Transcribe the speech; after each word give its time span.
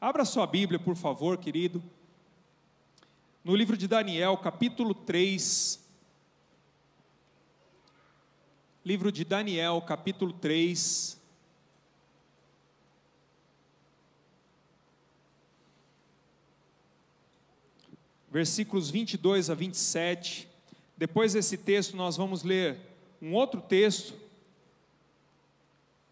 Abra 0.00 0.24
sua 0.24 0.46
Bíblia, 0.46 0.78
por 0.78 0.94
favor, 0.94 1.36
querido. 1.38 1.82
No 3.42 3.56
livro 3.56 3.76
de 3.76 3.88
Daniel, 3.88 4.36
capítulo 4.36 4.94
3. 4.94 5.84
Livro 8.84 9.10
de 9.10 9.24
Daniel, 9.24 9.82
capítulo 9.84 10.32
3. 10.32 11.20
Versículos 18.30 18.90
22 18.90 19.50
a 19.50 19.54
27. 19.54 20.48
Depois 20.96 21.32
desse 21.32 21.56
texto, 21.56 21.96
nós 21.96 22.16
vamos 22.16 22.44
ler 22.44 22.78
um 23.20 23.34
outro 23.34 23.60
texto, 23.60 24.14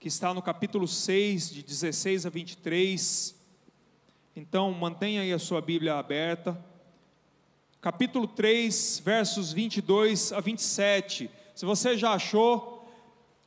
que 0.01 0.09
está 0.09 0.35
no 0.35 0.43
capítulo 0.43 0.89
6, 0.89 1.51
de 1.51 1.63
16 1.63 2.27
a 2.27 2.31
23. 2.31 3.36
Então, 4.39 4.71
mantenha 4.71 5.23
aí 5.23 5.33
a 5.33 5.39
sua 5.39 5.63
Bíblia 5.63 5.95
aberta. 5.95 6.63
Capítulo 7.81 8.27
3, 8.27 9.01
versos 9.03 9.51
22 9.51 10.31
a 10.31 10.41
27. 10.41 11.31
Se 11.55 11.65
você 11.65 11.97
já 11.97 12.13
achou, 12.13 12.87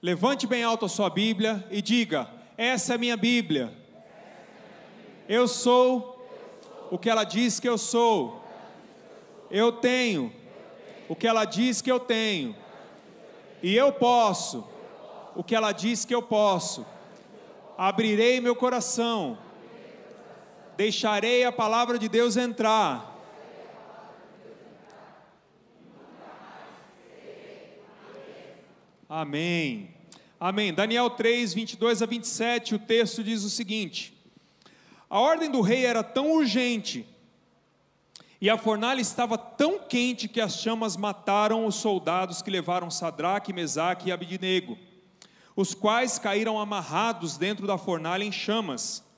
levante 0.01 0.47
bem 0.47 0.63
alto 0.63 0.85
a 0.85 0.89
sua 0.89 1.07
Bíblia 1.07 1.63
e 1.69 1.79
diga: 1.79 2.27
Essa 2.57 2.93
é 2.93 2.95
a 2.95 2.97
minha 2.97 3.15
Bíblia. 3.15 3.71
Eu 5.27 5.47
sou 5.47 6.27
o 6.89 6.97
que 6.97 7.07
ela 7.07 7.23
diz 7.23 7.59
que 7.59 7.69
eu 7.69 7.77
sou. 7.77 8.43
Eu 9.51 9.71
tenho 9.71 10.33
o 11.07 11.15
que 11.15 11.27
ela 11.27 11.45
diz 11.45 11.83
que 11.83 11.91
eu 11.91 11.99
tenho. 11.99 12.55
E 13.61 13.75
eu 13.75 13.93
posso 13.93 14.67
o 15.35 15.43
que 15.43 15.53
ela 15.53 15.71
diz 15.71 16.03
que 16.03 16.15
eu 16.15 16.23
posso. 16.23 16.83
Abrirei 17.77 18.41
meu 18.41 18.55
coração 18.55 19.37
deixarei 20.79 21.43
a 21.43 21.51
palavra 21.51 21.99
de 21.99 22.07
Deus 22.07 22.37
entrar. 22.37 23.13
Amém. 29.09 29.93
Amém. 30.39 30.73
Daniel 30.73 31.09
3, 31.09 31.53
22 31.53 32.01
a 32.01 32.05
27, 32.05 32.75
o 32.75 32.79
texto 32.79 33.21
diz 33.21 33.43
o 33.43 33.49
seguinte: 33.49 34.17
A 35.09 35.19
ordem 35.19 35.51
do 35.51 35.59
rei 35.59 35.85
era 35.85 36.01
tão 36.01 36.31
urgente 36.31 37.05
e 38.39 38.49
a 38.49 38.57
fornalha 38.57 39.01
estava 39.01 39.37
tão 39.37 39.79
quente 39.79 40.29
que 40.29 40.39
as 40.39 40.61
chamas 40.61 40.95
mataram 40.95 41.65
os 41.65 41.75
soldados 41.75 42.41
que 42.41 42.49
levaram 42.49 42.89
Sadraque, 42.89 43.51
Mesaque 43.51 44.07
e 44.07 44.11
Abidnego, 44.13 44.77
os 45.57 45.73
quais 45.73 46.17
caíram 46.17 46.57
amarrados 46.57 47.35
dentro 47.35 47.67
da 47.67 47.77
fornalha 47.77 48.23
em 48.23 48.31
chamas. 48.31 49.08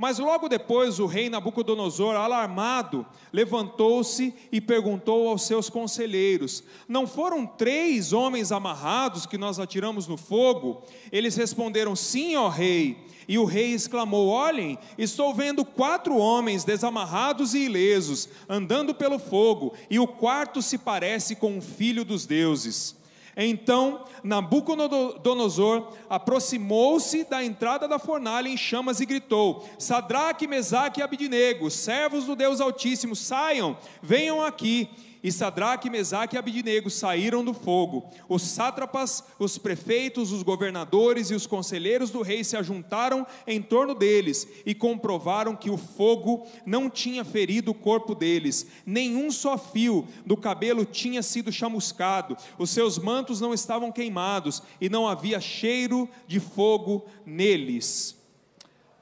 Mas 0.00 0.18
logo 0.18 0.48
depois 0.48 0.98
o 0.98 1.04
rei 1.04 1.28
Nabucodonosor, 1.28 2.16
alarmado, 2.16 3.04
levantou-se 3.30 4.34
e 4.50 4.58
perguntou 4.58 5.28
aos 5.28 5.42
seus 5.42 5.68
conselheiros: 5.68 6.64
Não 6.88 7.06
foram 7.06 7.44
três 7.44 8.14
homens 8.14 8.50
amarrados 8.50 9.26
que 9.26 9.36
nós 9.36 9.58
atiramos 9.58 10.06
no 10.06 10.16
fogo? 10.16 10.82
Eles 11.12 11.36
responderam: 11.36 11.94
Sim, 11.94 12.34
ó 12.36 12.48
rei. 12.48 12.96
E 13.28 13.36
o 13.36 13.44
rei 13.44 13.74
exclamou: 13.74 14.28
Olhem, 14.28 14.78
estou 14.96 15.34
vendo 15.34 15.66
quatro 15.66 16.16
homens 16.16 16.64
desamarrados 16.64 17.52
e 17.52 17.66
ilesos, 17.66 18.26
andando 18.48 18.94
pelo 18.94 19.18
fogo, 19.18 19.74
e 19.90 19.98
o 19.98 20.06
quarto 20.08 20.62
se 20.62 20.78
parece 20.78 21.36
com 21.36 21.58
um 21.58 21.60
filho 21.60 22.06
dos 22.06 22.24
deuses. 22.24 22.98
Então 23.36 24.04
Nabucodonosor 24.22 25.92
aproximou-se 26.08 27.24
da 27.24 27.44
entrada 27.44 27.86
da 27.86 27.98
fornalha 27.98 28.48
em 28.48 28.56
chamas 28.56 29.00
e 29.00 29.06
gritou: 29.06 29.68
Sadraque, 29.78 30.46
Mesaque 30.46 31.00
e 31.00 31.02
Abidnego, 31.02 31.70
servos 31.70 32.24
do 32.24 32.36
Deus 32.36 32.60
Altíssimo, 32.60 33.14
saiam, 33.14 33.76
venham 34.02 34.42
aqui. 34.42 34.88
E 35.22 35.30
Sadraque, 35.30 35.90
Mesaque 35.90 36.34
e 36.34 36.38
Abidnego 36.38 36.88
saíram 36.88 37.44
do 37.44 37.52
fogo. 37.52 38.08
Os 38.28 38.42
sátrapas, 38.42 39.22
os 39.38 39.58
prefeitos, 39.58 40.32
os 40.32 40.42
governadores 40.42 41.30
e 41.30 41.34
os 41.34 41.46
conselheiros 41.46 42.10
do 42.10 42.22
rei 42.22 42.42
se 42.42 42.56
ajuntaram 42.56 43.26
em 43.46 43.60
torno 43.60 43.94
deles 43.94 44.48
e 44.64 44.74
comprovaram 44.74 45.54
que 45.54 45.68
o 45.68 45.76
fogo 45.76 46.46
não 46.64 46.88
tinha 46.88 47.24
ferido 47.24 47.70
o 47.72 47.74
corpo 47.74 48.14
deles, 48.14 48.66
nenhum 48.86 49.30
só 49.30 49.58
fio 49.58 50.08
do 50.24 50.36
cabelo 50.36 50.84
tinha 50.84 51.22
sido 51.22 51.52
chamuscado, 51.52 52.36
os 52.58 52.70
seus 52.70 52.98
mantos 52.98 53.40
não 53.40 53.52
estavam 53.52 53.92
queimados 53.92 54.62
e 54.80 54.88
não 54.88 55.06
havia 55.06 55.40
cheiro 55.40 56.08
de 56.26 56.40
fogo 56.40 57.04
neles. 57.26 58.18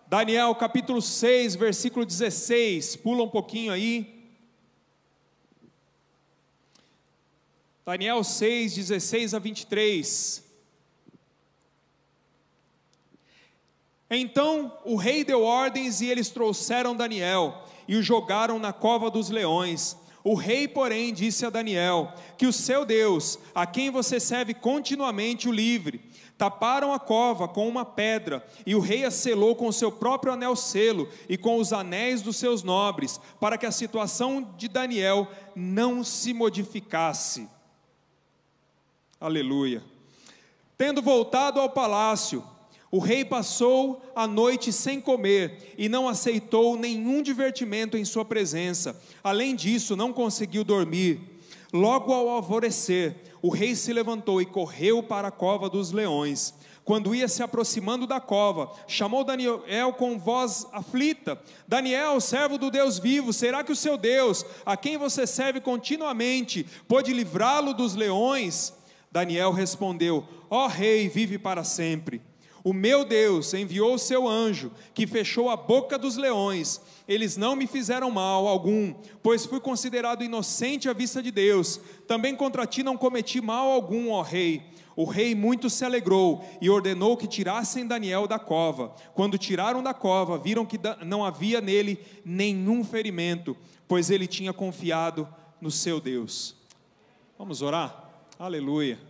Daniel 0.07 0.55
capítulo 0.55 1.03
6, 1.03 1.55
versículo 1.55 2.05
16, 2.05 2.97
pula 2.97 3.23
um 3.23 3.29
pouquinho 3.29 3.73
aí. 3.73 4.18
Daniel 7.89 8.23
6, 8.23 8.75
16 8.75 9.33
a 9.33 9.39
23. 9.39 10.45
Então 14.11 14.79
o 14.85 14.95
rei 14.95 15.25
deu 15.25 15.43
ordens 15.43 16.03
e 16.03 16.07
eles 16.07 16.29
trouxeram 16.29 16.95
Daniel 16.95 17.65
e 17.89 17.97
o 17.97 18.03
jogaram 18.03 18.59
na 18.59 18.75
cova 18.75 19.11
dos 19.11 19.31
leões. 19.31 19.97
O 20.23 20.35
rei, 20.35 20.69
porém, 20.69 21.15
disse 21.15 21.47
a 21.47 21.49
Daniel: 21.49 22.13
Que 22.37 22.47
o 22.47 22.53
seu 22.53 22.85
Deus, 22.85 23.39
a 23.55 23.65
quem 23.65 23.91
você 23.91 24.21
serve 24.21 24.53
continuamente, 24.53 25.49
o 25.49 25.53
livre. 25.53 26.03
Taparam 26.37 26.93
a 26.93 27.01
cova 27.01 27.49
com 27.49 27.67
uma 27.67 27.87
pedra, 27.87 28.47
e 28.67 28.75
o 28.75 28.81
rei 28.81 29.07
a 29.07 29.11
selou 29.11 29.57
com 29.57 29.73
seu 29.73 29.91
próprio 29.91 30.35
anel 30.35 30.55
selo 30.55 31.09
e 31.27 31.39
com 31.39 31.57
os 31.57 31.73
anéis 31.73 32.21
dos 32.21 32.37
seus 32.37 32.63
nobres, 32.63 33.19
para 33.41 33.57
que 33.57 33.65
a 33.65 33.73
situação 33.73 34.47
de 34.59 34.69
Daniel 34.69 35.27
não 35.57 36.05
se 36.05 36.35
modificasse. 36.35 37.49
Aleluia. 39.21 39.83
Tendo 40.77 41.03
voltado 41.03 41.59
ao 41.59 41.69
palácio, 41.69 42.45
o 42.89 43.01
rei 43.01 43.25
passou 43.25 44.01
a 44.15 44.29
noite 44.29 44.73
sem 44.73 45.01
comer 45.01 45.75
e 45.77 45.89
não 45.89 46.09
aceitou 46.09 46.77
nenhum 46.77 47.21
divertimento 47.21 47.97
em 47.97 48.05
sua 48.05 48.25
presença. 48.25 48.97
Além 49.23 49.57
disso, 49.57 49.97
não 49.97 50.13
conseguiu 50.13 50.63
dormir. 50.63 51.21
Logo 51.73 52.13
ao 52.13 52.29
alvorecer, 52.29 53.17
o 53.43 53.49
rei 53.49 53.75
se 53.75 53.93
levantou 53.93 54.41
e 54.41 54.47
correu 54.47 55.03
para 55.03 55.29
a 55.29 55.33
cova 55.33 55.69
dos 55.69 55.91
leões. 55.91 56.55
Quando 56.85 57.13
ia 57.13 57.27
se 57.27 57.43
aproximando 57.43 58.07
da 58.07 58.21
cova, 58.21 58.73
chamou 58.87 59.25
Daniel 59.25 59.93
com 59.95 60.17
voz 60.17 60.65
aflita: 60.73 61.43
Daniel, 61.67 62.21
servo 62.21 62.57
do 62.57 62.71
Deus 62.71 63.01
vivo, 63.01 63.33
será 63.33 63.65
que 63.65 63.73
o 63.73 63.77
seu 63.77 63.99
Deus, 63.99 64.47
a 64.65 64.77
quem 64.77 64.97
você 64.97 65.27
serve 65.27 65.61
continuamente, 65.61 66.65
pode 66.87 67.13
livrá-lo 67.13 67.75
dos 67.75 67.97
leões? 67.97 68.78
Daniel 69.11 69.53
respondeu: 69.53 70.27
Ó 70.51 70.65
oh, 70.65 70.69
rei, 70.69 71.09
vive 71.09 71.39
para 71.39 71.65
sempre. 71.65 72.21
O 72.65 72.73
meu 72.73 73.05
Deus 73.05 73.55
enviou 73.55 73.95
o 73.95 73.99
seu 73.99 74.29
anjo, 74.29 74.71
que 74.93 75.07
fechou 75.07 75.49
a 75.49 75.57
boca 75.57 75.97
dos 75.97 76.17
leões. 76.17 76.81
Eles 77.07 77.37
não 77.37 77.57
me 77.57 77.67
fizeram 77.67 78.11
mal 78.11 78.47
algum, 78.47 78.95
pois 79.23 79.47
fui 79.47 79.61
considerado 79.61 80.25
inocente 80.25 80.89
à 80.89 80.93
vista 80.93 81.23
de 81.23 81.31
Deus. 81.31 81.81
Também 82.07 82.35
contra 82.35 82.67
ti 82.67 82.83
não 82.83 82.97
cometi 82.97 83.41
mal 83.41 83.71
algum, 83.71 84.11
ó 84.11 84.23
rei. 84.23 84.63
O 84.97 85.05
rei 85.05 85.33
muito 85.33 85.71
se 85.71 85.85
alegrou 85.85 86.45
e 86.61 86.69
ordenou 86.69 87.17
que 87.17 87.29
tirassem 87.29 87.87
Daniel 87.87 88.27
da 88.27 88.39
cova. 88.39 88.93
Quando 89.15 89.39
tiraram 89.39 89.81
da 89.81 89.95
cova, 89.95 90.37
viram 90.37 90.67
que 90.67 90.79
não 91.07 91.25
havia 91.25 91.61
nele 91.61 92.01
nenhum 92.25 92.83
ferimento, 92.83 93.57
pois 93.87 94.11
ele 94.11 94.27
tinha 94.27 94.53
confiado 94.53 95.29
no 95.61 95.71
seu 95.71 96.01
Deus. 96.01 96.57
Vamos 97.39 97.63
orar? 97.63 98.08
Aleluia. 98.41 99.01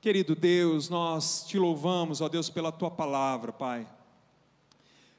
Querido 0.00 0.34
Deus, 0.34 0.88
nós 0.88 1.44
te 1.46 1.58
louvamos, 1.58 2.22
ó 2.22 2.26
Deus, 2.26 2.48
pela 2.48 2.72
tua 2.72 2.90
palavra, 2.90 3.52
Pai. 3.52 3.86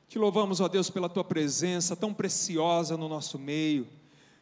Te 0.08 0.18
louvamos, 0.18 0.60
ó 0.60 0.68
Deus, 0.68 0.90
pela 0.90 1.08
tua 1.08 1.24
presença 1.24 1.96
tão 1.96 2.12
preciosa 2.12 2.98
no 2.98 3.08
nosso 3.08 3.38
meio. 3.38 3.88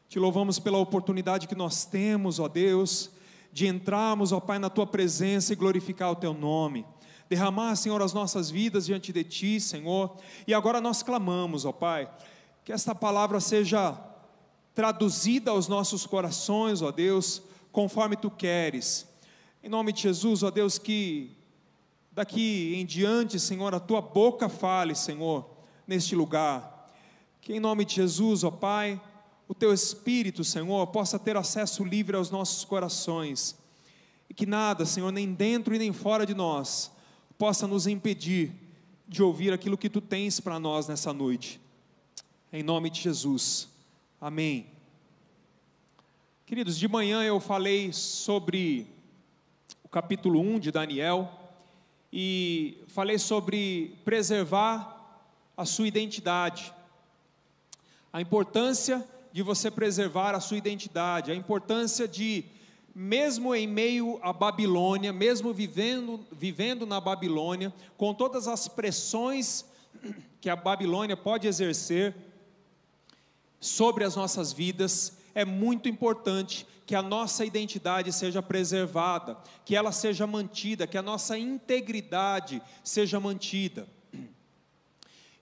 Te 0.07 0.19
louvamos 0.19 0.57
pela 0.57 0.77
oportunidade 0.77 1.49
que 1.49 1.53
nós 1.55 1.83
temos, 1.83 2.39
ó 2.39 2.47
Deus, 2.47 3.11
de 3.51 3.67
entrarmos, 3.67 4.31
ó 4.31 4.39
Pai, 4.39 4.57
na 4.57 4.69
tua 4.69 4.87
presença 4.87 5.51
e 5.51 5.57
glorificar 5.57 6.09
o 6.09 6.15
teu 6.15 6.33
nome. 6.33 6.85
Derramar, 7.27 7.75
Senhor, 7.75 8.01
as 8.01 8.13
nossas 8.13 8.49
vidas 8.49 8.85
diante 8.85 9.11
de 9.11 9.25
ti, 9.25 9.59
Senhor. 9.59 10.15
E 10.47 10.53
agora 10.53 10.79
nós 10.79 11.03
clamamos, 11.03 11.65
ó 11.65 11.73
Pai, 11.73 12.09
que 12.63 12.71
esta 12.71 12.95
palavra 12.95 13.41
seja 13.41 13.99
traduzida 14.73 15.51
aos 15.51 15.67
nossos 15.67 16.05
corações, 16.05 16.81
ó 16.81 16.89
Deus 16.89 17.43
conforme 17.71 18.15
tu 18.15 18.29
queres. 18.29 19.07
Em 19.63 19.69
nome 19.69 19.91
de 19.91 20.01
Jesus, 20.01 20.43
ó 20.43 20.51
Deus, 20.51 20.77
que 20.77 21.35
daqui 22.11 22.73
em 22.75 22.85
diante, 22.85 23.39
Senhor, 23.39 23.73
a 23.75 23.79
tua 23.79 24.01
boca 24.01 24.49
fale, 24.49 24.95
Senhor, 24.95 25.47
neste 25.85 26.15
lugar. 26.15 26.91
Que 27.41 27.53
em 27.53 27.59
nome 27.59 27.85
de 27.85 27.95
Jesus, 27.95 28.43
ó 28.43 28.51
Pai, 28.51 29.01
o 29.47 29.53
teu 29.53 29.73
Espírito, 29.73 30.43
Senhor, 30.43 30.87
possa 30.87 31.17
ter 31.17 31.37
acesso 31.37 31.83
livre 31.83 32.15
aos 32.15 32.29
nossos 32.29 32.65
corações. 32.65 33.55
E 34.29 34.33
que 34.33 34.45
nada, 34.45 34.85
Senhor, 34.85 35.11
nem 35.11 35.33
dentro 35.33 35.73
e 35.73 35.79
nem 35.79 35.93
fora 35.93 36.25
de 36.25 36.33
nós, 36.33 36.91
possa 37.37 37.65
nos 37.67 37.87
impedir 37.87 38.51
de 39.07 39.23
ouvir 39.23 39.53
aquilo 39.53 39.77
que 39.77 39.89
tu 39.89 40.01
tens 40.01 40.39
para 40.39 40.59
nós 40.59 40.87
nessa 40.87 41.13
noite. 41.13 41.61
Em 42.51 42.61
nome 42.61 42.89
de 42.89 43.01
Jesus. 43.01 43.69
Amém. 44.19 44.76
Queridos, 46.47 46.77
de 46.79 46.87
manhã 46.87 47.23
eu 47.23 47.41
falei 47.41 47.91
sobre 47.91 48.87
o 49.83 49.89
capítulo 49.89 50.39
1 50.39 50.59
de 50.59 50.71
Daniel 50.71 51.29
e 52.09 52.85
falei 52.87 53.19
sobre 53.19 53.97
preservar 54.05 55.19
a 55.57 55.65
sua 55.65 55.89
identidade. 55.89 56.73
A 58.13 58.21
importância 58.21 59.05
de 59.33 59.43
você 59.43 59.69
preservar 59.69 60.35
a 60.35 60.39
sua 60.39 60.55
identidade, 60.55 61.33
a 61.33 61.35
importância 61.35 62.07
de 62.07 62.45
mesmo 62.95 63.53
em 63.53 63.67
meio 63.67 64.17
à 64.23 64.31
Babilônia, 64.31 65.11
mesmo 65.11 65.53
vivendo, 65.53 66.25
vivendo 66.31 66.85
na 66.85 67.01
Babilônia, 67.01 67.73
com 67.97 68.13
todas 68.13 68.47
as 68.47 68.69
pressões 68.69 69.65
que 70.39 70.49
a 70.49 70.55
Babilônia 70.55 71.17
pode 71.17 71.45
exercer 71.45 72.15
sobre 73.59 74.05
as 74.05 74.15
nossas 74.15 74.53
vidas, 74.53 75.16
é 75.37 75.45
muito 75.45 75.87
importante 75.87 76.65
que 76.83 76.95
a 76.95 77.01
nossa 77.03 77.45
identidade 77.45 78.11
seja 78.11 78.41
preservada, 78.41 79.37
que 79.63 79.75
ela 79.75 79.91
seja 79.91 80.25
mantida, 80.25 80.87
que 80.87 80.97
a 80.97 81.01
nossa 81.03 81.37
integridade 81.37 82.59
seja 82.83 83.19
mantida. 83.19 83.87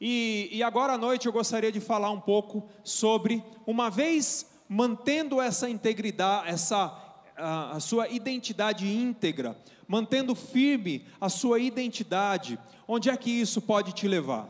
E, 0.02 0.50
e 0.52 0.62
agora 0.62 0.92
à 0.92 0.98
noite 0.98 1.28
eu 1.28 1.32
gostaria 1.32 1.72
de 1.72 1.80
falar 1.80 2.12
um 2.12 2.20
pouco 2.20 2.70
sobre, 2.84 3.42
uma 3.66 3.90
vez 3.90 4.46
mantendo 4.68 5.40
essa 5.40 5.70
integridade, 5.70 6.50
essa 6.50 6.94
a, 7.38 7.78
a 7.78 7.80
sua 7.80 8.10
identidade 8.10 8.86
íntegra, 8.86 9.58
mantendo 9.88 10.36
firme 10.36 11.06
a 11.22 11.30
sua 11.30 11.58
identidade, 11.58 12.60
onde 12.86 13.10
é 13.10 13.16
que 13.16 13.32
isso 13.32 13.62
pode 13.62 13.94
te 13.94 14.10
levar? 14.10 14.50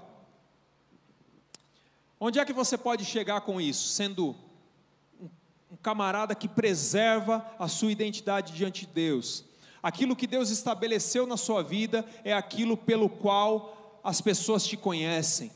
Onde 2.19 2.39
é 2.39 2.45
que 2.45 2.53
você 2.53 2.80
pode 2.80 3.06
chegar 3.06 3.42
com 3.42 3.62
isso? 3.62 3.89
Sendo 3.89 4.36
um 5.71 5.75
camarada 5.75 6.35
que 6.35 6.47
preserva 6.47 7.45
a 7.57 7.67
sua 7.67 7.91
identidade 7.91 8.53
diante 8.53 8.85
de 8.85 8.94
Deus. 8.94 9.45
Aquilo 9.81 10.15
que 10.15 10.27
Deus 10.27 10.50
estabeleceu 10.50 11.27
na 11.27 11.38
sua 11.38 11.62
vida 11.62 12.06
é 12.23 12.33
aquilo 12.33 12.75
pelo 12.75 13.09
qual 13.09 14.01
as 14.03 14.21
pessoas 14.21 14.65
te 14.65 14.77
conhecem 14.77 15.51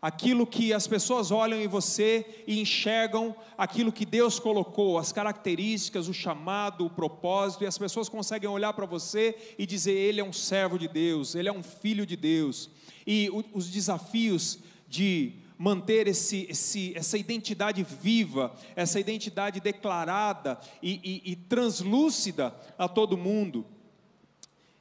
aquilo 0.00 0.46
que 0.46 0.72
as 0.72 0.86
pessoas 0.86 1.32
olham 1.32 1.60
em 1.60 1.66
você 1.66 2.44
e 2.46 2.60
enxergam 2.60 3.34
aquilo 3.58 3.90
que 3.90 4.06
Deus 4.06 4.38
colocou, 4.38 4.98
as 4.98 5.10
características, 5.10 6.06
o 6.06 6.14
chamado, 6.14 6.86
o 6.86 6.90
propósito, 6.90 7.64
e 7.64 7.66
as 7.66 7.76
pessoas 7.76 8.08
conseguem 8.08 8.48
olhar 8.48 8.72
para 8.72 8.86
você 8.86 9.36
e 9.58 9.66
dizer: 9.66 9.92
Ele 9.92 10.20
é 10.20 10.24
um 10.24 10.32
servo 10.32 10.78
de 10.78 10.86
Deus, 10.86 11.34
ele 11.34 11.48
é 11.48 11.52
um 11.52 11.62
filho 11.62 12.06
de 12.06 12.16
Deus. 12.16 12.70
E 13.04 13.28
os 13.52 13.68
desafios 13.68 14.60
de 14.88 15.32
manter 15.58 16.06
esse, 16.06 16.46
esse, 16.50 16.92
essa 16.96 17.16
identidade 17.16 17.82
viva, 17.82 18.54
essa 18.74 19.00
identidade 19.00 19.60
declarada 19.60 20.58
e, 20.82 21.22
e, 21.24 21.32
e 21.32 21.36
translúcida 21.36 22.54
a 22.78 22.88
todo 22.88 23.16
mundo. 23.16 23.64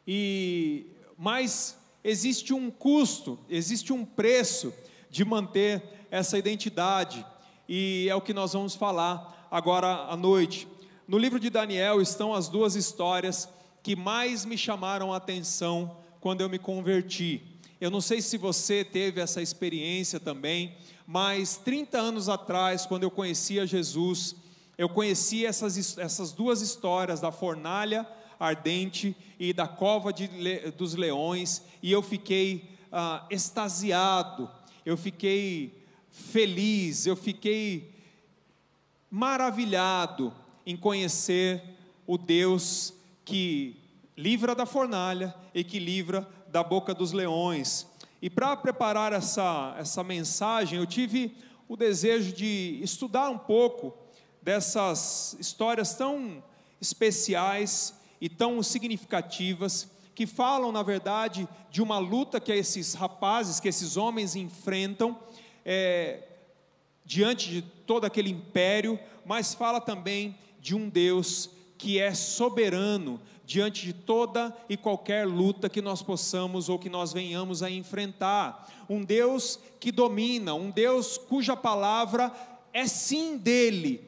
E 0.07 0.87
mas 1.17 1.77
existe 2.03 2.53
um 2.53 2.69
custo, 2.69 3.39
existe 3.49 3.93
um 3.93 4.03
preço 4.03 4.73
de 5.09 5.23
manter 5.23 5.81
essa 6.11 6.37
identidade. 6.37 7.25
E 7.67 8.07
é 8.09 8.15
o 8.15 8.21
que 8.21 8.33
nós 8.33 8.53
vamos 8.53 8.75
falar 8.75 9.47
agora 9.49 9.87
à 10.09 10.15
noite. 10.15 10.67
No 11.07 11.17
livro 11.17 11.39
de 11.39 11.49
Daniel 11.49 12.01
estão 12.01 12.33
as 12.33 12.49
duas 12.49 12.75
histórias 12.75 13.47
que 13.81 13.95
mais 13.95 14.43
me 14.43 14.57
chamaram 14.57 15.13
a 15.13 15.17
atenção 15.17 15.97
quando 16.19 16.41
eu 16.41 16.49
me 16.49 16.59
converti. 16.59 17.54
Eu 17.79 17.91
não 17.91 18.01
sei 18.01 18.21
se 18.21 18.37
você 18.37 18.83
teve 18.83 19.21
essa 19.21 19.41
experiência 19.41 20.19
também, 20.19 20.75
mas 21.05 21.57
30 21.57 21.97
anos 21.97 22.29
atrás, 22.29 22.85
quando 22.85 23.03
eu 23.03 23.11
conhecia 23.11 23.65
Jesus, 23.67 24.35
eu 24.77 24.89
conheci 24.89 25.45
essas, 25.45 25.97
essas 25.97 26.31
duas 26.31 26.61
histórias 26.61 27.19
da 27.19 27.31
fornalha 27.31 28.07
ardente 28.39 29.15
e 29.39 29.53
da 29.53 29.67
cova 29.67 30.11
de, 30.11 30.27
dos 30.71 30.93
leões, 30.93 31.61
e 31.81 31.91
eu 31.91 32.01
fiquei 32.01 32.69
ah, 32.91 33.25
extasiado 33.29 34.49
eu 34.85 34.95
fiquei 34.95 35.83
feliz, 36.11 37.07
eu 37.07 37.15
fiquei 37.15 37.91
maravilhado 39.09 40.31
em 40.63 40.77
conhecer 40.77 41.61
o 42.05 42.19
Deus 42.19 42.93
que 43.25 43.75
livra 44.15 44.53
da 44.53 44.65
fornalha 44.65 45.33
e 45.55 45.63
que 45.63 45.79
livra 45.79 46.29
da 46.55 46.63
boca 46.63 46.93
dos 46.93 47.11
leões. 47.11 47.85
E 48.21 48.29
para 48.29 48.55
preparar 48.55 49.11
essa, 49.11 49.75
essa 49.77 50.01
mensagem, 50.05 50.79
eu 50.79 50.85
tive 50.85 51.35
o 51.67 51.75
desejo 51.75 52.31
de 52.31 52.79
estudar 52.81 53.29
um 53.29 53.37
pouco 53.37 53.93
dessas 54.41 55.35
histórias 55.37 55.95
tão 55.95 56.41
especiais 56.79 57.93
e 58.21 58.29
tão 58.29 58.63
significativas 58.63 59.89
que 60.15 60.25
falam, 60.25 60.71
na 60.71 60.81
verdade, 60.81 61.45
de 61.69 61.81
uma 61.81 61.97
luta 61.97 62.39
que 62.39 62.53
esses 62.53 62.93
rapazes, 62.93 63.59
que 63.59 63.67
esses 63.67 63.97
homens 63.97 64.33
enfrentam 64.33 65.19
é, 65.65 66.23
diante 67.03 67.49
de 67.49 67.61
todo 67.61 68.05
aquele 68.05 68.29
império, 68.29 68.97
mas 69.25 69.53
fala 69.53 69.81
também 69.81 70.37
de 70.61 70.73
um 70.73 70.87
Deus 70.87 71.49
que 71.77 71.99
é 71.99 72.13
soberano 72.13 73.19
diante 73.45 73.85
de 73.85 73.93
toda 73.93 74.55
e 74.67 74.75
qualquer 74.75 75.27
luta 75.27 75.69
que 75.69 75.81
nós 75.81 76.01
possamos 76.01 76.69
ou 76.69 76.79
que 76.79 76.89
nós 76.89 77.13
venhamos 77.13 77.61
a 77.61 77.69
enfrentar. 77.69 78.71
Um 78.89 79.03
Deus 79.03 79.59
que 79.79 79.91
domina, 79.91 80.53
um 80.53 80.69
Deus 80.69 81.17
cuja 81.17 81.55
palavra 81.55 82.31
é 82.73 82.87
sim 82.87 83.37
dele, 83.37 84.01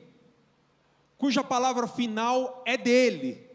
cuja 1.17 1.43
palavra 1.43 1.87
final 1.87 2.63
é 2.65 2.77
dele 2.77 3.47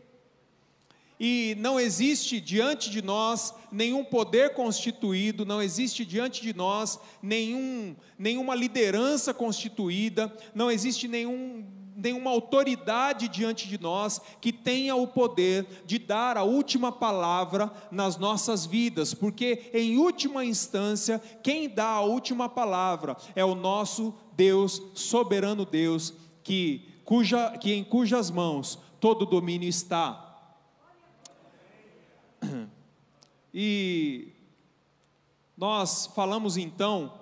e 1.25 1.55
não 1.61 1.79
existe 1.79 2.41
diante 2.41 2.91
de 2.91 3.01
nós 3.01 3.55
nenhum 3.71 4.03
poder 4.03 4.55
constituído, 4.55 5.47
não 5.47 5.63
existe 5.63 6.05
diante 6.05 6.43
de 6.43 6.53
nós 6.53 6.99
nenhum, 7.23 7.95
nenhuma 8.19 8.57
liderança 8.57 9.33
constituída, 9.33 10.37
não 10.53 10.69
existe 10.69 11.07
nenhum, 11.07 11.65
nenhuma 11.97 12.31
autoridade 12.31 13.29
diante 13.29 13.69
de 13.69 13.81
nós 13.81 14.21
que 14.41 14.53
tenha 14.53 14.95
o 14.95 15.07
poder 15.07 15.67
de 15.87 15.99
dar 15.99 16.37
a 16.37 16.43
última 16.43 16.91
palavra 16.91 17.73
nas 17.91 18.17
nossas 18.17 18.67
vidas, 18.67 19.15
porque 19.15 19.71
em 19.73 19.99
última 19.99 20.45
instância, 20.45 21.21
quem 21.43 21.69
dá 21.69 21.89
a 21.89 22.01
última 22.01 22.49
palavra 22.49 23.17
é 23.35 23.45
o 23.45 23.55
nosso 23.55 24.15
Deus, 24.35 24.83
soberano 24.95 25.65
Deus, 25.65 26.15
que, 26.43 26.89
cuja, 27.05 27.57
que 27.59 27.73
em 27.73 27.85
cujas 27.85 28.31
mãos 28.31 28.79
todo 29.01 29.27
domínio 29.27 29.69
está. 29.69 30.29
E 33.55 34.33
nós 35.57 36.07
falamos 36.15 36.57
então 36.57 37.22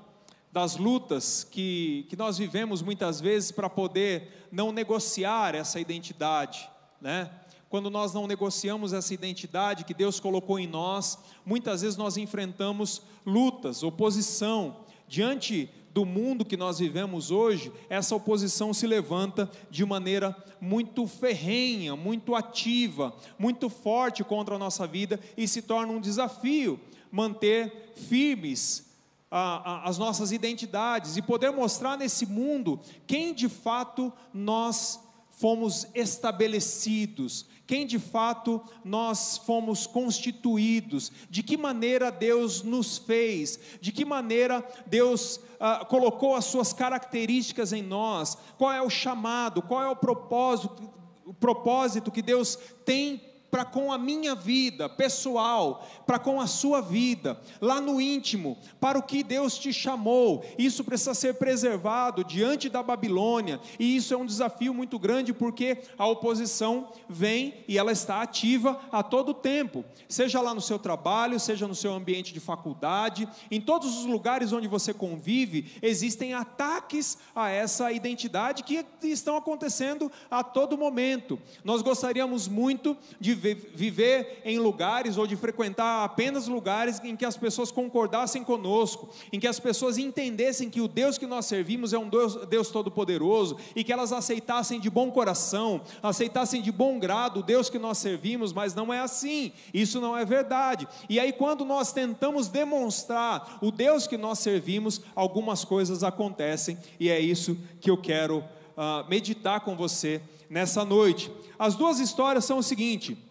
das 0.53 0.77
lutas 0.77 1.45
que, 1.45 2.07
que 2.09 2.17
nós 2.17 2.39
vivemos 2.39 2.83
muitas 2.83 3.21
vezes 3.21 3.53
para 3.53 3.71
poder 3.71 4.47
não 4.51 4.73
negociar 4.73 5.55
essa 5.55 5.79
identidade, 5.79 6.69
né? 7.01 7.31
Quando 7.69 7.89
nós 7.89 8.13
não 8.13 8.27
negociamos 8.27 8.93
essa 8.93 9.15
identidade 9.15 9.85
que 9.85 9.95
Deus 9.95 10.19
colocou 10.19 10.59
em 10.59 10.67
nós, 10.67 11.17
muitas 11.47 11.83
vezes 11.83 11.97
nós 11.97 12.17
enfrentamos 12.17 13.01
lutas, 13.25 13.85
oposição 13.85 14.85
diante 15.07 15.71
do 15.95 16.05
mundo 16.05 16.45
que 16.45 16.57
nós 16.57 16.81
vivemos 16.81 17.31
hoje, 17.31 17.73
essa 17.89 18.17
oposição 18.17 18.75
se 18.75 18.89
levanta 18.89 19.49
de 19.71 19.85
maneira 19.85 20.37
muito 20.61 21.07
ferrenha, 21.07 21.95
muito 21.95 22.35
ativa, 22.35 23.15
muito 23.39 23.71
forte 23.71 24.25
contra 24.25 24.57
a 24.57 24.59
nossa 24.59 24.85
vida 24.85 25.21
e 25.37 25.47
se 25.47 25.63
torna 25.63 25.93
um 25.93 26.01
desafio 26.01 26.81
manter 27.11 27.93
firmes 27.95 28.90
a, 29.31 29.73
a, 29.73 29.89
as 29.89 29.97
nossas 29.97 30.33
identidades 30.33 31.17
e 31.17 31.23
poder 31.23 31.51
mostrar 31.51 31.97
nesse 31.97 32.27
mundo 32.27 32.81
quem 33.07 33.33
de 33.33 33.49
fato 33.49 34.13
nós 34.35 35.01
fomos 35.31 35.87
estabelecidos, 35.95 37.47
quem 37.67 37.87
de 37.87 37.99
fato 37.99 38.61
nós 38.85 39.39
fomos 39.39 39.87
constituídos, 39.87 41.11
de 41.31 41.43
que 41.43 41.57
maneira 41.57 42.11
Deus 42.11 42.63
nos 42.63 42.99
fez, 42.99 43.59
de 43.81 43.91
que 43.91 44.05
maneira 44.05 44.63
Deus 44.87 45.41
ah, 45.59 45.87
colocou 45.89 46.35
as 46.35 46.45
suas 46.45 46.75
características 46.75 47.73
em 47.73 47.83
nós, 47.83 48.37
qual 48.59 48.73
é 48.73 48.83
o 48.83 48.91
chamado, 48.91 49.63
qual 49.63 49.83
é 49.83 49.89
o 49.89 49.97
propósito, 49.97 50.93
o 51.25 51.33
propósito 51.33 52.11
que 52.11 52.21
Deus 52.21 52.59
tem 52.85 53.30
para 53.51 53.65
com 53.65 53.93
a 53.93 53.99
minha 53.99 54.35
vida 54.35 54.89
pessoal, 54.89 55.87
para 56.07 56.19
com 56.19 56.41
a 56.41 56.47
sua 56.47 56.81
vida, 56.81 57.41
lá 57.61 57.81
no 57.81 58.01
íntimo, 58.01 58.57
para 58.81 58.99
o 58.99 59.03
que 59.03 59.23
Deus 59.23 59.59
te 59.59 59.73
chamou. 59.73 60.45
Isso 60.59 60.85
precisa 60.85 61.15
ser 61.15 61.35
preservado 61.35 62.25
diante 62.25 62.69
da 62.69 62.83
Babilônia, 62.83 63.61
e 63.79 63.97
isso 63.97 64.15
é 64.15 64.17
um 64.17 64.27
desafio 64.27 64.73
muito 64.73 64.99
grande 64.99 65.33
porque 65.33 65.79
a 65.99 66.07
oposição 66.07 66.93
vem 67.09 67.65
e 67.67 67.77
ela 67.77 67.93
está 67.93 68.23
ativa 68.23 68.81
a 68.93 69.03
todo 69.03 69.35
tempo, 69.35 69.85
seja 70.09 70.41
lá 70.41 70.55
no 70.55 70.61
seu 70.61 70.79
trabalho, 70.79 71.41
seja 71.41 71.67
no 71.67 71.75
seu 71.75 71.93
ambiente 71.93 72.33
de 72.33 72.41
faculdade, 72.41 73.29
em 73.51 73.61
todos 73.61 73.99
os 73.99 74.07
lugares 74.07 74.53
onde 74.53 74.69
você 74.69 74.95
convive, 74.95 75.73
existem 75.83 76.35
ataques 76.35 77.19
a 77.35 77.49
essa 77.51 77.91
identidade 77.93 78.63
que 78.63 78.85
estão 79.03 79.37
acontecendo 79.37 80.11
a 80.31 80.43
todo 80.43 80.79
momento. 80.79 81.39
Nós 81.65 81.83
gostaríamos 81.83 82.49
muito 82.49 82.97
de 83.19 83.35
viver 83.41 84.43
em 84.45 84.59
lugares 84.59 85.17
ou 85.17 85.27
de 85.27 85.35
frequentar 85.35 86.05
apenas 86.05 86.47
lugares 86.47 87.01
em 87.03 87.17
que 87.17 87.25
as 87.25 87.37
pessoas 87.37 87.73
concordassem 87.73 88.45
conosco, 88.45 89.09
em 89.33 89.41
que 89.41 89.47
as 89.47 89.59
pessoas 89.59 89.99
entendessem 89.99 90.71
que 90.71 90.81
o 90.81 90.87
Deus 90.87 91.19
que 91.19 91.27
nós 91.27 91.47
servimos 91.47 91.93
é 91.93 91.99
um 91.99 92.09
Deus, 92.09 92.37
Deus 92.47 92.69
todo-poderoso 92.69 93.57
e 93.75 93.83
que 93.83 93.93
elas 93.93 94.13
aceitassem 94.13 94.79
de 94.79 94.89
bom 94.89 95.11
coração, 95.11 95.81
aceitassem 96.03 96.63
de 96.63 96.71
bom 96.71 96.99
grado 96.99 97.41
o 97.41 97.43
Deus 97.43 97.69
que 97.69 97.79
nós 97.79 97.99
servimos, 97.99 98.53
mas 98.53 98.75
não 98.75 98.93
é 98.93 99.01
assim, 99.01 99.53
isso 99.73 100.01
não 100.01 100.17
é 100.17 100.25
verdade. 100.25 100.87
E 101.09 101.19
aí, 101.19 101.33
quando 101.33 101.65
nós 101.65 101.93
tentamos 101.93 102.49
demonstrar 102.49 103.59
o 103.61 103.71
Deus 103.71 104.07
que 104.07 104.17
nós 104.17 104.39
servimos, 104.39 105.01
algumas 105.15 105.65
coisas 105.65 106.05
acontecem 106.05 106.79
e 106.99 107.09
é 107.09 107.19
isso 107.19 107.57
que 107.81 107.91
eu 107.91 107.97
quero 107.97 108.39
uh, 108.39 109.09
meditar 109.09 109.61
com 109.61 109.77
você 109.77 110.21
nessa 110.49 110.85
noite. 110.85 111.31
As 111.59 111.75
duas 111.75 112.01
histórias 112.01 112.45
são 112.45 112.59
o 112.59 112.63
seguinte. 112.63 113.30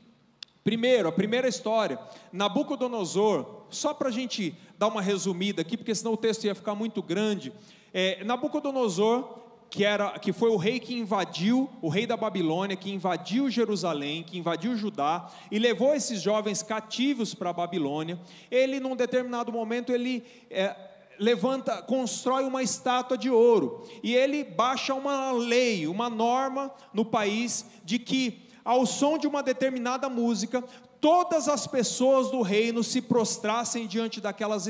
Primeiro, 0.69 1.09
a 1.09 1.11
primeira 1.11 1.47
história, 1.47 1.97
Nabucodonosor, 2.31 3.63
só 3.71 3.91
para 3.91 4.09
a 4.09 4.11
gente 4.11 4.55
dar 4.77 4.85
uma 4.85 5.01
resumida 5.01 5.63
aqui, 5.63 5.75
porque 5.75 5.95
senão 5.95 6.13
o 6.13 6.17
texto 6.17 6.43
ia 6.43 6.53
ficar 6.53 6.75
muito 6.75 7.01
grande. 7.01 7.51
É, 7.91 8.23
Nabucodonosor, 8.23 9.39
que, 9.67 9.83
era, 9.83 10.19
que 10.19 10.31
foi 10.31 10.51
o 10.51 10.57
rei 10.57 10.79
que 10.79 10.93
invadiu, 10.93 11.67
o 11.81 11.89
rei 11.89 12.05
da 12.05 12.15
Babilônia, 12.15 12.77
que 12.77 12.91
invadiu 12.91 13.49
Jerusalém, 13.49 14.21
que 14.21 14.37
invadiu 14.37 14.75
Judá, 14.75 15.31
e 15.49 15.57
levou 15.57 15.95
esses 15.95 16.21
jovens 16.21 16.61
cativos 16.61 17.33
para 17.33 17.49
a 17.49 17.53
Babilônia, 17.53 18.19
ele, 18.51 18.79
num 18.79 18.95
determinado 18.95 19.51
momento, 19.51 19.91
ele 19.91 20.23
é, 20.51 20.75
levanta, 21.17 21.81
constrói 21.81 22.43
uma 22.43 22.61
estátua 22.61 23.17
de 23.17 23.31
ouro, 23.31 23.87
e 24.03 24.15
ele 24.15 24.43
baixa 24.43 24.93
uma 24.93 25.31
lei, 25.31 25.87
uma 25.87 26.11
norma 26.11 26.71
no 26.93 27.03
país, 27.03 27.65
de 27.83 27.97
que 27.97 28.47
ao 28.69 28.85
som 28.85 29.17
de 29.17 29.25
uma 29.25 29.41
determinada 29.41 30.07
música, 30.07 30.63
todas 31.01 31.49
as 31.49 31.65
pessoas 31.65 32.29
do 32.29 32.43
reino 32.43 32.83
se 32.83 33.01
prostrassem 33.01 33.87
diante 33.87 34.21
daquelas 34.21 34.67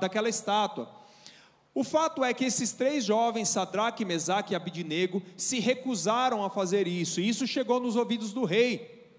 daquela 0.00 0.26
estátua. 0.26 0.88
O 1.74 1.84
fato 1.84 2.24
é 2.24 2.32
que 2.32 2.46
esses 2.46 2.72
três 2.72 3.04
jovens, 3.04 3.50
Sadraque, 3.50 4.06
Mesaque 4.06 4.54
e 4.54 4.56
Abidinego, 4.56 5.22
se 5.36 5.58
recusaram 5.60 6.42
a 6.42 6.48
fazer 6.48 6.88
isso, 6.88 7.20
e 7.20 7.28
isso 7.28 7.46
chegou 7.46 7.78
nos 7.78 7.94
ouvidos 7.94 8.32
do 8.32 8.46
rei. 8.46 9.10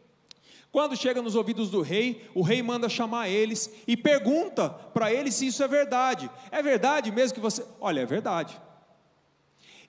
Quando 0.71 0.97
chega 0.97 1.21
nos 1.21 1.35
ouvidos 1.35 1.69
do 1.69 1.81
rei, 1.81 2.27
o 2.33 2.41
rei 2.41 2.63
manda 2.63 2.89
chamar 2.89 3.29
eles 3.29 3.71
e 3.87 3.95
pergunta 3.95 4.67
para 4.67 5.13
eles 5.13 5.35
se 5.35 5.45
isso 5.45 5.61
é 5.61 5.67
verdade. 5.67 6.27
É 6.49 6.59
verdade 6.63 7.11
mesmo 7.11 7.35
que 7.35 7.39
você. 7.39 7.63
Olha, 7.79 7.99
é 7.99 8.05
verdade. 8.07 8.59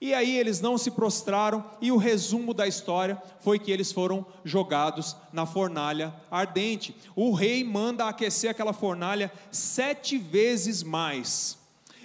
E 0.04 0.12
aí 0.12 0.36
eles 0.36 0.60
não 0.60 0.76
se 0.76 0.90
prostraram, 0.90 1.64
e 1.80 1.90
o 1.90 1.96
resumo 1.96 2.52
da 2.52 2.68
história 2.68 3.16
foi 3.40 3.58
que 3.58 3.72
eles 3.72 3.90
foram 3.90 4.26
jogados 4.44 5.16
na 5.32 5.46
fornalha 5.46 6.14
ardente. 6.30 6.94
O 7.16 7.32
rei 7.32 7.64
manda 7.64 8.06
aquecer 8.06 8.50
aquela 8.50 8.74
fornalha 8.74 9.32
sete 9.50 10.18
vezes 10.18 10.82
mais. 10.82 11.56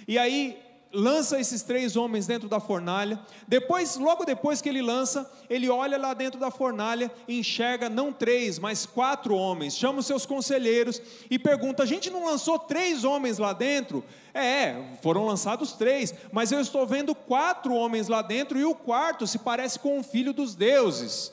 E 0.08 0.16
aí 0.16 0.58
lança 0.92 1.38
esses 1.38 1.62
três 1.62 1.96
homens 1.96 2.26
dentro 2.26 2.48
da 2.48 2.58
fornalha. 2.58 3.18
Depois, 3.46 3.96
logo 3.96 4.24
depois 4.24 4.60
que 4.60 4.68
ele 4.68 4.82
lança, 4.82 5.30
ele 5.48 5.68
olha 5.68 5.96
lá 5.96 6.14
dentro 6.14 6.38
da 6.38 6.50
fornalha 6.50 7.10
e 7.28 7.38
enxerga 7.38 7.88
não 7.88 8.12
três, 8.12 8.58
mas 8.58 8.86
quatro 8.86 9.34
homens. 9.34 9.76
Chama 9.76 10.00
os 10.00 10.06
seus 10.06 10.26
conselheiros 10.26 11.00
e 11.30 11.38
pergunta: 11.38 11.82
a 11.82 11.86
gente 11.86 12.10
não 12.10 12.24
lançou 12.26 12.58
três 12.58 13.04
homens 13.04 13.38
lá 13.38 13.52
dentro? 13.52 14.04
É, 14.32 14.96
foram 15.02 15.26
lançados 15.26 15.72
três, 15.72 16.14
mas 16.32 16.52
eu 16.52 16.60
estou 16.60 16.86
vendo 16.86 17.14
quatro 17.14 17.74
homens 17.74 18.08
lá 18.08 18.22
dentro 18.22 18.58
e 18.58 18.64
o 18.64 18.74
quarto 18.74 19.26
se 19.26 19.38
parece 19.38 19.78
com 19.78 19.98
um 19.98 20.02
filho 20.02 20.32
dos 20.32 20.54
deuses. 20.54 21.32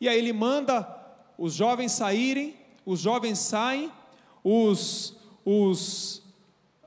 E 0.00 0.08
aí 0.08 0.18
ele 0.18 0.32
manda 0.32 0.86
os 1.38 1.54
jovens 1.54 1.92
saírem, 1.92 2.54
os 2.84 3.00
jovens 3.00 3.38
saem, 3.38 3.90
os, 4.42 5.16
os 5.44 6.23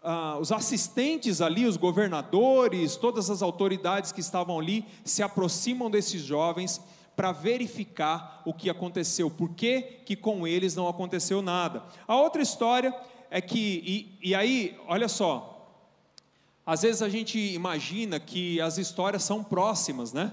ah, 0.10 0.38
os 0.40 0.54
assistentes 0.54 1.42
ali, 1.42 1.66
os 1.66 1.76
governadores, 1.76 2.96
todas 2.96 3.30
as 3.30 3.42
autoridades 3.42 4.14
que 4.14 4.22
estavam 4.22 4.58
ali, 4.58 4.86
se 5.04 5.22
aproximam 5.22 5.92
desses 5.92 6.22
jovens 6.22 6.82
para 7.14 7.34
verificar 7.34 8.42
o 8.46 8.54
que 8.54 8.70
aconteceu, 8.70 9.30
por 9.30 9.50
que, 9.50 9.82
que 10.06 10.16
com 10.16 10.48
eles 10.48 10.76
não 10.76 10.88
aconteceu 10.88 11.42
nada. 11.42 11.84
A 12.08 12.16
outra 12.16 12.42
história 12.42 12.96
é 13.30 13.42
que, 13.42 13.84
e, 14.22 14.30
e 14.30 14.34
aí, 14.34 14.80
olha 14.88 15.10
só, 15.10 15.68
às 16.66 16.84
vezes 16.84 17.02
a 17.02 17.10
gente 17.10 17.38
imagina 17.38 18.18
que 18.18 18.62
as 18.62 18.78
histórias 18.78 19.24
são 19.24 19.44
próximas, 19.44 20.14
né? 20.14 20.32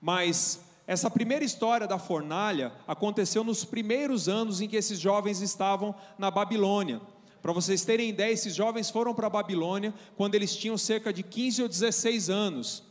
Mas 0.00 0.60
essa 0.86 1.10
primeira 1.10 1.44
história 1.44 1.88
da 1.88 1.98
fornalha 1.98 2.72
aconteceu 2.86 3.42
nos 3.42 3.64
primeiros 3.64 4.28
anos 4.28 4.60
em 4.60 4.68
que 4.68 4.76
esses 4.76 5.00
jovens 5.00 5.40
estavam 5.40 5.92
na 6.16 6.30
Babilônia. 6.30 7.00
Para 7.40 7.52
vocês 7.52 7.84
terem 7.84 8.08
ideia, 8.08 8.32
esses 8.32 8.54
jovens 8.54 8.90
foram 8.90 9.14
para 9.14 9.26
a 9.26 9.30
Babilônia 9.30 9.94
quando 10.16 10.34
eles 10.34 10.56
tinham 10.56 10.76
cerca 10.76 11.12
de 11.12 11.22
15 11.22 11.62
ou 11.62 11.68
16 11.68 12.30
anos. 12.30 12.82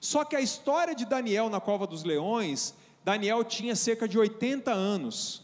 Só 0.00 0.24
que 0.24 0.36
a 0.36 0.40
história 0.40 0.94
de 0.94 1.04
Daniel 1.04 1.48
na 1.48 1.60
cova 1.60 1.86
dos 1.86 2.04
leões, 2.04 2.74
Daniel 3.04 3.44
tinha 3.44 3.76
cerca 3.76 4.08
de 4.08 4.18
80 4.18 4.72
anos. 4.72 5.42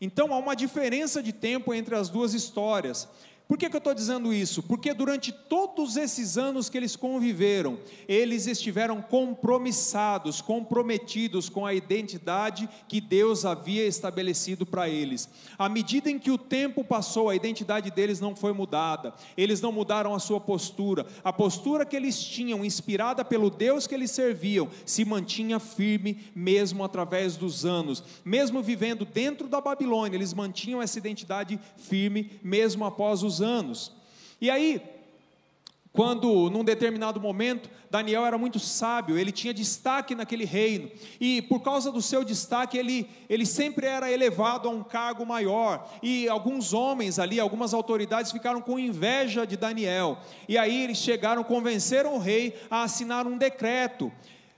Então 0.00 0.32
há 0.32 0.38
uma 0.38 0.54
diferença 0.54 1.22
de 1.22 1.32
tempo 1.32 1.72
entre 1.72 1.94
as 1.94 2.08
duas 2.08 2.34
histórias. 2.34 3.08
Por 3.48 3.56
que, 3.56 3.70
que 3.70 3.76
eu 3.76 3.78
estou 3.78 3.94
dizendo 3.94 4.34
isso? 4.34 4.60
Porque 4.60 4.92
durante 4.92 5.30
todos 5.30 5.96
esses 5.96 6.36
anos 6.36 6.68
que 6.68 6.76
eles 6.76 6.96
conviveram, 6.96 7.78
eles 8.08 8.48
estiveram 8.48 9.00
compromissados, 9.00 10.40
comprometidos 10.40 11.48
com 11.48 11.64
a 11.64 11.72
identidade 11.72 12.68
que 12.88 13.00
Deus 13.00 13.44
havia 13.44 13.86
estabelecido 13.86 14.66
para 14.66 14.88
eles. 14.88 15.28
À 15.56 15.68
medida 15.68 16.10
em 16.10 16.18
que 16.18 16.30
o 16.30 16.36
tempo 16.36 16.82
passou, 16.82 17.30
a 17.30 17.36
identidade 17.36 17.88
deles 17.92 18.18
não 18.18 18.34
foi 18.34 18.52
mudada, 18.52 19.14
eles 19.36 19.60
não 19.60 19.70
mudaram 19.70 20.12
a 20.12 20.18
sua 20.18 20.40
postura, 20.40 21.06
a 21.22 21.32
postura 21.32 21.86
que 21.86 21.94
eles 21.94 22.18
tinham, 22.18 22.64
inspirada 22.64 23.24
pelo 23.24 23.48
Deus 23.48 23.86
que 23.86 23.94
eles 23.94 24.10
serviam, 24.10 24.68
se 24.84 25.04
mantinha 25.04 25.60
firme 25.60 26.18
mesmo 26.34 26.82
através 26.82 27.36
dos 27.36 27.64
anos, 27.64 28.02
mesmo 28.24 28.60
vivendo 28.60 29.04
dentro 29.04 29.46
da 29.46 29.60
Babilônia, 29.60 30.16
eles 30.16 30.34
mantinham 30.34 30.82
essa 30.82 30.98
identidade 30.98 31.60
firme 31.76 32.40
mesmo 32.42 32.84
após 32.84 33.22
os 33.22 33.35
anos. 33.40 33.92
E 34.40 34.50
aí, 34.50 34.82
quando 35.96 36.50
num 36.50 36.62
determinado 36.62 37.18
momento 37.18 37.70
Daniel 37.90 38.26
era 38.26 38.36
muito 38.36 38.58
sábio, 38.58 39.16
ele 39.16 39.32
tinha 39.32 39.54
destaque 39.54 40.14
naquele 40.14 40.44
reino, 40.44 40.90
e 41.18 41.40
por 41.40 41.60
causa 41.60 41.90
do 41.90 42.02
seu 42.02 42.22
destaque, 42.22 42.76
ele, 42.76 43.08
ele 43.30 43.46
sempre 43.46 43.86
era 43.86 44.12
elevado 44.12 44.68
a 44.68 44.70
um 44.70 44.82
cargo 44.82 45.24
maior, 45.24 45.90
e 46.02 46.28
alguns 46.28 46.74
homens 46.74 47.18
ali, 47.18 47.40
algumas 47.40 47.72
autoridades 47.72 48.30
ficaram 48.30 48.60
com 48.60 48.78
inveja 48.78 49.46
de 49.46 49.56
Daniel, 49.56 50.18
e 50.46 50.58
aí 50.58 50.84
eles 50.84 50.98
chegaram, 50.98 51.42
convenceram 51.42 52.14
o 52.14 52.18
rei 52.18 52.54
a 52.70 52.82
assinar 52.82 53.26
um 53.26 53.38
decreto. 53.38 54.12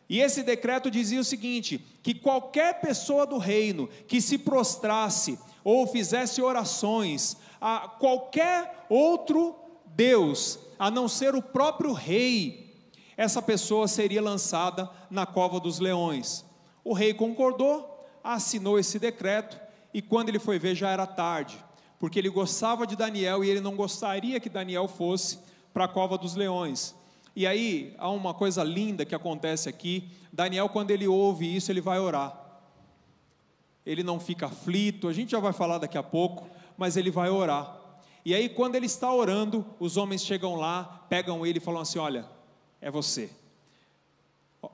E 0.08 0.20
esse 0.20 0.42
decreto 0.42 0.90
dizia 0.90 1.20
o 1.20 1.24
seguinte: 1.24 1.84
que 2.02 2.14
qualquer 2.14 2.80
pessoa 2.80 3.26
do 3.26 3.36
reino 3.36 3.88
que 4.08 4.20
se 4.20 4.38
prostrasse 4.38 5.38
ou 5.70 5.86
fizesse 5.86 6.40
orações 6.40 7.36
a 7.60 7.80
qualquer 7.80 8.86
outro 8.88 9.54
Deus, 9.84 10.58
a 10.78 10.90
não 10.90 11.06
ser 11.06 11.34
o 11.34 11.42
próprio 11.42 11.92
rei, 11.92 12.74
essa 13.18 13.42
pessoa 13.42 13.86
seria 13.86 14.22
lançada 14.22 14.88
na 15.10 15.26
cova 15.26 15.60
dos 15.60 15.78
leões. 15.78 16.42
O 16.82 16.94
rei 16.94 17.12
concordou, 17.12 18.02
assinou 18.24 18.78
esse 18.78 18.98
decreto, 18.98 19.60
e 19.92 20.00
quando 20.00 20.30
ele 20.30 20.38
foi 20.38 20.58
ver 20.58 20.74
já 20.74 20.88
era 20.88 21.06
tarde, 21.06 21.62
porque 21.98 22.18
ele 22.18 22.30
gostava 22.30 22.86
de 22.86 22.96
Daniel 22.96 23.44
e 23.44 23.50
ele 23.50 23.60
não 23.60 23.76
gostaria 23.76 24.40
que 24.40 24.48
Daniel 24.48 24.88
fosse 24.88 25.38
para 25.74 25.84
a 25.84 25.88
cova 25.88 26.16
dos 26.16 26.34
leões. 26.34 26.94
E 27.36 27.46
aí 27.46 27.94
há 27.98 28.08
uma 28.08 28.32
coisa 28.32 28.64
linda 28.64 29.04
que 29.04 29.14
acontece 29.14 29.68
aqui. 29.68 30.08
Daniel, 30.32 30.70
quando 30.70 30.92
ele 30.92 31.06
ouve 31.06 31.54
isso, 31.54 31.70
ele 31.70 31.82
vai 31.82 31.98
orar. 31.98 32.47
Ele 33.88 34.02
não 34.02 34.20
fica 34.20 34.46
aflito, 34.46 35.08
a 35.08 35.12
gente 35.12 35.32
já 35.32 35.40
vai 35.40 35.52
falar 35.52 35.78
daqui 35.78 35.98
a 35.98 36.02
pouco 36.02 36.46
mas 36.78 36.96
ele 36.96 37.10
vai 37.10 37.28
orar. 37.28 37.76
E 38.24 38.32
aí, 38.32 38.48
quando 38.48 38.76
ele 38.76 38.86
está 38.86 39.12
orando, 39.12 39.66
os 39.80 39.96
homens 39.96 40.22
chegam 40.22 40.54
lá, 40.54 41.04
pegam 41.08 41.44
ele 41.44 41.58
e 41.58 41.60
falam 41.60 41.82
assim: 41.82 41.98
Olha, 41.98 42.24
é 42.80 42.90
você. 42.90 43.30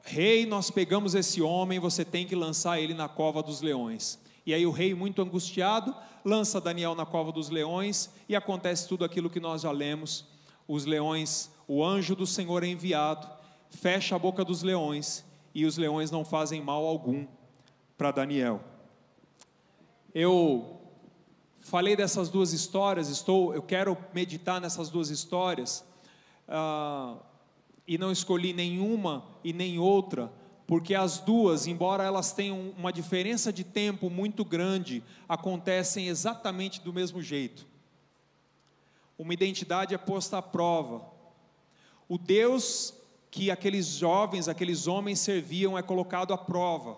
Rei, 0.03 0.45
nós 0.45 0.71
pegamos 0.71 1.15
esse 1.15 1.41
homem, 1.41 1.79
você 1.79 2.05
tem 2.05 2.27
que 2.27 2.37
lançar 2.37 2.79
ele 2.79 2.95
na 2.95 3.09
cova 3.09 3.43
dos 3.43 3.63
leões. 3.63 4.19
E 4.47 4.53
aí 4.53 4.67
o 4.67 4.71
rei, 4.71 4.95
muito 4.95 5.23
angustiado, 5.23 5.95
lança 6.25 6.61
Daniel 6.61 6.95
na 6.95 7.07
cova 7.07 7.33
dos 7.33 7.49
leões 7.49 8.11
e 8.29 8.37
acontece 8.37 8.87
tudo 8.87 9.05
aquilo 9.05 9.31
que 9.31 9.41
nós 9.41 9.63
já 9.63 9.71
lemos. 9.71 10.27
Os 10.69 10.85
leões, 10.85 11.51
o 11.67 11.85
anjo 11.85 12.15
do 12.15 12.27
Senhor 12.27 12.63
é 12.63 12.67
enviado, 12.67 13.29
fecha 13.71 14.17
a 14.17 14.19
boca 14.19 14.45
dos 14.45 14.63
leões 14.63 15.25
e 15.55 15.65
os 15.65 15.77
leões 15.77 16.11
não 16.11 16.25
fazem 16.25 16.63
mal 16.63 16.85
algum 16.85 17.27
para 17.97 18.11
Daniel. 18.11 18.74
Eu 20.15 20.81
falei 21.59 21.97
dessas 21.97 22.29
duas 22.29 22.53
histórias, 22.53 23.09
estou, 23.09 23.55
eu 23.55 23.63
quero 23.63 23.97
meditar 24.15 24.61
nessas 24.61 24.89
duas 24.89 25.11
histórias 25.11 25.85
ah, 26.49 27.17
e 27.87 27.99
não 27.99 28.13
escolhi 28.13 28.53
nenhuma 28.53 29.25
e 29.43 29.53
nem 29.53 29.79
outra 29.79 30.31
porque 30.67 30.95
as 30.95 31.19
duas, 31.19 31.67
embora 31.67 32.05
elas 32.05 32.33
tenham 32.33 32.73
uma 32.77 32.93
diferença 32.93 33.53
de 33.53 33.65
tempo 33.65 34.09
muito 34.09 34.45
grande, 34.45 35.03
acontecem 35.29 36.09
exatamente 36.09 36.81
do 36.81 36.93
mesmo 36.93 37.23
jeito. 37.23 37.67
Uma 39.19 39.35
identidade 39.35 39.95
é 39.95 39.99
posta 39.99 40.39
à 40.39 40.43
prova. 40.43 41.05
O 42.09 42.17
Deus 42.17 42.95
que 43.31 43.51
aqueles 43.51 43.87
jovens, 43.87 44.49
aqueles 44.49 44.87
homens 44.87 45.19
serviam 45.19 45.77
é 45.77 45.83
colocado 45.83 46.33
à 46.33 46.39
prova. 46.39 46.97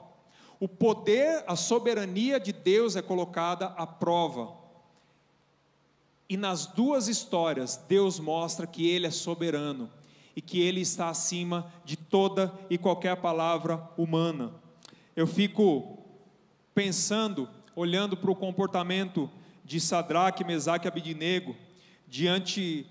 O 0.59 0.67
poder, 0.67 1.45
a 1.47 1.55
soberania 1.55 2.41
de 2.41 2.53
Deus 2.53 2.97
é 2.97 3.03
colocada 3.03 3.67
à 3.67 3.87
prova. 3.87 4.55
E 6.29 6.37
nas 6.37 6.67
duas 6.67 7.09
histórias, 7.09 7.77
Deus 7.89 8.19
mostra 8.19 8.67
que 8.67 8.89
Ele 8.89 9.07
é 9.07 9.11
soberano 9.11 9.91
e 10.35 10.41
que 10.41 10.61
Ele 10.61 10.81
está 10.81 11.09
acima 11.09 11.73
de 11.85 11.97
toda 11.97 12.53
e 12.71 12.79
qualquer 12.79 13.17
palavra 13.17 13.89
humana. 13.97 14.53
Eu 15.15 15.27
fico 15.27 15.99
pensando, 16.75 17.49
olhando 17.75 18.17
para 18.17 18.31
o 18.31 18.37
comportamento 18.37 19.31
de 19.65 19.81
Sadraque, 19.81 20.45
Mesaque 20.45 20.87
e 20.87 20.89
Abidinego 20.89 21.57
diante 22.09 22.87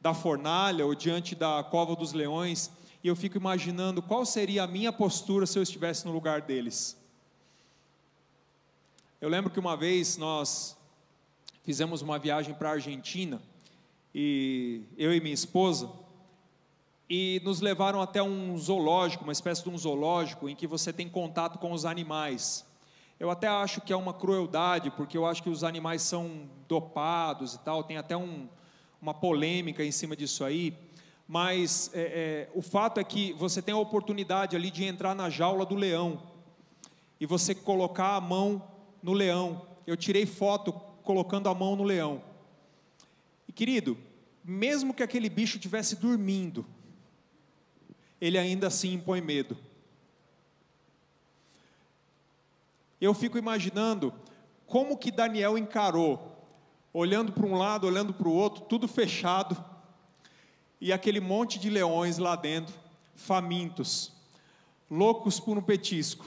da 0.00 0.14
fornalha 0.14 0.86
ou 0.86 0.94
diante 0.94 1.34
da 1.34 1.62
cova 1.62 1.94
dos 1.94 2.12
leões, 2.12 2.70
e 3.02 3.08
eu 3.08 3.16
fico 3.16 3.36
imaginando 3.36 4.02
qual 4.02 4.24
seria 4.24 4.64
a 4.64 4.66
minha 4.66 4.92
postura 4.92 5.46
se 5.46 5.58
eu 5.58 5.62
estivesse 5.62 6.06
no 6.06 6.12
lugar 6.12 6.42
deles. 6.42 6.99
Eu 9.20 9.28
lembro 9.28 9.50
que 9.50 9.60
uma 9.60 9.76
vez 9.76 10.16
nós 10.16 10.74
fizemos 11.62 12.00
uma 12.00 12.18
viagem 12.18 12.54
para 12.54 12.70
a 12.70 12.72
Argentina, 12.72 13.38
e 14.14 14.80
eu 14.96 15.14
e 15.14 15.20
minha 15.20 15.34
esposa, 15.34 15.90
e 17.06 17.38
nos 17.44 17.60
levaram 17.60 18.00
até 18.00 18.22
um 18.22 18.56
zoológico, 18.56 19.22
uma 19.22 19.32
espécie 19.34 19.62
de 19.62 19.68
um 19.68 19.76
zoológico, 19.76 20.48
em 20.48 20.56
que 20.56 20.66
você 20.66 20.90
tem 20.90 21.06
contato 21.06 21.58
com 21.58 21.70
os 21.70 21.84
animais. 21.84 22.64
Eu 23.18 23.30
até 23.30 23.46
acho 23.46 23.82
que 23.82 23.92
é 23.92 23.96
uma 23.96 24.14
crueldade, 24.14 24.90
porque 24.90 25.18
eu 25.18 25.26
acho 25.26 25.42
que 25.42 25.50
os 25.50 25.64
animais 25.64 26.00
são 26.00 26.48
dopados 26.66 27.52
e 27.56 27.58
tal, 27.58 27.84
tem 27.84 27.98
até 27.98 28.16
um, 28.16 28.48
uma 29.02 29.12
polêmica 29.12 29.84
em 29.84 29.92
cima 29.92 30.16
disso 30.16 30.44
aí, 30.44 30.74
mas 31.28 31.90
é, 31.92 32.00
é, 32.00 32.50
o 32.54 32.62
fato 32.62 32.98
é 32.98 33.04
que 33.04 33.34
você 33.34 33.60
tem 33.60 33.74
a 33.74 33.78
oportunidade 33.78 34.56
ali 34.56 34.70
de 34.70 34.86
entrar 34.86 35.14
na 35.14 35.28
jaula 35.28 35.66
do 35.66 35.74
leão 35.74 36.22
e 37.20 37.26
você 37.26 37.54
colocar 37.54 38.16
a 38.16 38.20
mão 38.22 38.69
no 39.02 39.12
leão. 39.12 39.66
Eu 39.86 39.96
tirei 39.96 40.26
foto 40.26 40.72
colocando 41.02 41.48
a 41.48 41.54
mão 41.54 41.76
no 41.76 41.84
leão. 41.84 42.22
E 43.48 43.52
querido, 43.52 43.96
mesmo 44.44 44.94
que 44.94 45.02
aquele 45.02 45.28
bicho 45.28 45.56
estivesse 45.56 45.96
dormindo, 45.96 46.64
ele 48.20 48.38
ainda 48.38 48.66
assim 48.66 48.94
impõe 48.94 49.20
medo. 49.20 49.56
Eu 53.00 53.14
fico 53.14 53.38
imaginando 53.38 54.12
como 54.66 54.96
que 54.96 55.10
Daniel 55.10 55.56
encarou, 55.56 56.36
olhando 56.92 57.32
para 57.32 57.46
um 57.46 57.56
lado, 57.56 57.86
olhando 57.86 58.12
para 58.12 58.28
o 58.28 58.32
outro, 58.32 58.64
tudo 58.64 58.86
fechado, 58.86 59.56
e 60.80 60.92
aquele 60.92 61.20
monte 61.20 61.58
de 61.58 61.68
leões 61.68 62.18
lá 62.18 62.36
dentro, 62.36 62.74
famintos, 63.14 64.12
loucos 64.90 65.40
por 65.40 65.58
um 65.58 65.62
petisco. 65.62 66.24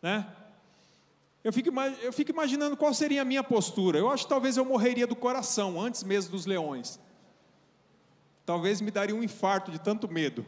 Né? 0.00 0.26
Eu 1.44 1.52
fico, 1.52 1.70
eu 2.02 2.12
fico 2.12 2.30
imaginando 2.30 2.76
qual 2.76 2.92
seria 2.92 3.22
a 3.22 3.24
minha 3.24 3.44
postura. 3.44 3.98
Eu 3.98 4.10
acho 4.10 4.24
que 4.24 4.30
talvez 4.30 4.56
eu 4.56 4.64
morreria 4.64 5.06
do 5.06 5.14
coração, 5.14 5.80
antes 5.80 6.02
mesmo 6.02 6.32
dos 6.32 6.46
leões 6.46 6.98
talvez 8.44 8.80
me 8.80 8.90
daria 8.90 9.14
um 9.14 9.22
infarto 9.22 9.70
de 9.70 9.78
tanto 9.78 10.08
medo, 10.08 10.44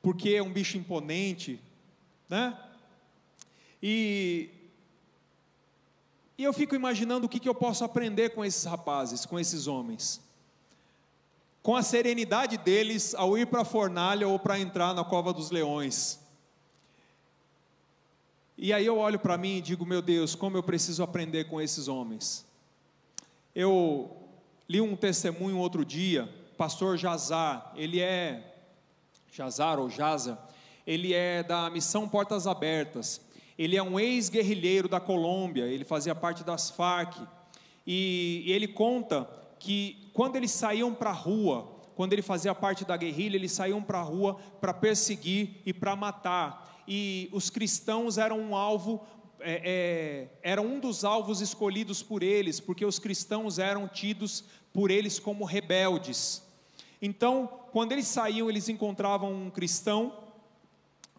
porque 0.00 0.30
é 0.30 0.42
um 0.42 0.52
bicho 0.52 0.76
imponente, 0.76 1.60
né? 2.28 2.58
E, 3.82 4.48
e 6.38 6.44
eu 6.44 6.52
fico 6.52 6.74
imaginando 6.74 7.26
o 7.26 7.28
que, 7.28 7.40
que 7.40 7.48
eu 7.48 7.54
posso 7.54 7.84
aprender 7.84 8.30
com 8.30 8.44
esses 8.44 8.64
rapazes, 8.64 9.26
com 9.26 9.38
esses 9.38 9.66
homens, 9.66 10.20
com 11.62 11.76
a 11.76 11.82
serenidade 11.82 12.56
deles 12.56 13.14
ao 13.14 13.36
ir 13.36 13.46
para 13.46 13.62
a 13.62 13.64
fornalha 13.64 14.26
ou 14.26 14.38
para 14.38 14.58
entrar 14.58 14.94
na 14.94 15.04
cova 15.04 15.32
dos 15.32 15.50
leões. 15.50 16.18
E 18.62 18.72
aí 18.72 18.86
eu 18.86 18.96
olho 18.96 19.18
para 19.18 19.36
mim 19.36 19.56
e 19.56 19.60
digo, 19.60 19.84
meu 19.84 20.00
Deus, 20.00 20.36
como 20.36 20.56
eu 20.56 20.62
preciso 20.62 21.02
aprender 21.02 21.44
com 21.44 21.60
esses 21.60 21.88
homens. 21.88 22.46
Eu 23.54 24.22
Li 24.72 24.80
um 24.80 24.96
testemunho 24.96 25.58
outro 25.58 25.84
dia, 25.84 26.26
pastor 26.56 26.96
Jazar, 26.96 27.74
ele 27.76 28.00
é 28.00 28.54
Jazar 29.30 29.78
ou 29.78 29.90
Jaza, 29.90 30.38
ele 30.86 31.12
é 31.12 31.42
da 31.42 31.68
missão 31.68 32.08
Portas 32.08 32.46
Abertas. 32.46 33.20
Ele 33.58 33.76
é 33.76 33.82
um 33.82 34.00
ex-guerrilheiro 34.00 34.88
da 34.88 34.98
Colômbia, 34.98 35.64
ele 35.64 35.84
fazia 35.84 36.14
parte 36.14 36.42
das 36.42 36.70
Farc. 36.70 37.18
E, 37.86 38.44
e 38.46 38.52
ele 38.52 38.66
conta 38.66 39.28
que 39.58 40.08
quando 40.14 40.36
eles 40.36 40.52
saíam 40.52 40.94
para 40.94 41.10
a 41.10 41.12
rua, 41.12 41.68
quando 41.94 42.14
ele 42.14 42.22
fazia 42.22 42.54
parte 42.54 42.84
da 42.84 42.96
guerrilha, 42.96 43.36
eles 43.36 43.52
saíam 43.52 43.82
para 43.82 43.98
a 43.98 44.02
rua 44.02 44.38
para 44.58 44.72
perseguir 44.72 45.60
e 45.66 45.72
para 45.74 45.94
matar. 45.94 46.71
E 46.86 47.28
os 47.32 47.50
cristãos 47.50 48.18
eram 48.18 48.38
um 48.38 48.56
alvo 48.56 49.00
é, 49.44 50.28
é, 50.42 50.60
um 50.60 50.78
dos 50.78 51.04
alvos 51.04 51.40
escolhidos 51.40 52.02
por 52.02 52.22
eles, 52.22 52.60
porque 52.60 52.84
os 52.84 52.98
cristãos 52.98 53.58
eram 53.58 53.88
tidos 53.88 54.44
por 54.72 54.90
eles 54.90 55.18
como 55.18 55.44
rebeldes. 55.44 56.42
Então, 57.00 57.48
quando 57.72 57.92
eles 57.92 58.06
saíam, 58.06 58.48
eles 58.48 58.68
encontravam 58.68 59.32
um 59.32 59.50
cristão, 59.50 60.16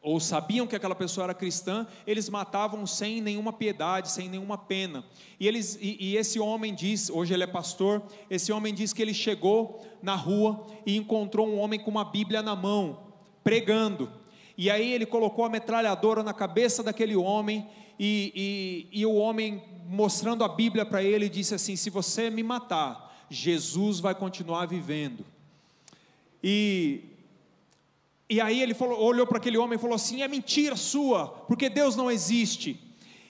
ou 0.01 0.19
sabiam 0.19 0.67
que 0.67 0.75
aquela 0.75 0.95
pessoa 0.95 1.25
era 1.25 1.33
cristã, 1.33 1.87
eles 2.05 2.29
matavam 2.29 2.85
sem 2.85 3.21
nenhuma 3.21 3.53
piedade, 3.53 4.11
sem 4.11 4.27
nenhuma 4.27 4.57
pena. 4.57 5.05
E, 5.39 5.47
eles, 5.47 5.77
e, 5.81 5.97
e 5.97 6.17
esse 6.17 6.39
homem 6.39 6.75
diz, 6.75 7.09
hoje 7.09 7.33
ele 7.33 7.43
é 7.43 7.47
pastor, 7.47 8.03
esse 8.29 8.51
homem 8.51 8.73
diz 8.73 8.91
que 8.91 9.01
ele 9.01 9.13
chegou 9.13 9.81
na 10.01 10.15
rua 10.15 10.67
e 10.85 10.97
encontrou 10.97 11.47
um 11.47 11.57
homem 11.57 11.79
com 11.79 11.89
uma 11.89 12.03
Bíblia 12.03 12.41
na 12.41 12.53
mão, 12.53 12.99
pregando. 13.43 14.11
E 14.57 14.69
aí 14.69 14.93
ele 14.93 15.05
colocou 15.05 15.45
a 15.45 15.49
metralhadora 15.49 16.21
na 16.21 16.33
cabeça 16.33 16.83
daquele 16.83 17.15
homem 17.15 17.67
e, 17.99 18.87
e, 18.91 18.99
e 19.01 19.05
o 19.05 19.15
homem, 19.15 19.63
mostrando 19.87 20.43
a 20.43 20.47
Bíblia 20.47 20.85
para 20.85 21.03
ele, 21.03 21.29
disse 21.29 21.55
assim: 21.55 21.75
Se 21.75 21.89
você 21.89 22.29
me 22.29 22.43
matar, 22.43 23.25
Jesus 23.29 23.99
vai 23.99 24.13
continuar 24.13 24.65
vivendo. 24.67 25.25
E, 26.43 27.01
e 28.29 28.41
aí 28.41 28.61
ele 28.61 28.73
falou, 28.73 28.99
olhou 29.01 29.25
para 29.25 29.37
aquele 29.37 29.57
homem 29.57 29.77
e 29.77 29.81
falou 29.81 29.95
assim: 29.95 30.21
É 30.21 30.27
mentira 30.27 30.75
sua, 30.75 31.27
porque 31.27 31.69
Deus 31.69 31.95
não 31.95 32.11
existe. 32.11 32.79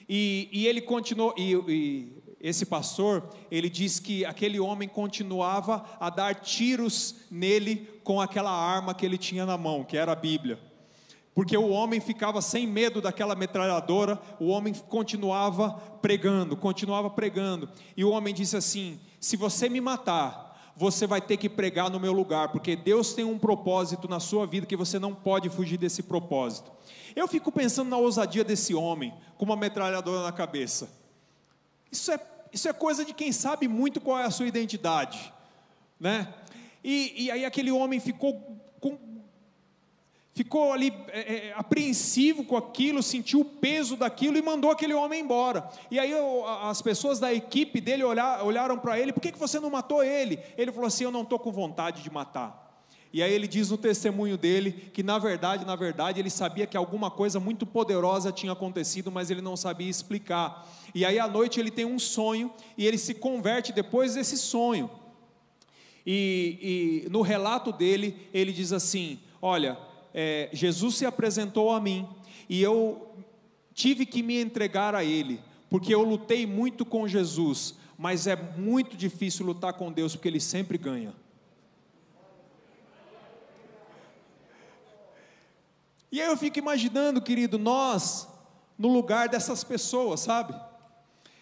E, 0.06 0.48
e 0.52 0.66
ele 0.66 0.82
continuou, 0.82 1.34
e, 1.38 1.54
e 1.54 2.12
esse 2.38 2.66
pastor, 2.66 3.26
ele 3.50 3.70
diz 3.70 3.98
que 3.98 4.22
aquele 4.26 4.60
homem 4.60 4.86
continuava 4.86 5.82
a 5.98 6.10
dar 6.10 6.34
tiros 6.34 7.16
nele 7.30 7.88
com 8.04 8.20
aquela 8.20 8.50
arma 8.50 8.94
que 8.94 9.06
ele 9.06 9.16
tinha 9.16 9.46
na 9.46 9.56
mão, 9.56 9.82
que 9.82 9.96
era 9.96 10.12
a 10.12 10.16
Bíblia 10.16 10.73
porque 11.34 11.56
o 11.56 11.68
homem 11.70 12.00
ficava 12.00 12.40
sem 12.40 12.66
medo 12.66 13.00
daquela 13.00 13.34
metralhadora, 13.34 14.20
o 14.38 14.46
homem 14.46 14.72
continuava 14.72 15.70
pregando, 16.00 16.56
continuava 16.56 17.10
pregando, 17.10 17.68
e 17.96 18.04
o 18.04 18.10
homem 18.10 18.32
disse 18.32 18.56
assim: 18.56 19.00
Se 19.18 19.36
você 19.36 19.68
me 19.68 19.80
matar, 19.80 20.72
você 20.76 21.06
vai 21.06 21.20
ter 21.20 21.36
que 21.36 21.48
pregar 21.48 21.90
no 21.90 21.98
meu 21.98 22.12
lugar, 22.12 22.52
porque 22.52 22.76
Deus 22.76 23.14
tem 23.14 23.24
um 23.24 23.38
propósito 23.38 24.08
na 24.08 24.20
sua 24.20 24.46
vida 24.46 24.66
que 24.66 24.76
você 24.76 24.98
não 24.98 25.12
pode 25.12 25.48
fugir 25.48 25.76
desse 25.76 26.02
propósito. 26.02 26.70
Eu 27.16 27.26
fico 27.26 27.50
pensando 27.50 27.90
na 27.90 27.96
ousadia 27.96 28.44
desse 28.44 28.74
homem, 28.74 29.12
com 29.36 29.44
uma 29.44 29.56
metralhadora 29.56 30.22
na 30.22 30.32
cabeça. 30.32 30.88
Isso 31.90 32.10
é, 32.12 32.20
isso 32.52 32.68
é 32.68 32.72
coisa 32.72 33.04
de 33.04 33.12
quem 33.12 33.32
sabe 33.32 33.66
muito 33.68 34.00
qual 34.00 34.18
é 34.18 34.24
a 34.24 34.30
sua 34.30 34.46
identidade, 34.46 35.32
né? 35.98 36.32
E, 36.82 37.24
e 37.24 37.30
aí 37.30 37.44
aquele 37.44 37.70
homem 37.72 37.98
ficou 37.98 38.60
com 38.80 38.98
ficou 40.34 40.72
ali 40.72 40.92
é, 41.08 41.20
é, 41.20 41.54
apreensivo 41.54 42.44
com 42.44 42.56
aquilo, 42.56 43.02
sentiu 43.02 43.40
o 43.40 43.44
peso 43.44 43.96
daquilo 43.96 44.36
e 44.36 44.42
mandou 44.42 44.70
aquele 44.70 44.92
homem 44.92 45.20
embora. 45.20 45.68
E 45.90 45.98
aí 45.98 46.12
as 46.62 46.82
pessoas 46.82 47.20
da 47.20 47.32
equipe 47.32 47.80
dele 47.80 48.02
olhar, 48.02 48.44
olharam 48.44 48.76
para 48.76 48.98
ele: 48.98 49.12
por 49.12 49.20
que, 49.20 49.32
que 49.32 49.38
você 49.38 49.60
não 49.60 49.70
matou 49.70 50.02
ele? 50.02 50.38
Ele 50.58 50.72
falou 50.72 50.88
assim: 50.88 51.04
eu 51.04 51.12
não 51.12 51.22
estou 51.22 51.38
com 51.38 51.52
vontade 51.52 52.02
de 52.02 52.10
matar. 52.10 52.62
E 53.12 53.22
aí 53.22 53.32
ele 53.32 53.46
diz 53.46 53.70
no 53.70 53.78
testemunho 53.78 54.36
dele 54.36 54.90
que 54.92 55.00
na 55.00 55.20
verdade, 55.20 55.64
na 55.64 55.76
verdade, 55.76 56.18
ele 56.18 56.30
sabia 56.30 56.66
que 56.66 56.76
alguma 56.76 57.12
coisa 57.12 57.38
muito 57.38 57.64
poderosa 57.64 58.32
tinha 58.32 58.50
acontecido, 58.50 59.12
mas 59.12 59.30
ele 59.30 59.40
não 59.40 59.56
sabia 59.56 59.88
explicar. 59.88 60.68
E 60.92 61.04
aí 61.04 61.20
à 61.20 61.28
noite 61.28 61.60
ele 61.60 61.70
tem 61.70 61.84
um 61.84 61.98
sonho 61.98 62.52
e 62.76 62.84
ele 62.84 62.98
se 62.98 63.14
converte 63.14 63.72
depois 63.72 64.14
desse 64.14 64.36
sonho. 64.36 64.90
E, 66.04 67.04
e 67.06 67.08
no 67.08 67.22
relato 67.22 67.70
dele, 67.70 68.28
ele 68.34 68.52
diz 68.52 68.72
assim: 68.72 69.20
Olha, 69.40 69.78
é, 70.14 70.48
Jesus 70.52 70.94
se 70.94 71.04
apresentou 71.04 71.72
a 71.72 71.80
mim 71.80 72.08
e 72.48 72.62
eu 72.62 73.16
tive 73.74 74.06
que 74.06 74.22
me 74.22 74.40
entregar 74.40 74.94
a 74.94 75.02
Ele, 75.02 75.40
porque 75.68 75.92
eu 75.92 76.02
lutei 76.02 76.46
muito 76.46 76.84
com 76.84 77.08
Jesus, 77.08 77.74
mas 77.98 78.28
é 78.28 78.36
muito 78.36 78.96
difícil 78.96 79.44
lutar 79.44 79.72
com 79.72 79.90
Deus, 79.90 80.14
porque 80.14 80.28
Ele 80.28 80.40
sempre 80.40 80.78
ganha. 80.78 81.12
E 86.12 86.22
aí 86.22 86.28
eu 86.28 86.36
fico 86.36 86.60
imaginando, 86.60 87.20
querido, 87.20 87.58
nós, 87.58 88.28
no 88.78 88.86
lugar 88.86 89.28
dessas 89.28 89.64
pessoas, 89.64 90.20
sabe? 90.20 90.54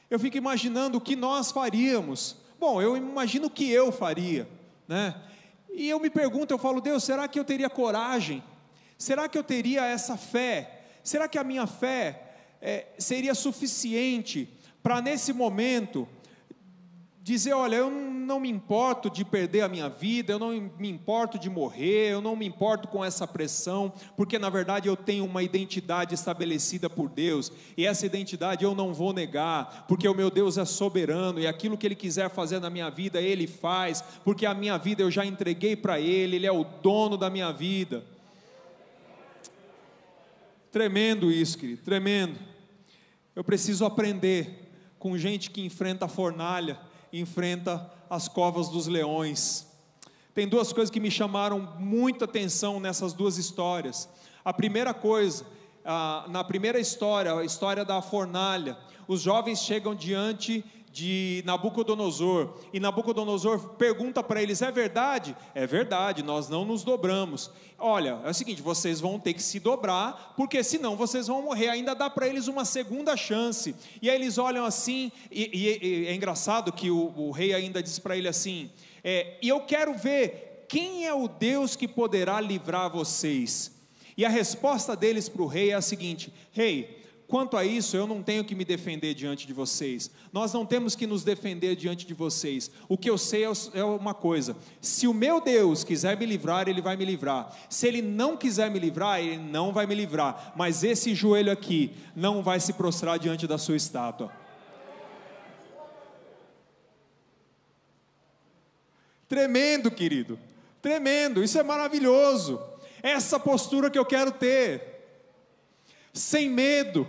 Eu 0.08 0.18
fico 0.18 0.38
imaginando 0.38 0.96
o 0.96 1.00
que 1.00 1.14
nós 1.14 1.52
faríamos. 1.52 2.36
Bom, 2.58 2.80
eu 2.80 2.96
imagino 2.96 3.48
o 3.48 3.50
que 3.50 3.70
eu 3.70 3.92
faria, 3.92 4.48
né? 4.88 5.14
E 5.74 5.90
eu 5.90 6.00
me 6.00 6.08
pergunto, 6.08 6.54
eu 6.54 6.58
falo, 6.58 6.80
Deus, 6.80 7.04
será 7.04 7.28
que 7.28 7.38
eu 7.38 7.44
teria 7.44 7.68
coragem? 7.68 8.42
Será 9.02 9.28
que 9.28 9.36
eu 9.36 9.42
teria 9.42 9.84
essa 9.84 10.16
fé? 10.16 10.80
Será 11.02 11.26
que 11.26 11.36
a 11.36 11.42
minha 11.42 11.66
fé 11.66 12.22
é, 12.60 12.86
seria 12.98 13.34
suficiente 13.34 14.48
para, 14.80 15.02
nesse 15.02 15.32
momento, 15.32 16.06
dizer: 17.20 17.52
olha, 17.52 17.74
eu 17.74 17.90
não 17.90 18.38
me 18.38 18.48
importo 18.48 19.10
de 19.10 19.24
perder 19.24 19.62
a 19.62 19.68
minha 19.68 19.88
vida, 19.88 20.32
eu 20.32 20.38
não 20.38 20.50
me 20.78 20.88
importo 20.88 21.36
de 21.36 21.50
morrer, 21.50 22.12
eu 22.12 22.20
não 22.20 22.36
me 22.36 22.46
importo 22.46 22.86
com 22.86 23.04
essa 23.04 23.26
pressão, 23.26 23.92
porque 24.16 24.38
na 24.38 24.48
verdade 24.48 24.86
eu 24.86 24.96
tenho 24.96 25.24
uma 25.24 25.42
identidade 25.42 26.14
estabelecida 26.14 26.88
por 26.88 27.08
Deus, 27.08 27.50
e 27.76 27.84
essa 27.84 28.06
identidade 28.06 28.62
eu 28.62 28.72
não 28.72 28.94
vou 28.94 29.12
negar, 29.12 29.84
porque 29.88 30.06
o 30.06 30.14
meu 30.14 30.30
Deus 30.30 30.56
é 30.58 30.64
soberano 30.64 31.40
e 31.40 31.46
aquilo 31.48 31.76
que 31.76 31.88
Ele 31.88 31.96
quiser 31.96 32.30
fazer 32.30 32.60
na 32.60 32.70
minha 32.70 32.88
vida, 32.88 33.20
Ele 33.20 33.48
faz, 33.48 34.00
porque 34.24 34.46
a 34.46 34.54
minha 34.54 34.78
vida 34.78 35.02
eu 35.02 35.10
já 35.10 35.26
entreguei 35.26 35.74
para 35.74 35.98
Ele, 35.98 36.36
Ele 36.36 36.46
é 36.46 36.52
o 36.52 36.62
dono 36.62 37.16
da 37.16 37.28
minha 37.28 37.50
vida. 37.50 38.04
Tremendo 40.72 41.30
isso, 41.30 41.58
querido, 41.58 41.82
tremendo. 41.82 42.38
Eu 43.36 43.44
preciso 43.44 43.84
aprender 43.84 44.72
com 44.98 45.18
gente 45.18 45.50
que 45.50 45.62
enfrenta 45.62 46.06
a 46.06 46.08
fornalha, 46.08 46.80
enfrenta 47.12 47.92
as 48.08 48.26
covas 48.26 48.70
dos 48.70 48.86
leões. 48.86 49.66
Tem 50.34 50.48
duas 50.48 50.72
coisas 50.72 50.90
que 50.90 50.98
me 50.98 51.10
chamaram 51.10 51.74
muita 51.78 52.24
atenção 52.24 52.80
nessas 52.80 53.12
duas 53.12 53.36
histórias. 53.36 54.08
A 54.42 54.50
primeira 54.50 54.94
coisa, 54.94 55.44
na 56.30 56.42
primeira 56.42 56.80
história, 56.80 57.34
a 57.34 57.44
história 57.44 57.84
da 57.84 58.00
fornalha, 58.00 58.78
os 59.06 59.20
jovens 59.20 59.58
chegam 59.60 59.94
diante 59.94 60.64
de 60.92 61.42
Nabucodonosor, 61.46 62.52
e 62.70 62.78
Nabucodonosor 62.78 63.70
pergunta 63.70 64.22
para 64.22 64.42
eles: 64.42 64.60
é 64.60 64.70
verdade? 64.70 65.34
É 65.54 65.66
verdade, 65.66 66.22
nós 66.22 66.50
não 66.50 66.66
nos 66.66 66.84
dobramos. 66.84 67.50
Olha, 67.78 68.20
é 68.24 68.30
o 68.30 68.34
seguinte: 68.34 68.60
vocês 68.60 69.00
vão 69.00 69.18
ter 69.18 69.32
que 69.32 69.42
se 69.42 69.58
dobrar, 69.58 70.34
porque 70.36 70.62
senão 70.62 70.94
vocês 70.94 71.26
vão 71.26 71.42
morrer. 71.42 71.70
Ainda 71.70 71.94
dá 71.94 72.10
para 72.10 72.28
eles 72.28 72.46
uma 72.46 72.66
segunda 72.66 73.16
chance. 73.16 73.74
E 74.02 74.10
aí 74.10 74.16
eles 74.16 74.36
olham 74.36 74.66
assim, 74.66 75.10
e, 75.30 75.50
e, 75.52 75.86
e 75.86 76.06
é 76.08 76.14
engraçado 76.14 76.70
que 76.70 76.90
o, 76.90 77.12
o 77.16 77.30
rei 77.30 77.54
ainda 77.54 77.82
diz 77.82 77.98
para 77.98 78.14
ele 78.14 78.28
assim: 78.28 78.70
é, 79.02 79.38
e 79.40 79.48
eu 79.48 79.60
quero 79.60 79.94
ver 79.94 80.66
quem 80.68 81.06
é 81.06 81.14
o 81.14 81.26
Deus 81.26 81.74
que 81.74 81.88
poderá 81.88 82.38
livrar 82.38 82.90
vocês. 82.90 83.72
E 84.14 84.26
a 84.26 84.28
resposta 84.28 84.94
deles 84.94 85.26
para 85.26 85.42
o 85.42 85.46
rei 85.46 85.70
é 85.70 85.74
a 85.74 85.80
seguinte: 85.80 86.30
Rei, 86.52 87.02
Quanto 87.32 87.56
a 87.56 87.64
isso, 87.64 87.96
eu 87.96 88.06
não 88.06 88.22
tenho 88.22 88.44
que 88.44 88.54
me 88.54 88.62
defender 88.62 89.14
diante 89.14 89.46
de 89.46 89.54
vocês. 89.54 90.10
Nós 90.34 90.52
não 90.52 90.66
temos 90.66 90.94
que 90.94 91.06
nos 91.06 91.24
defender 91.24 91.74
diante 91.74 92.06
de 92.06 92.12
vocês. 92.12 92.70
O 92.90 92.98
que 92.98 93.08
eu 93.08 93.16
sei 93.16 93.46
é, 93.46 93.48
é 93.72 93.82
uma 93.82 94.12
coisa: 94.12 94.54
se 94.82 95.08
o 95.08 95.14
meu 95.14 95.40
Deus 95.40 95.82
quiser 95.82 96.14
me 96.18 96.26
livrar, 96.26 96.68
Ele 96.68 96.82
vai 96.82 96.94
me 96.94 97.06
livrar. 97.06 97.50
Se 97.70 97.88
Ele 97.88 98.02
não 98.02 98.36
quiser 98.36 98.70
me 98.70 98.78
livrar, 98.78 99.18
Ele 99.18 99.38
não 99.38 99.72
vai 99.72 99.86
me 99.86 99.94
livrar. 99.94 100.52
Mas 100.54 100.84
esse 100.84 101.14
joelho 101.14 101.50
aqui 101.50 101.94
não 102.14 102.42
vai 102.42 102.60
se 102.60 102.74
prostrar 102.74 103.18
diante 103.18 103.46
da 103.46 103.56
sua 103.56 103.76
estátua. 103.76 104.30
Tremendo, 109.26 109.90
querido. 109.90 110.38
Tremendo. 110.82 111.42
Isso 111.42 111.58
é 111.58 111.62
maravilhoso. 111.62 112.60
Essa 113.02 113.40
postura 113.40 113.88
que 113.88 113.98
eu 113.98 114.04
quero 114.04 114.32
ter. 114.32 114.91
Sem 116.12 116.48
medo 116.48 117.06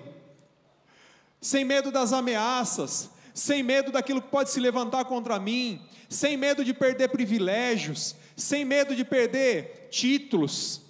sem 1.44 1.66
medo 1.66 1.92
das 1.92 2.13
ameaças, 2.13 3.10
sem 3.34 3.62
medo 3.62 3.92
daquilo 3.92 4.22
que 4.22 4.30
pode 4.30 4.50
se 4.50 4.62
levantar 4.62 5.04
contra 5.04 5.38
mim, 5.38 5.82
sem 6.08 6.38
medo 6.38 6.63
de 6.63 6.74
perder 6.74 7.10
privilégios, 7.10 8.16
sem 8.36 8.63
medo 8.63 8.96
de 8.96 9.04
perder 9.04 9.89
títulos. 9.92 10.82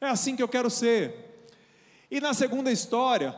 É 0.00 0.06
assim 0.06 0.34
que 0.34 0.42
eu 0.42 0.48
quero 0.48 0.70
ser. 0.70 1.46
E 2.10 2.20
na 2.20 2.32
segunda 2.32 2.72
história, 2.72 3.36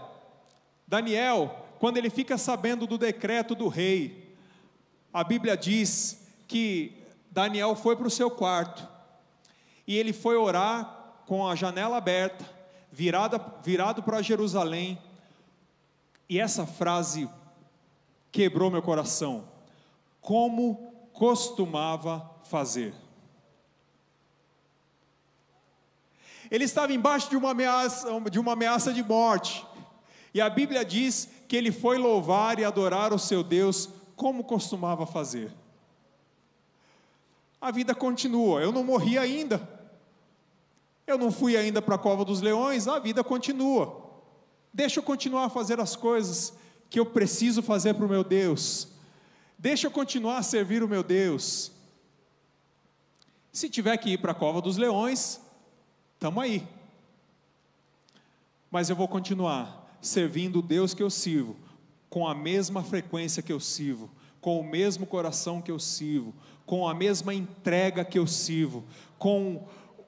Daniel, 0.87 1.67
quando 1.81 1.97
ele 1.97 2.09
fica 2.09 2.39
sabendo 2.39 2.87
do 2.87 2.97
decreto 2.97 3.53
do 3.53 3.67
rei, 3.67 4.33
a 5.13 5.25
Bíblia 5.25 5.57
diz 5.57 6.23
que 6.47 6.93
Daniel 7.33 7.75
foi 7.75 7.97
para 7.97 8.07
o 8.07 8.11
seu 8.11 8.31
quarto 8.31 8.87
e 9.89 9.97
ele 9.97 10.13
foi 10.13 10.37
orar 10.37 10.96
com 11.27 11.47
a 11.47 11.55
janela 11.55 11.97
aberta 11.97 12.57
virada, 12.97 13.39
virado 13.63 14.03
para 14.03 14.23
Jerusalém, 14.23 14.99
e 16.29 16.41
essa 16.41 16.67
frase 16.67 17.29
quebrou 18.33 18.71
meu 18.71 18.81
coração. 18.81 19.45
Como 20.21 20.93
costumava 21.13 22.31
fazer. 22.45 22.95
Ele 26.51 26.65
estava 26.65 26.93
embaixo 26.93 27.29
de 27.29 27.37
uma 27.37 27.51
ameaça, 27.51 28.09
de 28.31 28.39
uma 28.39 28.53
ameaça 28.53 28.93
de 28.95 29.03
morte. 29.03 29.67
E 30.33 30.41
a 30.41 30.49
Bíblia 30.49 30.85
diz 30.85 31.29
que 31.47 31.57
ele 31.57 31.71
foi 31.71 31.99
louvar 31.99 32.59
e 32.59 32.65
adorar 32.65 33.13
o 33.13 33.19
seu 33.19 33.43
Deus 33.43 33.91
como 34.15 34.45
costumava 34.45 35.07
fazer. 35.07 35.53
A 37.61 37.71
vida 37.71 37.95
continua, 37.95 38.63
eu 38.63 38.73
não 38.73 38.85
morri 38.85 39.19
ainda. 39.19 39.76
Eu 41.07 41.17
não 41.17 41.31
fui 41.31 41.57
ainda 41.57 41.81
para 41.81 41.95
a 41.95 41.99
cova 41.99 42.25
dos 42.25 42.41
leões, 42.41 42.89
a 42.89 42.99
vida 42.99 43.23
continua. 43.23 44.05
Deixa 44.73 44.99
eu 44.99 45.03
continuar 45.03 45.45
a 45.45 45.51
fazer 45.51 45.81
as 45.81 45.95
coisas 45.95 46.53
que 46.91 46.99
eu 46.99 47.07
preciso 47.07 47.63
fazer 47.63 47.95
para 47.95 48.05
o 48.05 48.09
meu 48.09 48.25
Deus. 48.25 48.89
Deixa 49.59 49.87
eu 49.87 49.91
continuar 49.91 50.39
a 50.39 50.43
servir 50.43 50.83
o 50.83 50.89
meu 50.89 51.03
Deus. 51.03 51.73
Se 53.53 53.71
tiver 53.71 53.97
que 53.97 54.11
ir 54.11 54.19
para 54.19 54.33
a 54.33 54.35
cova 54.35 54.61
dos 54.61 54.77
leões, 54.77 55.41
estamos 56.15 56.43
aí. 56.43 56.67
Mas 58.71 58.91
eu 58.91 58.97
vou 58.97 59.09
continuar 59.09 59.97
servindo 60.03 60.59
o 60.59 60.63
Deus 60.63 60.93
que 60.93 61.03
eu 61.03 61.09
sirvo, 61.09 61.57
com 62.11 62.29
a 62.29 62.35
mesma 62.35 62.83
frequência 62.83 63.43
que 63.43 63.53
eu 63.53 63.59
sirvo, 63.61 64.11
com 64.41 64.61
o 64.61 64.65
mesmo 64.65 65.07
coração 65.07 65.63
que 65.63 65.71
eu 65.71 65.79
sirvo, 65.79 66.35
com 66.67 66.87
a 66.87 66.93
mesma 66.93 67.33
entrega 67.33 68.05
que 68.05 68.19
eu 68.19 68.27
sirvo, 68.27 68.85
com 69.19 69.67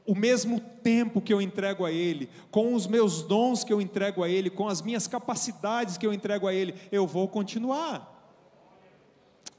o 0.08 0.14
mesmo 0.14 0.58
tempo 0.58 1.20
que 1.20 1.34
eu 1.34 1.38
entrego 1.38 1.84
a 1.84 1.92
Ele, 1.92 2.30
com 2.50 2.72
os 2.72 2.86
meus 2.86 3.20
dons 3.20 3.62
que 3.62 3.70
eu 3.70 3.78
entrego 3.78 4.24
a 4.24 4.28
Ele, 4.28 4.48
com 4.48 4.66
as 4.66 4.80
minhas 4.80 5.06
capacidades 5.06 5.98
que 5.98 6.06
eu 6.06 6.14
entrego 6.14 6.48
a 6.48 6.54
Ele, 6.54 6.74
eu 6.90 7.06
vou 7.06 7.28
continuar. 7.28 8.18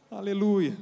Aleluia. 0.10 0.76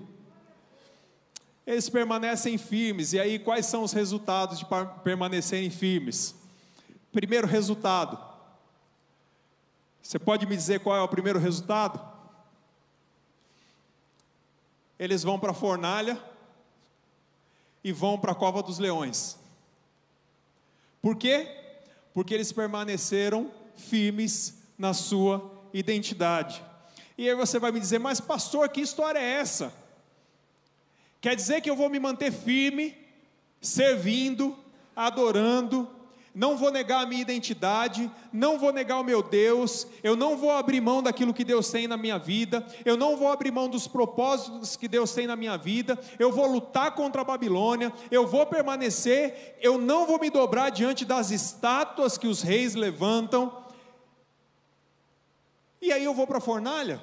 Eles 1.65 1.89
permanecem 1.89 2.58
firmes, 2.58 3.12
e 3.12 3.19
aí 3.19 3.38
quais 3.38 3.65
são 3.65 3.84
os 3.84 3.91
resultados 3.91 4.60
de 4.60 4.65
permanecerem 5.03 5.69
firmes? 5.69 6.34
Primeiro 7.12 7.45
resultado. 7.45 8.17
Você 10.01 10.17
pode 10.17 10.45
me 10.45 10.56
dizer 10.56 10.80
qual 10.80 10.95
é 10.95 11.01
o 11.01 11.10
primeiro 11.10 11.39
resultado? 11.39 11.99
Eles 14.97 15.23
vão 15.23 15.38
para 15.38 15.51
a 15.51 15.53
fornalha 15.53 16.17
e 17.84 17.91
vão 17.91 18.17
para 18.17 18.32
a 18.32 18.36
cova 18.36 18.63
dos 18.63 18.80
leões. 18.80 19.38
Por 21.02 21.16
quê? 21.16 21.48
Porque 22.14 22.34
eles 22.34 22.52
permaneceram 22.52 23.52
firmes 23.76 24.56
na 24.78 24.94
sua 24.94 25.52
identidade. 25.74 26.64
E 27.18 27.28
aí 27.28 27.36
você 27.36 27.60
vai 27.60 27.72
me 27.72 27.80
dizer, 27.80 28.00
mas 28.00 28.20
pastor, 28.20 28.70
que 28.70 28.82
história 28.82 29.20
é 29.20 29.40
essa? 29.40 29.74
Quer 31.20 31.36
dizer 31.36 31.62
que 31.62 31.70
eu 31.70 31.76
vou 31.76 31.90
me 31.90 32.00
manter 32.00 32.32
firme, 32.32 32.96
servindo, 33.60 34.58
adorando, 34.96 35.90
não 36.38 36.56
vou 36.56 36.71
negar 36.71 37.02
a 37.02 37.06
minha 37.08 37.23
identidade, 37.23 38.12
não 38.32 38.60
vou 38.60 38.71
negar 38.71 39.00
o 39.00 39.04
meu 39.04 39.23
Deus, 39.23 39.88
eu 40.04 40.15
não 40.15 40.38
vou 40.38 40.52
abrir 40.52 40.80
mão 40.80 41.02
daquilo 41.02 41.34
que 41.34 41.43
Deus 41.43 41.71
tem 41.71 41.88
na 41.88 41.97
minha 41.97 42.19
vida, 42.19 42.63
eu 42.86 42.95
não 42.95 43.17
vou 43.17 43.32
abrir 43.32 43.50
mão 43.50 43.67
dos 43.67 43.88
propósitos 43.88 44.76
que 44.76 44.88
Deus 44.88 45.12
tem 45.13 45.26
na 45.26 45.36
minha 45.36 45.58
vida, 45.58 46.00
eu 46.19 46.32
vou 46.32 46.45
lutar 46.45 46.93
contra 46.93 47.21
a 47.21 47.26
Babilônia, 47.26 47.91
eu 48.12 48.28
vou 48.28 48.45
permanecer, 48.45 49.58
eu 49.60 49.80
não 49.80 50.06
vou 50.06 50.19
me 50.19 50.30
dobrar 50.30 50.69
diante 50.69 51.04
das 51.06 51.32
estátuas 51.32 52.19
que 52.19 52.28
os 52.28 52.43
reis 52.43 52.76
levantam, 52.76 53.65
e 55.82 55.91
aí 55.91 56.04
eu 56.04 56.13
vou 56.13 56.28
para 56.28 56.38
a 56.38 56.41
fornalha? 56.41 57.02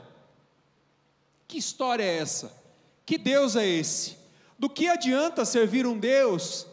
Que 1.49 1.59
história 1.59 2.05
é 2.05 2.18
essa? 2.18 2.57
Que 3.05 3.18
Deus 3.18 3.57
é 3.57 3.66
esse? 3.66 4.16
Do 4.57 4.70
que 4.70 4.87
adianta 4.87 5.44
servir 5.44 5.88
um 5.88 5.99
Deus 5.99 6.68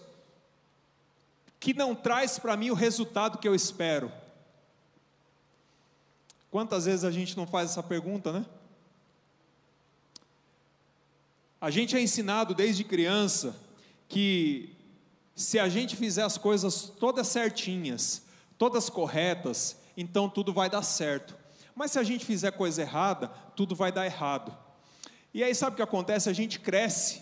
que 1.61 1.75
não 1.75 1.93
traz 1.93 2.39
para 2.39 2.57
mim 2.57 2.71
o 2.71 2.73
resultado 2.73 3.37
que 3.37 3.47
eu 3.47 3.53
espero? 3.53 4.11
Quantas 6.49 6.85
vezes 6.85 7.05
a 7.05 7.11
gente 7.11 7.37
não 7.37 7.45
faz 7.45 7.69
essa 7.69 7.83
pergunta, 7.83 8.33
né? 8.33 8.43
A 11.61 11.69
gente 11.69 11.95
é 11.95 12.01
ensinado 12.01 12.55
desde 12.55 12.83
criança 12.83 13.55
que 14.09 14.75
se 15.35 15.59
a 15.59 15.69
gente 15.69 15.95
fizer 15.95 16.23
as 16.23 16.35
coisas 16.35 16.91
todas 16.99 17.27
certinhas, 17.27 18.23
todas 18.57 18.89
corretas, 18.89 19.77
então 19.95 20.27
tudo 20.27 20.51
vai 20.51 20.67
dar 20.67 20.81
certo. 20.81 21.37
Mas 21.75 21.91
se 21.91 21.99
a 21.99 22.03
gente 22.03 22.25
fizer 22.25 22.51
coisa 22.51 22.81
errada, 22.81 23.27
tudo 23.55 23.75
vai 23.75 23.91
dar 23.91 24.07
errado. 24.07 24.57
E 25.31 25.43
aí 25.43 25.53
sabe 25.53 25.73
o 25.73 25.77
que 25.77 25.83
acontece? 25.83 26.27
A 26.27 26.33
gente 26.33 26.59
cresce 26.59 27.21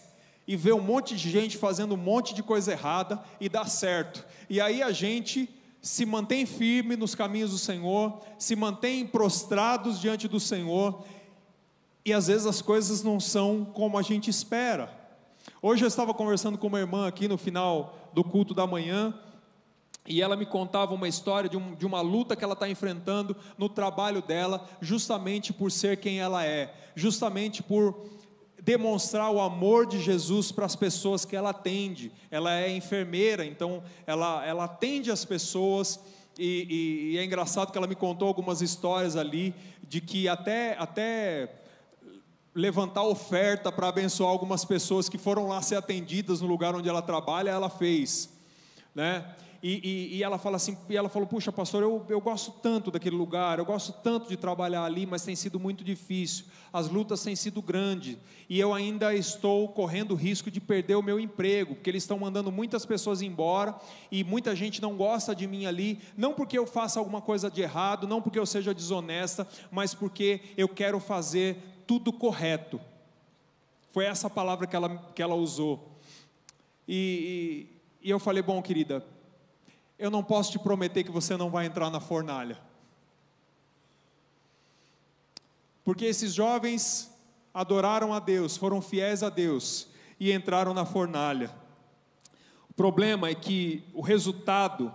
e 0.50 0.56
vê 0.56 0.74
um 0.74 0.82
monte 0.82 1.16
de 1.16 1.30
gente 1.30 1.60
fazendo 1.60 1.94
um 1.94 1.98
monte 1.98 2.34
de 2.34 2.42
coisa 2.42 2.72
errada 2.72 3.22
e 3.40 3.48
dá 3.48 3.66
certo. 3.66 4.26
E 4.50 4.60
aí 4.60 4.82
a 4.82 4.92
gente 4.92 5.48
se 5.80 6.08
mantém 6.08 6.44
firme 6.44 6.96
nos 6.96 7.14
caminhos 7.14 7.52
do 7.52 7.60
Senhor, 7.60 8.20
se 8.40 8.56
mantém 8.56 9.06
prostrados 9.06 10.02
diante 10.02 10.28
do 10.28 10.40
Senhor, 10.40 11.04
e 12.04 12.12
às 12.12 12.26
vezes 12.26 12.48
as 12.48 12.64
coisas 12.64 13.04
não 13.04 13.20
são 13.20 13.64
como 13.64 13.96
a 13.96 14.02
gente 14.02 14.32
espera. 14.32 14.92
Hoje 15.62 15.84
eu 15.84 15.88
estava 15.88 16.16
conversando 16.16 16.58
com 16.58 16.66
uma 16.66 16.80
irmã 16.80 17.08
aqui 17.08 17.28
no 17.28 17.38
final 17.38 18.10
do 18.12 18.24
culto 18.24 18.56
da 18.56 18.66
manhã, 18.66 19.14
e 20.08 20.20
ela 20.20 20.36
me 20.36 20.48
contava 20.48 20.96
uma 20.96 21.08
história 21.08 21.48
de, 21.48 21.58
um, 21.58 21.76
de 21.76 21.86
uma 21.86 22.02
luta 22.02 22.36
que 22.36 22.44
ela 22.44 22.54
está 22.54 22.68
enfrentando 22.68 23.38
no 23.56 23.70
trabalho 23.70 24.24
dela, 24.24 24.68
justamente 24.82 25.54
por 25.54 25.72
ser 25.72 25.98
quem 25.98 26.20
ela 26.20 26.44
é, 26.44 26.74
justamente 26.96 27.62
por 27.62 28.18
demonstrar 28.69 29.32
o 29.32 29.41
amor 29.41 29.88
de 29.88 29.99
Jesus 29.99 30.51
para 30.51 30.63
as 30.63 30.75
pessoas 30.75 31.25
que 31.25 31.36
ela 31.36 31.49
atende. 31.49 32.12
Ela 32.29 32.53
é 32.53 32.69
enfermeira, 32.69 33.43
então 33.43 33.82
ela, 34.05 34.45
ela 34.45 34.65
atende 34.65 35.10
as 35.10 35.25
pessoas. 35.25 35.99
E, 36.38 36.67
e, 36.69 37.13
e, 37.13 37.17
é 37.17 37.25
engraçado 37.25 37.71
que 37.71 37.77
ela 37.79 37.88
me 37.88 37.95
contou 37.95 38.27
algumas 38.27 38.62
histórias 38.62 39.15
ali 39.15 39.55
de 39.88 39.99
que 39.99 40.27
até, 40.27 40.77
até 40.77 41.51
levantar 42.53 43.01
oferta 43.01 43.71
para 43.71 43.88
abençoar 43.88 44.29
algumas 44.29 44.63
pessoas 44.63 45.10
que 45.10 45.17
foram 45.17 45.47
lá 45.47 45.60
ser 45.63 45.75
atendidas 45.75 46.39
no 46.39 46.47
lugar 46.47 46.75
onde 46.75 46.88
ela 46.88 47.01
trabalha, 47.01 47.49
ela 47.49 47.71
fez, 47.71 48.29
né? 48.93 49.36
E, 49.62 49.82
e, 49.84 50.17
e, 50.17 50.24
ela 50.24 50.38
fala 50.38 50.56
assim, 50.56 50.78
e 50.89 50.95
ela 50.95 51.10
falou, 51.10 51.28
puxa 51.28 51.52
pastor, 51.52 51.84
eu, 51.84 52.06
eu 52.08 52.22
gosto 52.22 52.52
tanto 52.62 52.89
daquele 52.89 53.17
lugar, 53.17 53.60
eu 53.60 53.65
gosto 53.65 53.91
tanto 53.91 54.30
de 54.30 54.38
trabalhar 54.38 54.86
ali, 54.86 55.06
mas 55.06 55.24
tem 55.24 55.36
sido 55.36 55.60
muito 55.60 55.84
difícil, 55.84 56.45
as 56.72 56.88
lutas 56.88 57.22
têm 57.22 57.36
sido 57.36 57.62
grandes, 57.62 58.17
e 58.48 58.58
eu 58.58 58.74
ainda 58.74 59.13
estou 59.13 59.67
correndo 59.67 60.15
risco 60.15 60.50
de 60.50 60.62
perder 60.62 60.95
o 60.95 61.04
meu 61.04 61.19
emprego, 61.19 61.76
porque 61.76 61.89
eles 61.89 62.04
estão 62.04 62.17
mandando 62.17 62.50
muitas 62.52 62.86
pessoas 62.86 63.22
embora, 63.22 63.76
e 64.10 64.24
muita 64.24 64.56
gente 64.56 64.82
não 64.82 64.95
gosta 64.95 65.36
de 65.36 65.45
mim 65.45 65.65
ali, 65.65 66.00
não 66.15 66.34
porque 66.34 66.58
eu 66.58 66.65
faça 66.65 66.98
alguma 66.98 67.22
coisa 67.22 67.52
de 67.52 67.62
errado, 67.62 68.08
não 68.08 68.22
porque 68.22 68.39
eu 68.39 68.45
seja 68.45 68.74
desonesta, 68.74 69.45
mas 69.69 69.93
porque 69.93 70.39
eu 70.56 70.69
quero 70.69 71.02
fazer 71.02 71.58
tudo 71.86 72.13
correto. 72.13 72.80
Foi 73.91 74.06
essa 74.06 74.30
palavra 74.30 74.65
que 74.67 74.76
ela, 74.76 74.98
que 75.13 75.22
ela 75.22 75.36
usou. 75.36 76.00
E, 76.88 77.67
e, 78.02 78.08
e 78.08 78.10
eu 78.10 78.19
falei, 78.19 78.41
bom, 78.41 78.62
querida, 78.62 79.04
eu 80.00 80.10
não 80.10 80.24
posso 80.24 80.54
te 80.54 80.58
prometer 80.58 81.04
que 81.04 81.12
você 81.12 81.36
não 81.36 81.50
vai 81.50 81.66
entrar 81.66 81.90
na 81.90 82.00
fornalha. 82.00 82.58
Porque 85.84 86.06
esses 86.06 86.34
jovens 86.34 87.14
adoraram 87.54 88.14
a 88.14 88.20
Deus, 88.20 88.56
foram 88.56 88.82
fiéis 88.82 89.22
a 89.22 89.30
Deus 89.30 89.90
e 90.18 90.32
entraram 90.32 90.74
na 90.74 90.86
fornalha. 90.86 91.54
O 92.70 92.74
problema 92.74 93.28
é 93.28 93.36
que 93.36 93.84
o 93.94 94.02
resultado, 94.02 94.94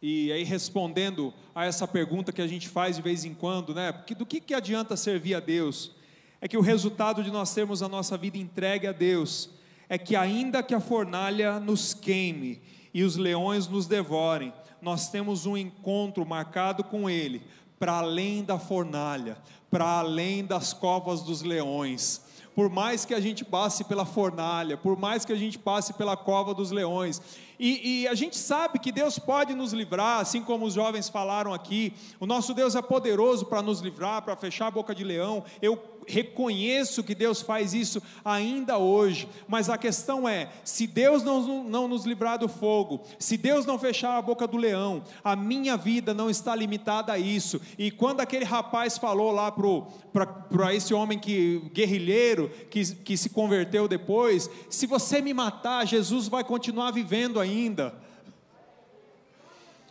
e 0.00 0.30
aí 0.30 0.44
respondendo 0.44 1.34
a 1.52 1.64
essa 1.64 1.88
pergunta 1.88 2.32
que 2.32 2.42
a 2.42 2.46
gente 2.46 2.68
faz 2.68 2.94
de 2.94 3.02
vez 3.02 3.24
em 3.24 3.34
quando, 3.34 3.74
né? 3.74 3.90
Porque 3.90 4.14
do 4.14 4.24
que, 4.24 4.40
que 4.40 4.54
adianta 4.54 4.96
servir 4.96 5.34
a 5.34 5.40
Deus? 5.40 5.96
É 6.40 6.46
que 6.46 6.56
o 6.56 6.62
resultado 6.62 7.24
de 7.24 7.30
nós 7.30 7.52
termos 7.52 7.82
a 7.82 7.88
nossa 7.88 8.16
vida 8.16 8.38
entregue 8.38 8.86
a 8.86 8.92
Deus 8.92 9.50
é 9.88 9.98
que 9.98 10.14
ainda 10.14 10.62
que 10.62 10.74
a 10.74 10.80
fornalha 10.80 11.58
nos 11.58 11.92
queime 11.92 12.62
e 12.92 13.02
os 13.02 13.16
leões 13.16 13.68
nos 13.68 13.86
devorem, 13.86 14.52
nós 14.80 15.08
temos 15.08 15.46
um 15.46 15.56
encontro 15.56 16.24
marcado 16.26 16.82
com 16.82 17.08
Ele, 17.08 17.42
para 17.78 17.98
além 17.98 18.42
da 18.42 18.58
fornalha, 18.58 19.38
para 19.70 19.98
além 19.98 20.44
das 20.44 20.72
covas 20.72 21.22
dos 21.22 21.42
leões. 21.42 22.22
Por 22.54 22.68
mais 22.68 23.04
que 23.04 23.14
a 23.14 23.20
gente 23.20 23.44
passe 23.44 23.84
pela 23.84 24.04
fornalha, 24.04 24.76
por 24.76 24.98
mais 24.98 25.24
que 25.24 25.32
a 25.32 25.36
gente 25.36 25.58
passe 25.58 25.92
pela 25.94 26.16
cova 26.16 26.52
dos 26.52 26.70
leões, 26.70 27.22
e, 27.62 28.02
e, 28.02 28.08
a 28.08 28.14
gente 28.14 28.38
sabe 28.38 28.78
que 28.78 28.90
Deus 28.90 29.18
pode 29.18 29.54
nos 29.54 29.74
livrar, 29.74 30.18
assim 30.18 30.42
como 30.42 30.64
os 30.64 30.72
jovens 30.72 31.10
falaram 31.10 31.52
aqui. 31.52 31.92
O 32.18 32.24
nosso 32.24 32.54
Deus 32.54 32.74
é 32.74 32.80
poderoso 32.80 33.44
para 33.44 33.60
nos 33.60 33.80
livrar, 33.80 34.22
para 34.22 34.34
fechar 34.34 34.68
a 34.68 34.70
boca 34.70 34.94
de 34.94 35.04
leão. 35.04 35.44
Eu 35.60 35.76
reconheço 36.06 37.02
que 37.02 37.14
Deus 37.14 37.40
faz 37.40 37.72
isso 37.74 38.02
ainda 38.24 38.78
hoje, 38.78 39.28
mas 39.46 39.68
a 39.68 39.78
questão 39.78 40.28
é: 40.28 40.50
se 40.64 40.86
Deus 40.86 41.22
não, 41.22 41.64
não 41.64 41.86
nos 41.86 42.04
livrar 42.04 42.38
do 42.38 42.48
fogo, 42.48 43.02
se 43.18 43.36
Deus 43.36 43.64
não 43.64 43.78
fechar 43.78 44.16
a 44.16 44.22
boca 44.22 44.46
do 44.46 44.56
leão, 44.56 45.02
a 45.22 45.36
minha 45.36 45.76
vida 45.76 46.12
não 46.12 46.28
está 46.28 46.54
limitada 46.56 47.12
a 47.12 47.18
isso. 47.18 47.60
E 47.78 47.90
quando 47.90 48.20
aquele 48.20 48.44
rapaz 48.44 48.98
falou 48.98 49.30
lá 49.30 49.52
para 49.52 50.74
esse 50.74 50.92
homem 50.92 51.18
que 51.18 51.62
guerrilheiro 51.72 52.50
que, 52.70 52.94
que 52.96 53.16
se 53.16 53.30
converteu 53.30 53.86
depois: 53.86 54.50
se 54.68 54.86
você 54.86 55.20
me 55.20 55.32
matar, 55.32 55.86
Jesus 55.86 56.26
vai 56.26 56.42
continuar 56.42 56.90
vivendo 56.90 57.38
ainda 57.38 57.60
ainda. 57.60 57.94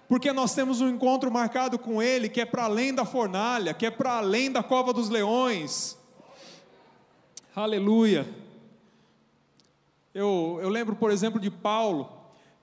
Porque 0.08 0.34
nós 0.34 0.56
temos 0.56 0.82
um 0.82 0.89
encontro 0.89 1.32
marcado 1.32 1.78
com 1.78 2.02
Ele 2.02 2.28
que 2.28 2.41
é 2.41 2.45
para 2.45 2.63
além 2.63 2.93
da 2.93 3.06
fornalha, 3.06 3.74
que 3.74 3.86
é 3.86 3.91
para 3.91 4.13
além 4.13 4.52
da 4.52 4.63
cova 4.63 4.91
dos 4.91 5.10
leões. 5.10 5.99
Aleluia. 7.56 8.28
Eu, 10.14 10.60
eu 10.62 10.70
lembro, 10.70 10.96
por 10.96 11.10
exemplo, 11.10 11.40
de 11.40 11.50
Paulo 11.50 12.10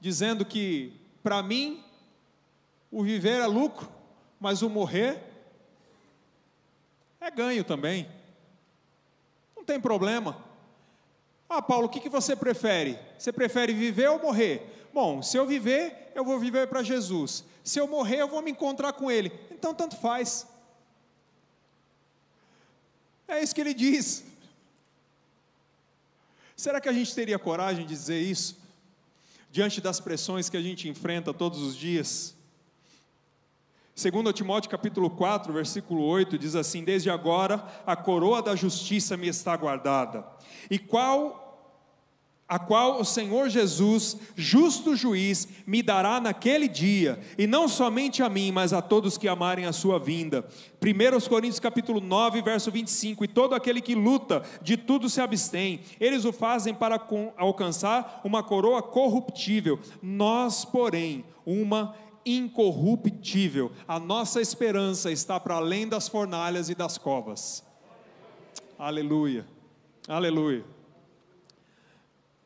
dizendo 0.00 0.44
que 0.44 0.92
para 1.22 1.42
mim 1.42 1.82
o 2.90 3.02
viver 3.02 3.40
é 3.40 3.46
lucro, 3.46 3.88
mas 4.38 4.62
o 4.62 4.70
morrer 4.70 5.20
é 7.20 7.30
ganho 7.30 7.64
também. 7.64 8.08
Não 9.56 9.64
tem 9.64 9.80
problema. 9.80 10.44
Ah, 11.48 11.60
Paulo, 11.60 11.86
o 11.86 11.88
que, 11.88 12.00
que 12.00 12.08
você 12.08 12.36
prefere? 12.36 12.98
Você 13.18 13.32
prefere 13.32 13.72
viver 13.72 14.08
ou 14.08 14.20
morrer? 14.20 14.88
Bom, 14.94 15.20
se 15.20 15.36
eu 15.36 15.46
viver, 15.46 16.12
eu 16.14 16.24
vou 16.24 16.38
viver 16.38 16.68
para 16.68 16.82
Jesus. 16.82 17.44
Se 17.64 17.80
eu 17.80 17.88
morrer, 17.88 18.20
eu 18.20 18.28
vou 18.28 18.40
me 18.40 18.52
encontrar 18.52 18.92
com 18.92 19.10
Ele. 19.10 19.32
Então, 19.50 19.74
tanto 19.74 19.96
faz. 19.96 20.46
É 23.26 23.42
isso 23.42 23.54
que 23.54 23.60
ele 23.60 23.74
diz. 23.74 24.24
Será 26.56 26.80
que 26.80 26.88
a 26.88 26.92
gente 26.92 27.14
teria 27.14 27.38
coragem 27.38 27.84
de 27.84 27.94
dizer 27.94 28.18
isso? 28.18 28.58
Diante 29.50 29.78
das 29.78 30.00
pressões 30.00 30.48
que 30.48 30.56
a 30.56 30.62
gente 30.62 30.88
enfrenta 30.88 31.34
todos 31.34 31.60
os 31.60 31.76
dias? 31.76 32.34
Segundo 33.94 34.32
Timóteo 34.32 34.70
capítulo 34.70 35.10
4, 35.10 35.52
versículo 35.52 36.02
8, 36.02 36.38
diz 36.38 36.54
assim: 36.54 36.82
Desde 36.82 37.10
agora 37.10 37.62
a 37.86 37.94
coroa 37.94 38.40
da 38.42 38.56
justiça 38.56 39.16
me 39.18 39.28
está 39.28 39.54
guardada. 39.54 40.26
E 40.70 40.78
qual 40.78 41.45
a 42.48 42.58
qual 42.58 43.00
o 43.00 43.04
Senhor 43.04 43.48
Jesus, 43.48 44.16
justo 44.36 44.94
juiz, 44.94 45.48
me 45.66 45.82
dará 45.82 46.20
naquele 46.20 46.68
dia, 46.68 47.18
e 47.36 47.46
não 47.46 47.66
somente 47.68 48.22
a 48.22 48.28
mim, 48.28 48.52
mas 48.52 48.72
a 48.72 48.80
todos 48.80 49.18
que 49.18 49.26
amarem 49.26 49.64
a 49.64 49.72
sua 49.72 49.98
vinda. 49.98 50.46
1 50.80 51.28
Coríntios 51.28 51.58
capítulo 51.58 52.00
9, 52.00 52.42
verso 52.42 52.70
25, 52.70 53.24
e 53.24 53.28
todo 53.28 53.54
aquele 53.54 53.80
que 53.80 53.96
luta, 53.96 54.42
de 54.62 54.76
tudo 54.76 55.08
se 55.08 55.20
abstém, 55.20 55.80
eles 55.98 56.24
o 56.24 56.32
fazem 56.32 56.72
para 56.72 57.04
alcançar 57.36 58.20
uma 58.22 58.42
coroa 58.42 58.80
corruptível, 58.80 59.80
nós, 60.00 60.64
porém, 60.64 61.24
uma 61.44 61.96
incorruptível. 62.24 63.72
A 63.88 63.98
nossa 63.98 64.40
esperança 64.40 65.10
está 65.10 65.38
para 65.40 65.56
além 65.56 65.88
das 65.88 66.08
fornalhas 66.08 66.68
e 66.68 66.74
das 66.74 66.96
covas. 66.96 67.64
Aleluia, 68.78 69.46
aleluia. 70.06 70.75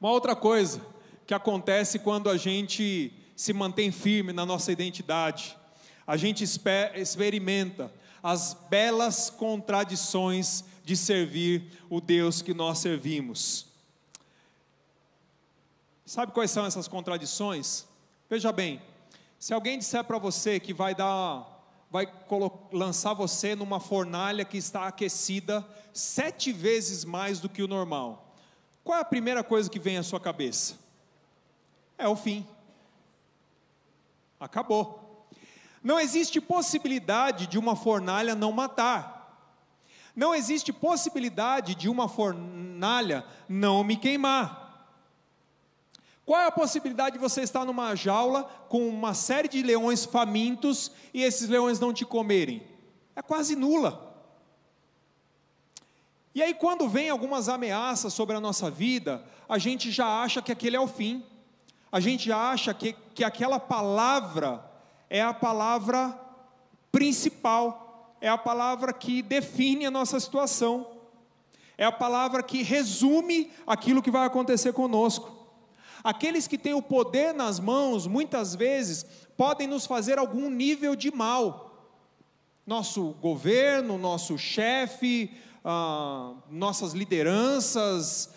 Uma 0.01 0.11
outra 0.11 0.35
coisa 0.35 0.81
que 1.27 1.35
acontece 1.35 1.99
quando 1.99 2.31
a 2.31 2.37
gente 2.37 3.13
se 3.37 3.53
mantém 3.53 3.93
firme 3.93 4.33
na 4.33 4.47
nossa 4.47 4.73
identidade, 4.73 5.57
a 6.07 6.17
gente 6.17 6.43
experimenta 6.43 7.93
as 8.23 8.55
belas 8.69 9.29
contradições 9.29 10.65
de 10.85 10.97
servir 10.97 11.71
o 11.91 12.01
Deus 12.01 12.41
que 12.41 12.55
nós 12.55 12.79
servimos. 12.79 13.67
Sabe 16.07 16.33
quais 16.33 16.51
são 16.51 16.65
essas 16.65 16.89
contradições? 16.89 17.87
Veja 18.29 18.51
bem, 18.51 18.81
se 19.39 19.53
alguém 19.55 19.79
disser 19.79 20.03
para 20.05 20.19
você 20.19 20.59
que 20.59 20.73
vai 20.75 20.95
dar, 20.95 21.47
vai 21.91 22.11
lançar 22.73 23.13
você 23.13 23.55
numa 23.55 23.79
fornalha 23.79 24.45
que 24.45 24.57
está 24.57 24.89
aquecida 24.89 25.67
sete 25.93 26.53
vezes 26.53 27.05
mais 27.05 27.39
do 27.39 27.49
que 27.49 27.63
o 27.63 27.69
normal, 27.69 28.30
qual 28.85 28.99
é 28.99 29.03
a 29.03 29.05
primeira 29.05 29.45
coisa 29.45 29.71
que 29.71 29.79
vem 29.79 29.99
à 29.99 30.03
sua 30.03 30.21
cabeça? 30.21 30.79
É 31.97 32.09
o 32.09 32.17
fim. 32.17 32.47
Acabou. 34.39 35.27
Não 35.83 35.99
existe 36.01 36.41
possibilidade 36.41 37.47
de 37.47 37.59
uma 37.59 37.77
fornalha 37.77 38.35
não 38.35 38.53
matar. 38.53 39.21
Não 40.17 40.35
existe 40.35 40.73
possibilidade 40.73 41.75
de 41.75 41.89
uma 41.89 42.09
fornalha 42.09 43.25
não 43.49 43.85
me 43.85 43.97
queimar. 43.97 44.61
Qual 46.25 46.41
é 46.41 46.47
a 46.47 46.53
possibilidade 46.53 47.15
de 47.15 47.19
você 47.19 47.43
estar 47.43 47.65
numa 47.65 47.95
jaula 47.95 48.45
com 48.69 48.89
uma 48.89 49.15
série 49.15 49.49
de 49.49 49.63
leões 49.63 50.05
famintos 50.05 50.93
e 51.13 51.23
esses 51.23 51.49
leões 51.49 51.81
não 51.81 51.93
te 51.93 52.05
comerem? 52.05 52.63
É 53.17 53.23
quase 53.23 53.57
nula. 53.57 54.10
E 56.35 56.43
aí, 56.43 56.55
quando 56.55 56.89
vem 56.89 57.11
algumas 57.11 57.49
ameaças 57.49 58.13
sobre 58.15 58.37
a 58.37 58.41
nossa 58.41 58.71
vida, 58.71 59.25
a 59.49 59.59
gente 59.59 59.91
já 59.91 60.23
acha 60.23 60.41
que 60.41 60.53
aquele 60.53 60.77
é 60.77 60.81
o 60.81 60.87
fim, 60.87 61.25
a 61.91 61.99
gente 61.99 62.31
acha 62.31 62.73
que, 62.73 62.95
que 63.15 63.25
aquela 63.25 63.59
palavra 63.59 64.65
é 65.09 65.21
a 65.21 65.35
palavra 65.35 66.17
principal, 66.93 68.15
é 68.21 68.29
a 68.29 68.39
palavra 68.39 68.93
que 68.93 69.23
define 69.23 69.87
a 69.87 69.91
nossa 69.91 70.21
situação, 70.21 70.87
é 71.77 71.85
a 71.85 71.91
palavra 71.91 72.45
que 72.45 72.63
resume 72.63 73.51
aquilo 73.67 74.03
que 74.03 74.11
vai 74.11 74.25
acontecer 74.25 74.73
conosco. 74.73 75.37
Aqueles 76.05 76.47
que 76.47 76.57
têm 76.57 76.75
o 76.75 76.83
poder 76.83 77.35
nas 77.35 77.59
mãos, 77.59 78.07
muitas 78.07 78.55
vezes, 78.55 79.05
podem 79.37 79.67
nos 79.67 79.85
fazer 79.85 80.19
algum 80.19 80.49
nível 80.49 80.95
de 80.95 81.11
mal. 81.11 81.67
Nosso 82.67 83.17
governo, 83.21 83.99
nosso 83.99 84.39
chefe, 84.39 85.35
ah, 85.65 86.33
nossas 86.51 86.93
lideranças, 86.93 88.31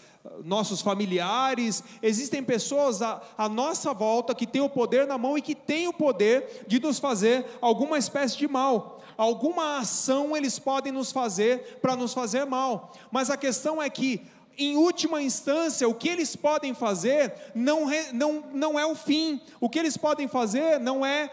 nossos 0.43 0.81
familiares, 0.81 1.83
existem 2.01 2.43
pessoas 2.43 3.01
à, 3.01 3.21
à, 3.37 3.49
nossa 3.49 3.93
volta 3.93 4.33
que 4.33 4.47
têm 4.47 4.61
o 4.61 4.69
poder 4.69 5.05
na 5.05 5.17
mão 5.17 5.37
e 5.37 5.41
que 5.41 5.53
têm 5.53 5.87
o 5.87 5.93
poder 5.93 6.63
de 6.67 6.79
nos 6.79 6.97
fazer 6.99 7.45
alguma 7.61 7.97
espécie 7.97 8.37
de 8.37 8.47
mal. 8.47 9.01
Alguma 9.17 9.79
ação 9.79 10.35
eles 10.35 10.57
podem 10.57 10.91
nos 10.91 11.11
fazer 11.11 11.79
para 11.81 11.95
nos 11.95 12.13
fazer 12.13 12.45
mal. 12.45 12.93
Mas 13.11 13.29
a 13.29 13.37
questão 13.37 13.81
é 13.81 13.89
que 13.89 14.21
em 14.57 14.77
última 14.77 15.21
instância, 15.21 15.87
o 15.87 15.95
que 15.95 16.07
eles 16.07 16.35
podem 16.35 16.73
fazer 16.73 17.33
não, 17.55 17.87
não, 18.13 18.43
não 18.53 18.79
é 18.79 18.85
o 18.85 18.95
fim, 18.95 19.41
o 19.59 19.67
que 19.69 19.79
eles 19.79 19.97
podem 19.97 20.27
fazer 20.27 20.79
não 20.79 21.05
é, 21.05 21.31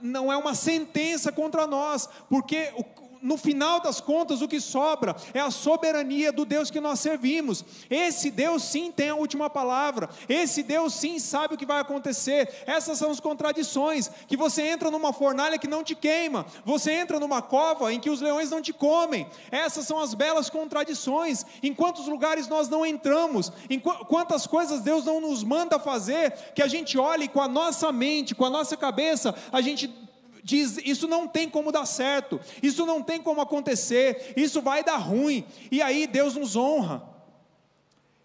não 0.00 0.32
é 0.32 0.36
uma 0.36 0.54
sentença 0.54 1.32
contra 1.32 1.66
nós, 1.66 2.08
porque 2.28 2.72
no 3.22 3.36
final 3.36 3.80
das 3.80 4.00
contas, 4.00 4.40
o 4.40 4.48
que 4.48 4.60
sobra 4.60 5.14
é 5.34 5.40
a 5.40 5.50
soberania 5.50 6.32
do 6.32 6.44
Deus 6.44 6.70
que 6.70 6.80
nós 6.80 7.00
servimos. 7.00 7.64
Esse 7.88 8.30
Deus 8.30 8.62
sim 8.62 8.90
tem 8.90 9.10
a 9.10 9.14
última 9.14 9.50
palavra. 9.50 10.08
Esse 10.28 10.62
Deus 10.62 10.94
sim 10.94 11.18
sabe 11.18 11.54
o 11.54 11.58
que 11.58 11.66
vai 11.66 11.80
acontecer. 11.80 12.48
Essas 12.66 12.98
são 12.98 13.10
as 13.10 13.20
contradições. 13.20 14.10
Que 14.26 14.36
você 14.36 14.62
entra 14.62 14.90
numa 14.90 15.12
fornalha 15.12 15.58
que 15.58 15.68
não 15.68 15.84
te 15.84 15.94
queima, 15.94 16.46
você 16.64 16.92
entra 16.92 17.20
numa 17.20 17.42
cova 17.42 17.92
em 17.92 18.00
que 18.00 18.10
os 18.10 18.20
leões 18.20 18.50
não 18.50 18.62
te 18.62 18.72
comem. 18.72 19.26
Essas 19.50 19.86
são 19.86 19.98
as 19.98 20.14
belas 20.14 20.48
contradições. 20.48 21.44
Em 21.62 21.74
quantos 21.74 22.06
lugares 22.06 22.48
nós 22.48 22.68
não 22.68 22.86
entramos? 22.86 23.52
Em 23.68 23.78
quantas 23.78 24.46
coisas 24.46 24.80
Deus 24.80 25.04
não 25.04 25.20
nos 25.20 25.44
manda 25.44 25.78
fazer 25.78 26.32
que 26.54 26.62
a 26.62 26.68
gente 26.68 26.98
olhe 26.98 27.28
com 27.28 27.40
a 27.40 27.48
nossa 27.48 27.92
mente, 27.92 28.34
com 28.34 28.44
a 28.44 28.50
nossa 28.50 28.76
cabeça, 28.76 29.34
a 29.52 29.60
gente 29.60 30.09
diz: 30.42 30.78
Isso 30.78 31.06
não 31.06 31.26
tem 31.26 31.48
como 31.48 31.72
dar 31.72 31.86
certo, 31.86 32.40
isso 32.62 32.86
não 32.86 33.02
tem 33.02 33.20
como 33.20 33.40
acontecer, 33.40 34.32
isso 34.36 34.60
vai 34.60 34.82
dar 34.84 34.96
ruim. 34.96 35.44
E 35.70 35.80
aí 35.82 36.06
Deus 36.06 36.34
nos 36.34 36.56
honra, 36.56 37.02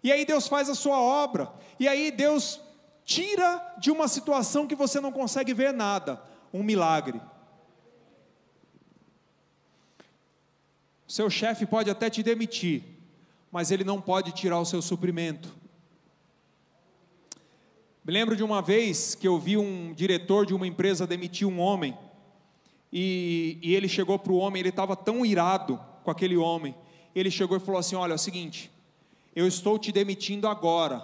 e 0.02 0.12
aí 0.12 0.24
Deus 0.24 0.46
faz 0.48 0.68
a 0.68 0.74
sua 0.74 1.00
obra, 1.00 1.52
e 1.78 1.88
aí 1.88 2.10
Deus 2.10 2.60
tira 3.04 3.74
de 3.78 3.90
uma 3.90 4.08
situação 4.08 4.66
que 4.66 4.74
você 4.74 5.00
não 5.00 5.12
consegue 5.12 5.54
ver 5.54 5.72
nada 5.72 6.22
um 6.52 6.62
milagre. 6.62 7.20
Seu 11.06 11.30
chefe 11.30 11.64
pode 11.64 11.88
até 11.88 12.10
te 12.10 12.22
demitir, 12.22 12.82
mas 13.50 13.70
ele 13.70 13.84
não 13.84 14.00
pode 14.00 14.32
tirar 14.32 14.58
o 14.58 14.66
seu 14.66 14.82
suprimento. 14.82 15.54
Me 18.04 18.12
lembro 18.12 18.36
de 18.36 18.42
uma 18.44 18.60
vez 18.60 19.14
que 19.14 19.26
eu 19.26 19.38
vi 19.38 19.56
um 19.56 19.92
diretor 19.92 20.46
de 20.46 20.54
uma 20.54 20.66
empresa 20.66 21.06
demitir 21.06 21.46
um 21.46 21.58
homem, 21.58 21.96
e, 22.92 23.58
e 23.62 23.74
ele 23.74 23.88
chegou 23.88 24.18
para 24.18 24.32
o 24.32 24.36
homem, 24.36 24.60
ele 24.60 24.68
estava 24.68 24.96
tão 24.96 25.24
irado 25.24 25.80
com 26.04 26.10
aquele 26.10 26.36
homem. 26.36 26.74
Ele 27.14 27.30
chegou 27.30 27.56
e 27.56 27.60
falou 27.60 27.78
assim: 27.78 27.96
Olha, 27.96 28.12
é 28.12 28.14
o 28.14 28.18
seguinte, 28.18 28.70
eu 29.34 29.46
estou 29.46 29.78
te 29.78 29.90
demitindo 29.90 30.46
agora, 30.46 31.02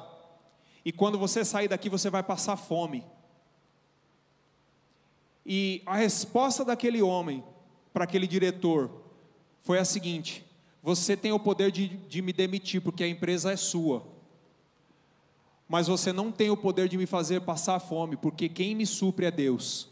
e 0.84 0.92
quando 0.92 1.18
você 1.18 1.44
sair 1.44 1.68
daqui 1.68 1.88
você 1.88 2.10
vai 2.10 2.22
passar 2.22 2.56
fome. 2.56 3.04
E 5.44 5.82
a 5.84 5.96
resposta 5.96 6.64
daquele 6.64 7.02
homem 7.02 7.42
para 7.92 8.04
aquele 8.04 8.26
diretor 8.26 8.90
foi 9.62 9.78
a 9.78 9.84
seguinte: 9.84 10.44
Você 10.82 11.16
tem 11.16 11.32
o 11.32 11.40
poder 11.40 11.70
de, 11.70 11.88
de 11.88 12.22
me 12.22 12.32
demitir, 12.32 12.80
porque 12.80 13.04
a 13.04 13.08
empresa 13.08 13.52
é 13.52 13.56
sua. 13.56 14.06
Mas 15.68 15.86
você 15.86 16.12
não 16.12 16.30
tem 16.30 16.50
o 16.50 16.56
poder 16.56 16.88
de 16.88 16.98
me 16.98 17.06
fazer 17.06 17.40
passar 17.40 17.80
fome, 17.80 18.16
porque 18.16 18.48
quem 18.48 18.74
me 18.74 18.84
supre 18.86 19.26
é 19.26 19.30
Deus. 19.30 19.91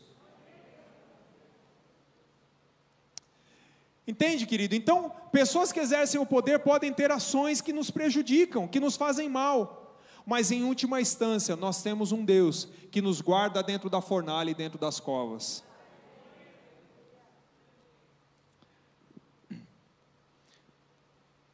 Entende, 4.06 4.46
querido? 4.46 4.74
Então, 4.74 5.12
pessoas 5.30 5.70
que 5.72 5.80
exercem 5.80 6.20
o 6.20 6.26
poder 6.26 6.60
podem 6.60 6.92
ter 6.92 7.10
ações 7.10 7.60
que 7.60 7.72
nos 7.72 7.90
prejudicam, 7.90 8.66
que 8.66 8.80
nos 8.80 8.96
fazem 8.96 9.28
mal. 9.28 9.98
Mas 10.26 10.50
em 10.50 10.64
última 10.64 11.00
instância, 11.00 11.56
nós 11.56 11.82
temos 11.82 12.12
um 12.12 12.24
Deus 12.24 12.68
que 12.90 13.00
nos 13.00 13.20
guarda 13.20 13.62
dentro 13.62 13.88
da 13.88 14.00
fornalha 14.00 14.50
e 14.50 14.54
dentro 14.54 14.78
das 14.78 15.00
covas. 15.00 15.62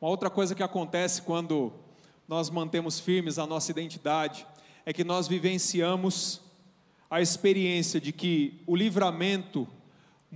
Uma 0.00 0.11
outra 0.11 0.28
coisa 0.28 0.54
que 0.54 0.62
acontece 0.62 1.22
quando 1.22 1.72
nós 2.28 2.50
mantemos 2.50 3.00
firmes 3.00 3.38
a 3.38 3.46
nossa 3.46 3.70
identidade 3.70 4.46
é 4.85 4.92
que 4.92 5.02
nós 5.02 5.26
vivenciamos 5.26 6.42
a 7.11 7.20
experiência 7.20 8.00
de 8.00 8.12
que 8.12 8.62
o 8.66 8.76
livramento 8.76 9.66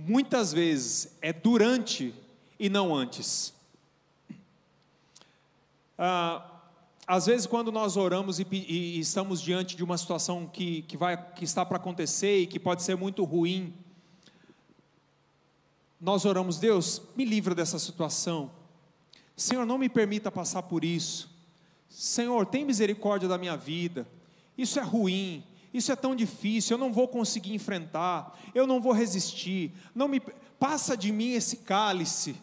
muitas 0.07 0.51
vezes 0.53 1.15
é 1.21 1.31
durante 1.31 2.13
e 2.59 2.69
não 2.69 2.93
antes. 2.93 3.53
Ah, 5.97 6.51
às 7.05 7.25
vezes, 7.25 7.45
quando 7.45 7.71
nós 7.71 7.97
oramos 7.97 8.39
e, 8.39 8.47
e, 8.51 8.99
estamos 8.99 9.41
diante 9.41 9.75
de 9.75 9.83
uma 9.83 9.97
situação 9.97 10.47
que, 10.47 10.83
que, 10.83 10.95
vai, 10.95 11.17
que 11.33 11.43
está 11.43 11.65
para 11.65 11.77
acontecer 11.77 12.39
e 12.39 12.47
que 12.47 12.59
pode 12.59 12.83
ser 12.83 12.95
muito 12.95 13.23
ruim, 13.23 13.73
nós 15.99 16.25
oramos, 16.25 16.57
Deus, 16.57 17.01
me 17.15 17.25
livra 17.25 17.53
dessa 17.53 17.77
situação. 17.77 18.49
Senhor, 19.35 19.65
não 19.65 19.77
me 19.77 19.89
permita 19.89 20.31
passar 20.31 20.63
por 20.63 20.83
isso. 20.83 21.29
Senhor, 21.89 22.45
tem 22.45 22.63
misericórdia 22.63 23.27
da 23.27 23.37
minha 23.37 23.57
vida. 23.57 24.07
Isso 24.57 24.79
é 24.79 24.83
ruim. 24.83 25.43
Isso 25.73 25.91
é 25.91 25.95
tão 25.95 26.15
difícil, 26.15 26.75
eu 26.75 26.79
não 26.79 26.91
vou 26.91 27.07
conseguir 27.07 27.53
enfrentar, 27.53 28.37
eu 28.53 28.67
não 28.67 28.81
vou 28.81 28.91
resistir. 28.91 29.71
Não 29.95 30.07
me 30.07 30.19
passa 30.59 30.97
de 30.97 31.11
mim 31.11 31.31
esse 31.31 31.57
cálice. 31.57 32.35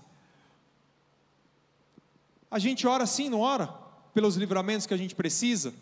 A 2.51 2.59
gente 2.59 2.87
ora 2.87 3.07
sim, 3.07 3.29
não 3.29 3.41
ora? 3.41 3.67
Pelos 4.15 4.37
livramentos 4.37 4.87
que 4.87 4.95
a 4.95 4.97
gente 4.97 5.15
precisa. 5.15 5.75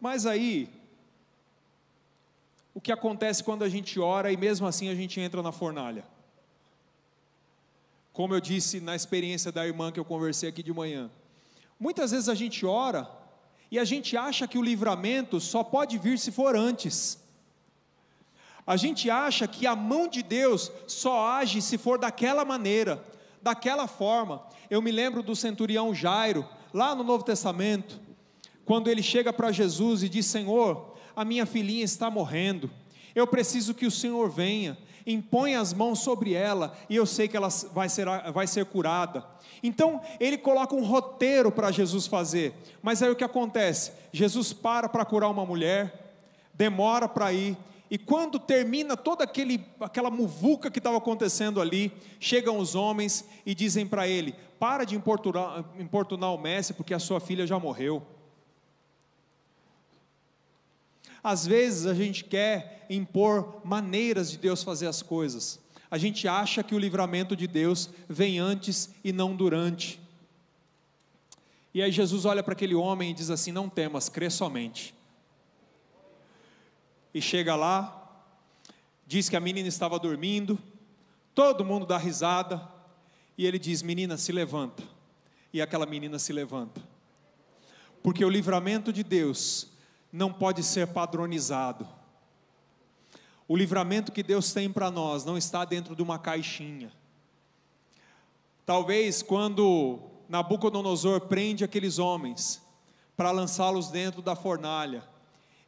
Mas 0.00 0.26
aí, 0.26 0.68
o 2.74 2.80
que 2.80 2.92
acontece 2.92 3.42
quando 3.42 3.62
a 3.62 3.68
gente 3.68 3.98
ora 4.00 4.32
e 4.32 4.36
mesmo 4.36 4.66
assim 4.66 4.88
a 4.88 4.94
gente 4.94 5.20
entra 5.20 5.42
na 5.42 5.52
fornalha? 5.52 6.04
Como 8.12 8.34
eu 8.34 8.40
disse 8.40 8.80
na 8.80 8.96
experiência 8.96 9.52
da 9.52 9.64
irmã 9.64 9.92
que 9.92 10.00
eu 10.00 10.04
conversei 10.04 10.48
aqui 10.48 10.62
de 10.62 10.72
manhã. 10.72 11.08
Muitas 11.78 12.10
vezes 12.10 12.28
a 12.28 12.34
gente 12.34 12.66
ora 12.66 13.08
e 13.70 13.78
a 13.78 13.84
gente 13.84 14.16
acha 14.16 14.46
que 14.46 14.58
o 14.58 14.62
livramento 14.62 15.40
só 15.40 15.62
pode 15.62 15.98
vir 15.98 16.18
se 16.18 16.32
for 16.32 16.56
antes. 16.56 17.18
A 18.66 18.76
gente 18.76 19.10
acha 19.10 19.46
que 19.46 19.66
a 19.66 19.74
mão 19.74 20.08
de 20.08 20.22
Deus 20.22 20.70
só 20.86 21.26
age 21.26 21.60
se 21.62 21.78
for 21.78 21.98
daquela 21.98 22.44
maneira, 22.44 23.02
daquela 23.42 23.86
forma. 23.86 24.42
Eu 24.70 24.82
me 24.82 24.90
lembro 24.90 25.22
do 25.22 25.34
centurião 25.34 25.94
Jairo, 25.94 26.46
lá 26.72 26.94
no 26.94 27.02
Novo 27.02 27.24
Testamento, 27.24 28.00
quando 28.64 28.88
ele 28.88 29.02
chega 29.02 29.32
para 29.32 29.52
Jesus 29.52 30.02
e 30.02 30.08
diz: 30.08 30.26
Senhor, 30.26 30.94
a 31.16 31.24
minha 31.24 31.46
filhinha 31.46 31.84
está 31.84 32.10
morrendo, 32.10 32.70
eu 33.18 33.26
preciso 33.26 33.74
que 33.74 33.86
o 33.86 33.90
Senhor 33.90 34.30
venha, 34.30 34.76
impõe 35.06 35.54
as 35.54 35.72
mãos 35.72 36.00
sobre 36.00 36.34
ela 36.34 36.76
e 36.88 36.96
eu 36.96 37.06
sei 37.06 37.28
que 37.28 37.36
ela 37.36 37.48
vai 37.72 37.88
ser, 37.88 38.06
vai 38.32 38.46
ser 38.46 38.64
curada. 38.66 39.24
Então 39.62 40.00
ele 40.20 40.38
coloca 40.38 40.74
um 40.74 40.84
roteiro 40.84 41.50
para 41.50 41.70
Jesus 41.70 42.06
fazer, 42.06 42.54
mas 42.82 43.02
aí 43.02 43.10
o 43.10 43.16
que 43.16 43.24
acontece? 43.24 43.92
Jesus 44.12 44.52
para 44.52 44.88
para 44.88 45.04
curar 45.04 45.28
uma 45.28 45.44
mulher, 45.44 46.14
demora 46.54 47.08
para 47.08 47.32
ir, 47.32 47.56
e 47.90 47.96
quando 47.96 48.38
termina 48.38 48.96
toda 48.96 49.24
aquele, 49.24 49.64
aquela 49.80 50.10
muvuca 50.10 50.70
que 50.70 50.78
estava 50.78 50.98
acontecendo 50.98 51.60
ali, 51.60 51.90
chegam 52.20 52.58
os 52.58 52.74
homens 52.74 53.24
e 53.46 53.54
dizem 53.54 53.86
para 53.86 54.06
ele: 54.06 54.34
Para 54.58 54.84
de 54.84 54.94
importunar, 54.94 55.64
importunar 55.78 56.34
o 56.34 56.38
mestre, 56.38 56.74
porque 56.76 56.92
a 56.92 56.98
sua 56.98 57.18
filha 57.18 57.46
já 57.46 57.58
morreu. 57.58 58.02
Às 61.28 61.46
vezes 61.46 61.86
a 61.86 61.94
gente 61.94 62.24
quer 62.24 62.86
impor 62.88 63.60
maneiras 63.64 64.30
de 64.30 64.38
Deus 64.38 64.62
fazer 64.62 64.86
as 64.86 65.02
coisas. 65.02 65.60
A 65.90 65.98
gente 65.98 66.26
acha 66.26 66.62
que 66.62 66.74
o 66.74 66.78
livramento 66.78 67.36
de 67.36 67.46
Deus 67.46 67.90
vem 68.08 68.38
antes 68.38 68.90
e 69.04 69.12
não 69.12 69.34
durante. 69.36 70.00
E 71.74 71.82
aí 71.82 71.92
Jesus 71.92 72.24
olha 72.24 72.42
para 72.42 72.52
aquele 72.52 72.74
homem 72.74 73.10
e 73.10 73.14
diz 73.14 73.30
assim: 73.30 73.52
Não 73.52 73.68
temas, 73.68 74.08
crê 74.08 74.30
somente 74.30 74.94
e 77.12 77.20
chega 77.20 77.56
lá, 77.56 78.24
diz 79.06 79.28
que 79.28 79.36
a 79.36 79.40
menina 79.40 79.68
estava 79.68 79.98
dormindo, 79.98 80.58
todo 81.34 81.64
mundo 81.64 81.86
dá 81.86 81.98
risada, 81.98 82.66
e 83.36 83.46
ele 83.46 83.58
diz: 83.58 83.82
Menina, 83.82 84.16
se 84.16 84.32
levanta. 84.32 84.82
E 85.52 85.62
aquela 85.62 85.86
menina 85.86 86.18
se 86.18 86.32
levanta. 86.32 86.80
Porque 88.02 88.24
o 88.24 88.28
livramento 88.28 88.92
de 88.92 89.02
Deus 89.02 89.68
não 90.12 90.32
pode 90.32 90.62
ser 90.62 90.86
padronizado. 90.88 91.86
O 93.46 93.56
livramento 93.56 94.12
que 94.12 94.22
Deus 94.22 94.52
tem 94.52 94.70
para 94.70 94.90
nós 94.90 95.24
não 95.24 95.36
está 95.36 95.64
dentro 95.64 95.96
de 95.96 96.02
uma 96.02 96.18
caixinha. 96.18 96.92
Talvez 98.66 99.22
quando 99.22 99.98
Nabucodonosor 100.28 101.22
prende 101.22 101.64
aqueles 101.64 101.98
homens 101.98 102.62
para 103.16 103.30
lançá-los 103.30 103.90
dentro 103.90 104.20
da 104.20 104.36
fornalha, 104.36 105.02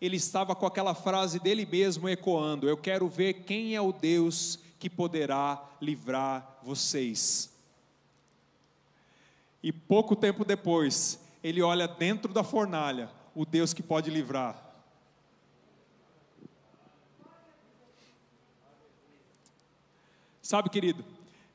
ele 0.00 0.16
estava 0.16 0.54
com 0.54 0.66
aquela 0.66 0.94
frase 0.94 1.38
dele 1.38 1.66
mesmo 1.66 2.08
ecoando: 2.08 2.68
Eu 2.68 2.76
quero 2.76 3.08
ver 3.08 3.44
quem 3.44 3.74
é 3.74 3.80
o 3.80 3.92
Deus 3.92 4.58
que 4.78 4.90
poderá 4.90 5.62
livrar 5.80 6.58
vocês. 6.62 7.50
E 9.62 9.72
pouco 9.72 10.16
tempo 10.16 10.44
depois, 10.44 11.20
ele 11.42 11.60
olha 11.60 11.86
dentro 11.86 12.32
da 12.32 12.42
fornalha, 12.42 13.10
o 13.34 13.44
Deus 13.44 13.72
que 13.72 13.82
pode 13.82 14.10
livrar. 14.10 14.70
Sabe, 20.42 20.68
querido, 20.68 21.04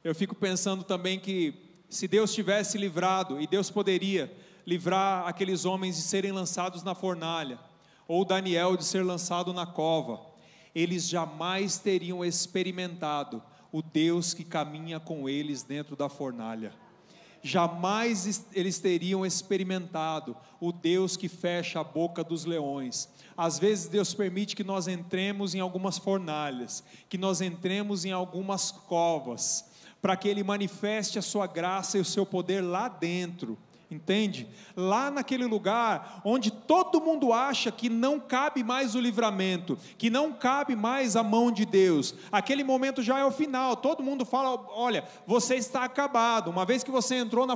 eu 0.03 0.15
fico 0.15 0.33
pensando 0.33 0.83
também 0.83 1.19
que 1.19 1.53
se 1.89 2.07
Deus 2.07 2.33
tivesse 2.33 2.77
livrado, 2.77 3.41
e 3.41 3.47
Deus 3.47 3.69
poderia 3.69 4.33
livrar 4.65 5.27
aqueles 5.27 5.65
homens 5.65 5.95
de 5.95 6.01
serem 6.01 6.31
lançados 6.31 6.83
na 6.83 6.95
fornalha, 6.95 7.59
ou 8.07 8.23
Daniel 8.23 8.77
de 8.77 8.85
ser 8.85 9.03
lançado 9.03 9.53
na 9.53 9.65
cova, 9.65 10.21
eles 10.73 11.07
jamais 11.07 11.77
teriam 11.77 12.23
experimentado 12.23 13.41
o 13.71 13.81
Deus 13.81 14.33
que 14.33 14.43
caminha 14.43 14.99
com 14.99 15.27
eles 15.27 15.63
dentro 15.63 15.95
da 15.95 16.07
fornalha. 16.07 16.71
Jamais 17.47 18.43
eles 18.53 18.79
teriam 18.79 19.23
experimentado 19.23 20.35
o 20.59 20.71
Deus 20.71 21.15
que 21.15 21.29
fecha 21.29 21.79
a 21.79 21.83
boca 21.83 22.23
dos 22.23 22.43
leões. 22.43 23.07
Às 23.37 23.59
vezes 23.59 23.87
Deus 23.87 24.15
permite 24.15 24.55
que 24.55 24.63
nós 24.63 24.87
entremos 24.87 25.53
em 25.53 25.59
algumas 25.59 25.99
fornalhas, 25.99 26.83
que 27.07 27.19
nós 27.19 27.41
entremos 27.41 28.03
em 28.03 28.11
algumas 28.11 28.71
covas, 28.71 29.63
para 30.01 30.17
que 30.17 30.27
Ele 30.27 30.41
manifeste 30.41 31.19
a 31.19 31.21
sua 31.21 31.45
graça 31.45 31.99
e 31.99 32.01
o 32.01 32.05
seu 32.05 32.25
poder 32.25 32.61
lá 32.61 32.87
dentro 32.87 33.55
Entende? 33.89 34.47
Lá 34.75 35.11
naquele 35.11 35.45
lugar 35.45 36.19
onde 36.25 36.49
todo 36.49 36.99
mundo 36.99 37.31
acha 37.31 37.71
que 37.71 37.87
não 37.87 38.19
cabe 38.19 38.63
mais 38.63 38.95
o 38.95 38.99
livramento, 38.99 39.77
que 39.95 40.09
não 40.09 40.33
cabe 40.33 40.75
mais 40.75 41.15
a 41.15 41.21
mão 41.21 41.51
de 41.51 41.65
Deus, 41.65 42.15
aquele 42.31 42.63
momento 42.63 43.03
já 43.03 43.19
é 43.19 43.25
o 43.25 43.31
final. 43.31 43.75
Todo 43.75 44.01
mundo 44.01 44.25
fala: 44.25 44.59
olha, 44.71 45.03
você 45.27 45.55
está 45.55 45.83
acabado. 45.83 46.49
Uma 46.49 46.65
vez 46.65 46.83
que 46.83 46.89
você 46.89 47.15
entrou 47.15 47.45
na 47.45 47.55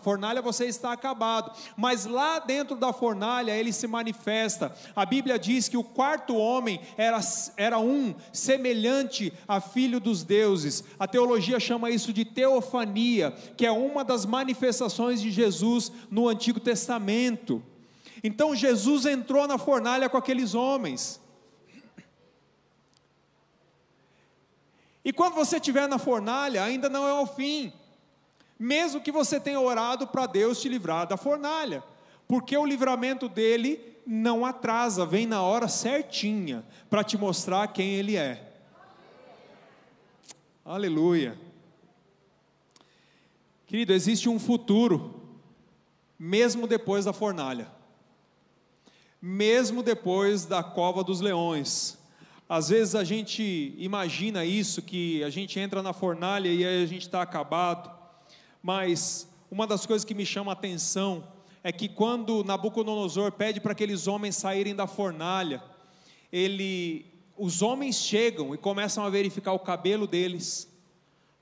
fornalha, 0.00 0.42
você 0.42 0.66
está 0.66 0.92
acabado. 0.92 1.50
Mas 1.78 2.04
lá 2.04 2.38
dentro 2.38 2.76
da 2.76 2.92
fornalha 2.92 3.56
ele 3.56 3.72
se 3.72 3.86
manifesta. 3.86 4.74
A 4.94 5.06
Bíblia 5.06 5.38
diz 5.38 5.66
que 5.66 5.78
o 5.78 5.84
quarto 5.84 6.36
homem 6.36 6.78
era, 6.98 7.20
era 7.56 7.78
um 7.78 8.14
semelhante 8.32 9.32
a 9.48 9.62
filho 9.62 9.98
dos 9.98 10.24
deuses. 10.24 10.84
A 10.98 11.08
teologia 11.08 11.58
chama 11.58 11.90
isso 11.90 12.12
de 12.12 12.26
teofania, 12.26 13.32
que 13.56 13.64
é 13.64 13.72
uma 13.72 14.04
das 14.04 14.26
manifestações 14.26 15.22
de 15.22 15.30
Jesus 15.30 15.69
Jesus 15.70 15.92
no 16.10 16.28
Antigo 16.28 16.58
Testamento. 16.58 17.62
Então 18.22 18.54
Jesus 18.54 19.06
entrou 19.06 19.46
na 19.46 19.58
fornalha 19.58 20.08
com 20.08 20.16
aqueles 20.16 20.54
homens. 20.54 21.20
E 25.04 25.12
quando 25.12 25.34
você 25.34 25.56
estiver 25.56 25.88
na 25.88 25.98
fornalha, 25.98 26.62
ainda 26.62 26.88
não 26.88 27.06
é 27.06 27.14
o 27.14 27.26
fim. 27.26 27.72
Mesmo 28.58 29.00
que 29.00 29.10
você 29.10 29.40
tenha 29.40 29.60
orado 29.60 30.06
para 30.06 30.26
Deus 30.26 30.60
te 30.60 30.68
livrar 30.68 31.06
da 31.06 31.16
fornalha, 31.16 31.82
porque 32.28 32.54
o 32.56 32.66
livramento 32.66 33.28
dele 33.28 33.80
não 34.06 34.44
atrasa, 34.44 35.06
vem 35.06 35.26
na 35.26 35.42
hora 35.42 35.68
certinha 35.68 36.64
para 36.90 37.02
te 37.02 37.16
mostrar 37.16 37.68
quem 37.68 37.94
ele 37.94 38.16
é. 38.16 38.52
Aleluia. 40.62 41.38
Querido, 43.66 43.94
existe 43.94 44.28
um 44.28 44.38
futuro 44.38 45.19
mesmo 46.22 46.66
depois 46.66 47.06
da 47.06 47.14
fornalha, 47.14 47.66
mesmo 49.22 49.82
depois 49.82 50.44
da 50.44 50.62
cova 50.62 51.02
dos 51.02 51.22
leões. 51.22 51.96
Às 52.46 52.68
vezes 52.68 52.94
a 52.94 53.02
gente 53.02 53.74
imagina 53.78 54.44
isso, 54.44 54.82
que 54.82 55.24
a 55.24 55.30
gente 55.30 55.58
entra 55.58 55.82
na 55.82 55.94
fornalha 55.94 56.48
e 56.50 56.62
aí 56.62 56.82
a 56.82 56.86
gente 56.86 57.06
está 57.06 57.22
acabado, 57.22 57.90
mas 58.62 59.26
uma 59.50 59.66
das 59.66 59.86
coisas 59.86 60.04
que 60.04 60.12
me 60.12 60.26
chama 60.26 60.52
a 60.52 60.54
atenção 60.54 61.26
é 61.64 61.72
que 61.72 61.88
quando 61.88 62.44
Nabucodonosor 62.44 63.32
pede 63.32 63.58
para 63.58 63.72
aqueles 63.72 64.06
homens 64.06 64.36
saírem 64.36 64.74
da 64.74 64.86
fornalha, 64.86 65.62
ele, 66.30 67.06
os 67.34 67.62
homens 67.62 67.96
chegam 67.96 68.54
e 68.54 68.58
começam 68.58 69.06
a 69.06 69.08
verificar 69.08 69.54
o 69.54 69.58
cabelo 69.58 70.06
deles, 70.06 70.68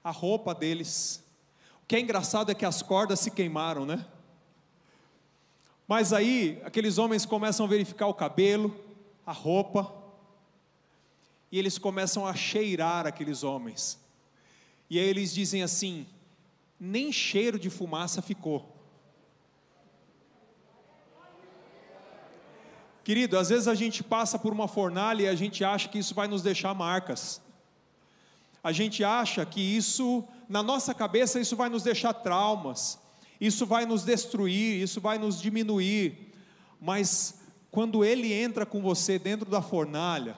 a 0.04 0.12
roupa 0.12 0.54
deles. 0.54 1.20
O 1.82 1.86
que 1.88 1.96
é 1.96 2.00
engraçado 2.00 2.52
é 2.52 2.54
que 2.54 2.64
as 2.64 2.80
cordas 2.80 3.18
se 3.18 3.32
queimaram, 3.32 3.84
né? 3.84 4.06
Mas 5.88 6.12
aí, 6.12 6.60
aqueles 6.66 6.98
homens 6.98 7.24
começam 7.24 7.64
a 7.64 7.68
verificar 7.68 8.08
o 8.08 8.14
cabelo, 8.14 8.78
a 9.24 9.32
roupa, 9.32 9.90
e 11.50 11.58
eles 11.58 11.78
começam 11.78 12.26
a 12.26 12.34
cheirar 12.34 13.06
aqueles 13.06 13.42
homens. 13.42 13.98
E 14.90 14.98
aí 14.98 15.06
eles 15.06 15.32
dizem 15.32 15.62
assim: 15.62 16.06
nem 16.78 17.10
cheiro 17.10 17.58
de 17.58 17.70
fumaça 17.70 18.20
ficou. 18.20 18.76
Querido, 23.02 23.38
às 23.38 23.48
vezes 23.48 23.66
a 23.66 23.74
gente 23.74 24.04
passa 24.04 24.38
por 24.38 24.52
uma 24.52 24.68
fornalha 24.68 25.22
e 25.22 25.28
a 25.28 25.34
gente 25.34 25.64
acha 25.64 25.88
que 25.88 25.98
isso 25.98 26.14
vai 26.14 26.28
nos 26.28 26.42
deixar 26.42 26.74
marcas. 26.74 27.40
A 28.62 28.72
gente 28.72 29.02
acha 29.02 29.46
que 29.46 29.62
isso, 29.62 30.22
na 30.46 30.62
nossa 30.62 30.92
cabeça, 30.92 31.40
isso 31.40 31.56
vai 31.56 31.70
nos 31.70 31.82
deixar 31.82 32.12
traumas 32.12 32.98
isso 33.40 33.66
vai 33.66 33.86
nos 33.86 34.02
destruir, 34.04 34.82
isso 34.82 35.00
vai 35.00 35.18
nos 35.18 35.40
diminuir, 35.40 36.32
mas 36.80 37.40
quando 37.70 38.04
ele 38.04 38.32
entra 38.32 38.64
com 38.64 38.80
você 38.80 39.18
dentro 39.18 39.50
da 39.50 39.62
fornalha, 39.62 40.36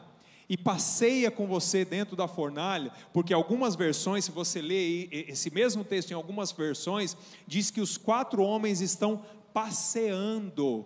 e 0.51 0.57
passeia 0.57 1.31
com 1.31 1.47
você 1.47 1.85
dentro 1.85 2.17
da 2.17 2.27
fornalha, 2.27 2.91
porque 3.13 3.33
algumas 3.33 3.77
versões, 3.77 4.25
se 4.25 4.33
você 4.33 4.61
lê 4.61 5.09
esse 5.13 5.49
mesmo 5.49 5.85
texto 5.85 6.11
em 6.11 6.15
algumas 6.15 6.51
versões, 6.51 7.17
diz 7.47 7.71
que 7.71 7.81
os 7.81 7.97
quatro 7.97 8.43
homens 8.43 8.81
estão 8.81 9.25
passeando 9.55 10.85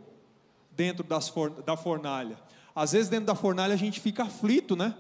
dentro 0.71 1.03
das 1.03 1.31
for, 1.31 1.49
da 1.63 1.79
fornalha. 1.79 2.39
Às 2.75 2.93
vezes, 2.93 3.09
dentro 3.09 3.25
da 3.25 3.35
fornalha, 3.35 3.73
a 3.73 3.79
gente 3.79 4.01
fica 4.01 4.25
aflito, 4.25 4.77
né? 4.77 4.95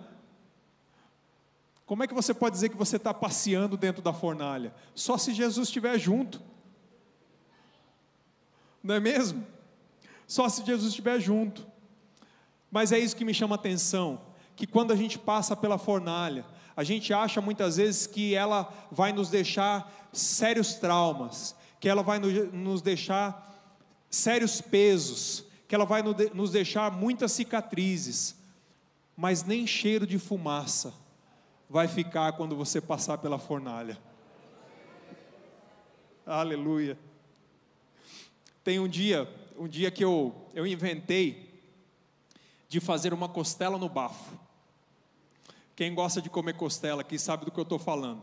Como 1.84 2.02
é 2.02 2.06
que 2.06 2.14
você 2.14 2.32
pode 2.32 2.54
dizer 2.54 2.70
que 2.70 2.76
você 2.76 2.96
está 2.96 3.12
passeando 3.12 3.76
dentro 3.76 4.00
da 4.00 4.14
fornalha? 4.14 4.74
Só 4.94 5.18
se 5.18 5.34
Jesus 5.34 5.68
estiver 5.68 5.98
junto 5.98 6.40
não 8.84 8.94
é 8.94 9.00
mesmo? 9.00 9.44
Só 10.26 10.48
se 10.48 10.64
Jesus 10.64 10.90
estiver 10.90 11.18
junto. 11.18 11.66
Mas 12.70 12.92
é 12.92 12.98
isso 12.98 13.16
que 13.16 13.24
me 13.24 13.32
chama 13.32 13.54
a 13.54 13.58
atenção, 13.58 14.20
que 14.54 14.66
quando 14.66 14.92
a 14.92 14.96
gente 14.96 15.18
passa 15.18 15.56
pela 15.56 15.78
fornalha, 15.78 16.44
a 16.76 16.84
gente 16.84 17.14
acha 17.14 17.40
muitas 17.40 17.76
vezes 17.76 18.06
que 18.06 18.34
ela 18.34 18.68
vai 18.90 19.12
nos 19.12 19.30
deixar 19.30 20.10
sérios 20.12 20.74
traumas, 20.74 21.56
que 21.80 21.88
ela 21.88 22.02
vai 22.02 22.18
nos 22.18 22.82
deixar 22.82 23.52
sérios 24.10 24.60
pesos, 24.60 25.44
que 25.68 25.74
ela 25.74 25.84
vai 25.84 26.02
nos 26.02 26.50
deixar 26.50 26.90
muitas 26.90 27.32
cicatrizes, 27.32 28.36
mas 29.16 29.44
nem 29.44 29.66
cheiro 29.66 30.06
de 30.06 30.18
fumaça 30.18 30.92
vai 31.70 31.86
ficar 31.88 32.32
quando 32.32 32.56
você 32.56 32.80
passar 32.80 33.18
pela 33.18 33.38
fornalha. 33.38 33.96
Aleluia. 36.26 36.98
Tem 38.64 38.80
um 38.80 38.88
dia, 38.88 39.28
um 39.58 39.68
dia 39.68 39.90
que 39.90 40.02
eu, 40.02 40.34
eu 40.54 40.66
inventei 40.66 41.62
de 42.66 42.80
fazer 42.80 43.12
uma 43.12 43.28
costela 43.28 43.76
no 43.76 43.90
bafo. 43.90 44.36
Quem 45.76 45.94
gosta 45.94 46.22
de 46.22 46.30
comer 46.30 46.54
costela 46.54 47.02
aqui 47.02 47.18
sabe 47.18 47.44
do 47.44 47.50
que 47.50 47.60
eu 47.60 47.64
estou 47.64 47.78
falando. 47.78 48.22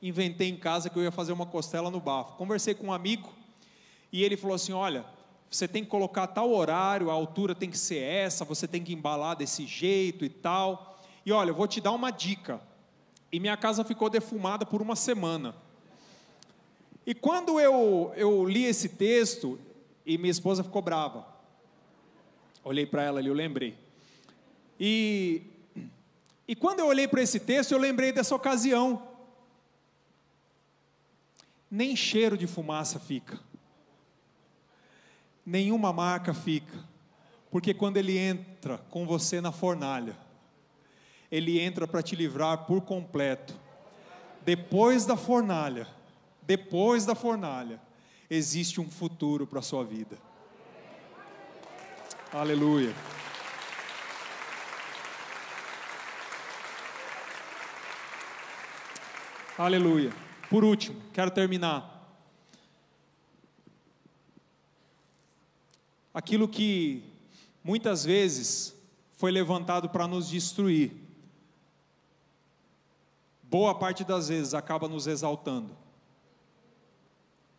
Inventei 0.00 0.48
em 0.48 0.56
casa 0.56 0.88
que 0.88 0.96
eu 0.96 1.02
ia 1.02 1.10
fazer 1.10 1.32
uma 1.32 1.44
costela 1.44 1.90
no 1.90 1.98
bafo. 1.98 2.36
Conversei 2.36 2.72
com 2.72 2.86
um 2.86 2.92
amigo 2.92 3.28
e 4.12 4.22
ele 4.22 4.36
falou 4.36 4.54
assim: 4.54 4.72
Olha, 4.72 5.04
você 5.50 5.66
tem 5.66 5.82
que 5.82 5.90
colocar 5.90 6.28
tal 6.28 6.52
horário, 6.52 7.10
a 7.10 7.14
altura 7.14 7.52
tem 7.52 7.68
que 7.68 7.78
ser 7.78 7.98
essa, 7.98 8.44
você 8.44 8.68
tem 8.68 8.82
que 8.82 8.92
embalar 8.92 9.34
desse 9.34 9.66
jeito 9.66 10.24
e 10.24 10.28
tal. 10.28 11.00
E 11.26 11.32
olha, 11.32 11.50
eu 11.50 11.54
vou 11.54 11.66
te 11.66 11.80
dar 11.80 11.90
uma 11.90 12.12
dica. 12.12 12.60
E 13.32 13.40
minha 13.40 13.56
casa 13.56 13.82
ficou 13.82 14.08
defumada 14.08 14.64
por 14.64 14.80
uma 14.80 14.94
semana. 14.94 15.63
E 17.06 17.14
quando 17.14 17.60
eu, 17.60 18.12
eu 18.16 18.44
li 18.48 18.64
esse 18.64 18.88
texto, 18.88 19.58
e 20.06 20.16
minha 20.16 20.30
esposa 20.30 20.64
ficou 20.64 20.80
brava. 20.80 21.26
Olhei 22.62 22.86
para 22.86 23.02
ela 23.02 23.18
ali, 23.18 23.28
eu 23.28 23.34
lembrei. 23.34 23.76
E, 24.80 25.42
e 26.48 26.56
quando 26.56 26.80
eu 26.80 26.86
olhei 26.86 27.06
para 27.06 27.22
esse 27.22 27.38
texto, 27.40 27.72
eu 27.72 27.78
lembrei 27.78 28.12
dessa 28.12 28.34
ocasião. 28.34 29.08
Nem 31.70 31.94
cheiro 31.96 32.38
de 32.38 32.46
fumaça 32.46 33.00
fica, 33.00 33.40
nenhuma 35.44 35.92
marca 35.92 36.32
fica, 36.32 36.84
porque 37.50 37.74
quando 37.74 37.96
ele 37.96 38.16
entra 38.16 38.78
com 38.90 39.04
você 39.04 39.40
na 39.40 39.50
fornalha, 39.50 40.16
ele 41.30 41.58
entra 41.58 41.88
para 41.88 42.00
te 42.00 42.14
livrar 42.14 42.64
por 42.64 42.82
completo. 42.82 43.58
Depois 44.44 45.04
da 45.04 45.16
fornalha, 45.16 45.88
depois 46.46 47.06
da 47.06 47.14
fornalha, 47.14 47.80
existe 48.28 48.80
um 48.80 48.90
futuro 48.90 49.46
para 49.46 49.60
a 49.60 49.62
sua 49.62 49.84
vida. 49.84 50.18
Aleluia. 52.32 52.94
Aleluia. 59.56 60.12
Por 60.50 60.64
último, 60.64 61.00
quero 61.12 61.30
terminar. 61.30 61.92
Aquilo 66.12 66.48
que 66.48 67.02
muitas 67.62 68.04
vezes 68.04 68.74
foi 69.16 69.30
levantado 69.30 69.88
para 69.88 70.06
nos 70.06 70.28
destruir, 70.28 70.92
boa 73.42 73.74
parte 73.74 74.04
das 74.04 74.28
vezes 74.28 74.54
acaba 74.54 74.88
nos 74.88 75.06
exaltando. 75.06 75.83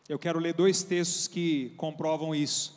Eu 0.08 0.20
quero 0.20 0.38
ler 0.38 0.54
dois 0.54 0.84
textos 0.84 1.28
que 1.28 1.74
comprovam 1.78 2.36
isso. 2.36 2.76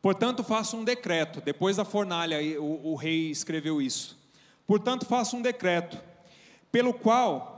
Portanto, 0.00 0.44
faça 0.44 0.76
um 0.76 0.84
decreto. 0.84 1.40
Depois 1.40 1.76
da 1.76 1.84
fornalha, 1.84 2.38
o, 2.60 2.92
o 2.92 2.94
rei 2.94 3.30
escreveu 3.30 3.82
isso. 3.82 4.16
Portanto, 4.66 5.04
faça 5.04 5.34
um 5.34 5.42
decreto, 5.42 5.98
pelo 6.70 6.94
qual 6.94 7.57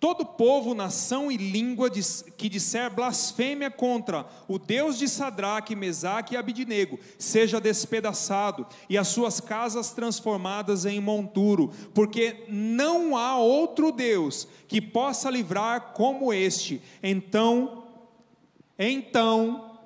Todo 0.00 0.24
povo, 0.24 0.74
nação 0.74 1.30
e 1.30 1.36
língua 1.36 1.90
que 1.90 2.48
disser 2.48 2.88
blasfêmia 2.88 3.68
contra 3.68 4.24
o 4.46 4.56
Deus 4.56 4.96
de 4.96 5.08
Sadraque, 5.08 5.74
Mesaque 5.74 6.34
e 6.34 6.36
Abidinego, 6.36 7.00
seja 7.18 7.60
despedaçado 7.60 8.64
e 8.88 8.96
as 8.96 9.08
suas 9.08 9.40
casas 9.40 9.90
transformadas 9.90 10.86
em 10.86 11.00
monturo, 11.00 11.72
porque 11.92 12.44
não 12.48 13.16
há 13.16 13.38
outro 13.38 13.90
Deus 13.90 14.46
que 14.68 14.80
possa 14.80 15.28
livrar 15.30 15.92
como 15.94 16.32
este. 16.32 16.80
Então, 17.02 17.82
então, 18.78 19.80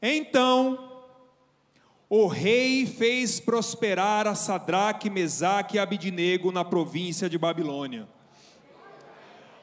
então, 0.00 1.02
o 2.08 2.26
rei 2.28 2.86
fez 2.86 3.38
prosperar 3.38 4.26
a 4.26 4.34
Sadraque, 4.34 5.10
Mesaque 5.10 5.76
e 5.76 5.78
Abidinego 5.78 6.50
na 6.50 6.64
província 6.64 7.28
de 7.28 7.36
Babilônia 7.36 8.08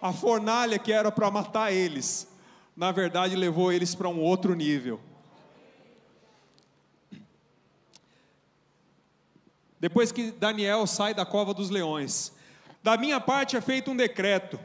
a 0.01 0.13
fornalha 0.13 0.79
que 0.79 0.91
era 0.91 1.11
para 1.11 1.29
matar 1.29 1.73
eles, 1.73 2.27
na 2.75 2.91
verdade 2.91 3.35
levou 3.35 3.71
eles 3.71 3.93
para 3.93 4.07
um 4.07 4.19
outro 4.19 4.55
nível. 4.55 4.99
Depois 9.79 10.11
que 10.11 10.31
Daniel 10.31 10.85
sai 10.85 11.13
da 11.13 11.25
cova 11.25 11.53
dos 11.53 11.69
leões, 11.69 12.33
da 12.83 12.97
minha 12.97 13.19
parte 13.19 13.55
é 13.55 13.61
feito 13.61 13.91
um 13.91 13.95
decreto, 13.95 14.59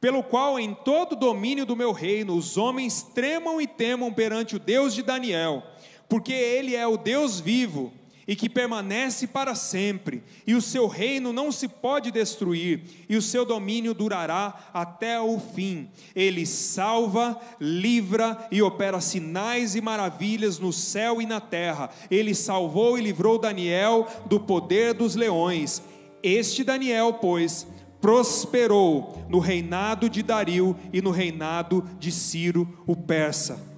pelo 0.00 0.22
qual 0.22 0.58
em 0.58 0.74
todo 0.74 1.12
o 1.12 1.16
domínio 1.16 1.64
do 1.64 1.76
meu 1.76 1.92
reino 1.92 2.36
os 2.36 2.56
homens 2.56 3.02
tremam 3.02 3.60
e 3.60 3.66
temam 3.66 4.12
perante 4.12 4.56
o 4.56 4.58
Deus 4.58 4.94
de 4.94 5.02
Daniel, 5.02 5.62
porque 6.08 6.32
ele 6.32 6.74
é 6.74 6.86
o 6.86 6.96
Deus 6.96 7.38
vivo 7.38 7.92
e 8.26 8.36
que 8.36 8.48
permanece 8.48 9.26
para 9.26 9.54
sempre, 9.54 10.22
e 10.46 10.54
o 10.54 10.62
seu 10.62 10.86
reino 10.86 11.32
não 11.32 11.50
se 11.50 11.68
pode 11.68 12.10
destruir, 12.10 12.82
e 13.08 13.16
o 13.16 13.22
seu 13.22 13.44
domínio 13.44 13.94
durará 13.94 14.70
até 14.72 15.20
o 15.20 15.38
fim. 15.38 15.88
Ele 16.14 16.46
salva, 16.46 17.40
livra 17.60 18.46
e 18.50 18.62
opera 18.62 19.00
sinais 19.00 19.74
e 19.74 19.80
maravilhas 19.80 20.58
no 20.58 20.72
céu 20.72 21.20
e 21.20 21.26
na 21.26 21.40
terra. 21.40 21.90
Ele 22.10 22.34
salvou 22.34 22.98
e 22.98 23.02
livrou 23.02 23.38
Daniel 23.38 24.06
do 24.26 24.38
poder 24.38 24.94
dos 24.94 25.14
leões. 25.14 25.82
Este 26.22 26.62
Daniel, 26.62 27.14
pois, 27.14 27.66
prosperou 28.00 29.24
no 29.28 29.38
reinado 29.38 30.10
de 30.10 30.22
Dario 30.22 30.76
e 30.92 31.00
no 31.00 31.10
reinado 31.10 31.88
de 31.98 32.10
Ciro 32.10 32.68
o 32.86 32.96
persa. 32.96 33.71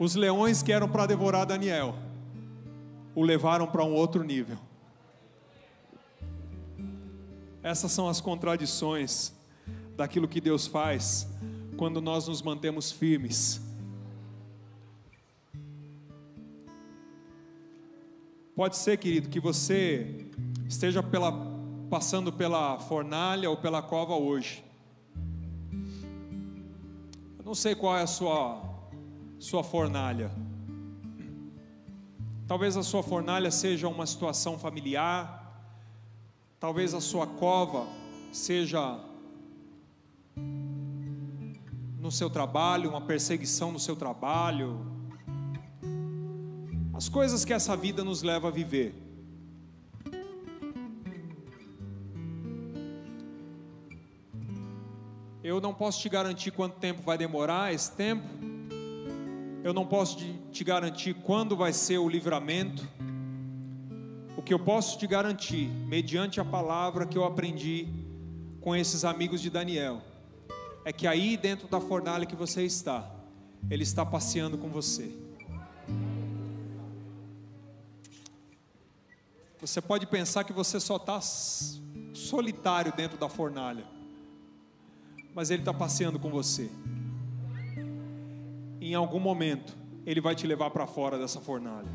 Os 0.00 0.14
leões 0.14 0.62
que 0.62 0.72
eram 0.72 0.88
para 0.88 1.04
devorar 1.04 1.44
Daniel 1.44 1.94
o 3.14 3.22
levaram 3.22 3.66
para 3.66 3.84
um 3.84 3.92
outro 3.92 4.24
nível. 4.24 4.56
Essas 7.62 7.92
são 7.92 8.08
as 8.08 8.18
contradições 8.18 9.30
daquilo 9.98 10.26
que 10.26 10.40
Deus 10.40 10.66
faz 10.66 11.28
quando 11.76 12.00
nós 12.00 12.28
nos 12.28 12.40
mantemos 12.40 12.90
firmes. 12.90 13.60
Pode 18.56 18.78
ser, 18.78 18.96
querido, 18.96 19.28
que 19.28 19.38
você 19.38 20.30
esteja 20.66 21.02
pela, 21.02 21.30
passando 21.90 22.32
pela 22.32 22.78
fornalha 22.78 23.50
ou 23.50 23.56
pela 23.58 23.82
cova 23.82 24.14
hoje. 24.14 24.64
Eu 27.38 27.44
não 27.44 27.54
sei 27.54 27.74
qual 27.74 27.98
é 27.98 28.02
a 28.02 28.06
sua 28.06 28.69
sua 29.40 29.64
fornalha. 29.64 30.30
Talvez 32.46 32.76
a 32.76 32.82
sua 32.82 33.02
fornalha 33.02 33.50
seja 33.50 33.88
uma 33.88 34.04
situação 34.04 34.58
familiar, 34.58 35.64
talvez 36.60 36.92
a 36.92 37.00
sua 37.00 37.26
cova 37.26 37.86
seja 38.30 39.00
no 41.98 42.12
seu 42.12 42.28
trabalho, 42.28 42.90
uma 42.90 43.00
perseguição 43.00 43.72
no 43.72 43.80
seu 43.80 43.96
trabalho, 43.96 44.84
as 46.92 47.08
coisas 47.08 47.42
que 47.42 47.54
essa 47.54 47.74
vida 47.74 48.04
nos 48.04 48.22
leva 48.22 48.48
a 48.48 48.50
viver. 48.50 48.94
Eu 55.42 55.62
não 55.62 55.72
posso 55.72 55.98
te 56.02 56.10
garantir 56.10 56.50
quanto 56.50 56.78
tempo 56.78 57.00
vai 57.00 57.16
demorar 57.16 57.72
esse 57.72 57.90
tempo, 57.92 58.39
eu 59.62 59.74
não 59.74 59.86
posso 59.86 60.16
te 60.50 60.64
garantir 60.64 61.14
quando 61.14 61.56
vai 61.56 61.72
ser 61.72 61.98
o 61.98 62.08
livramento. 62.08 62.88
O 64.36 64.42
que 64.42 64.54
eu 64.54 64.58
posso 64.58 64.98
te 64.98 65.06
garantir, 65.06 65.68
mediante 65.86 66.40
a 66.40 66.44
palavra 66.44 67.06
que 67.06 67.18
eu 67.18 67.24
aprendi 67.24 67.86
com 68.60 68.74
esses 68.74 69.04
amigos 69.04 69.40
de 69.40 69.50
Daniel, 69.50 70.00
é 70.84 70.92
que 70.92 71.06
aí 71.06 71.36
dentro 71.36 71.68
da 71.68 71.80
fornalha 71.80 72.24
que 72.24 72.34
você 72.34 72.64
está, 72.64 73.10
Ele 73.70 73.82
está 73.82 74.04
passeando 74.04 74.56
com 74.56 74.68
você. 74.68 75.14
Você 79.60 79.82
pode 79.82 80.06
pensar 80.06 80.44
que 80.44 80.54
você 80.54 80.80
só 80.80 80.96
está 80.96 81.20
solitário 82.14 82.94
dentro 82.96 83.18
da 83.18 83.28
fornalha, 83.28 83.84
mas 85.34 85.50
Ele 85.50 85.60
está 85.60 85.74
passeando 85.74 86.18
com 86.18 86.30
você 86.30 86.70
em 88.80 88.94
algum 88.94 89.20
momento, 89.20 89.76
Ele 90.06 90.20
vai 90.20 90.34
te 90.34 90.46
levar 90.46 90.70
para 90.70 90.86
fora 90.86 91.18
dessa 91.18 91.40
fornalha. 91.40 91.88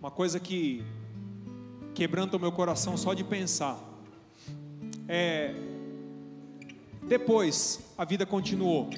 Uma 0.00 0.10
coisa 0.10 0.40
que 0.40 0.84
quebranta 1.94 2.36
o 2.36 2.40
meu 2.40 2.52
coração 2.52 2.96
só 2.96 3.14
de 3.14 3.24
pensar. 3.24 3.78
É, 5.06 5.54
depois, 7.02 7.92
a 7.96 8.04
vida 8.04 8.24
continuou. 8.26 8.90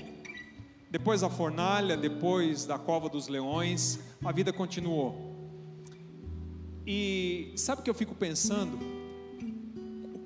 Depois 0.91 1.20
da 1.20 1.30
fornalha, 1.30 1.97
depois 1.97 2.66
da 2.66 2.78
cova 2.78 3.09
dos 3.09 3.28
leões, 3.28 4.01
a 4.24 4.32
vida 4.32 4.53
continuou. 4.53 5.30
E 6.86 7.53
sabe 7.57 7.80
o 7.80 7.84
que 7.84 7.91
eu 7.91 7.95
fico 7.95 8.14
pensando? 8.14 8.99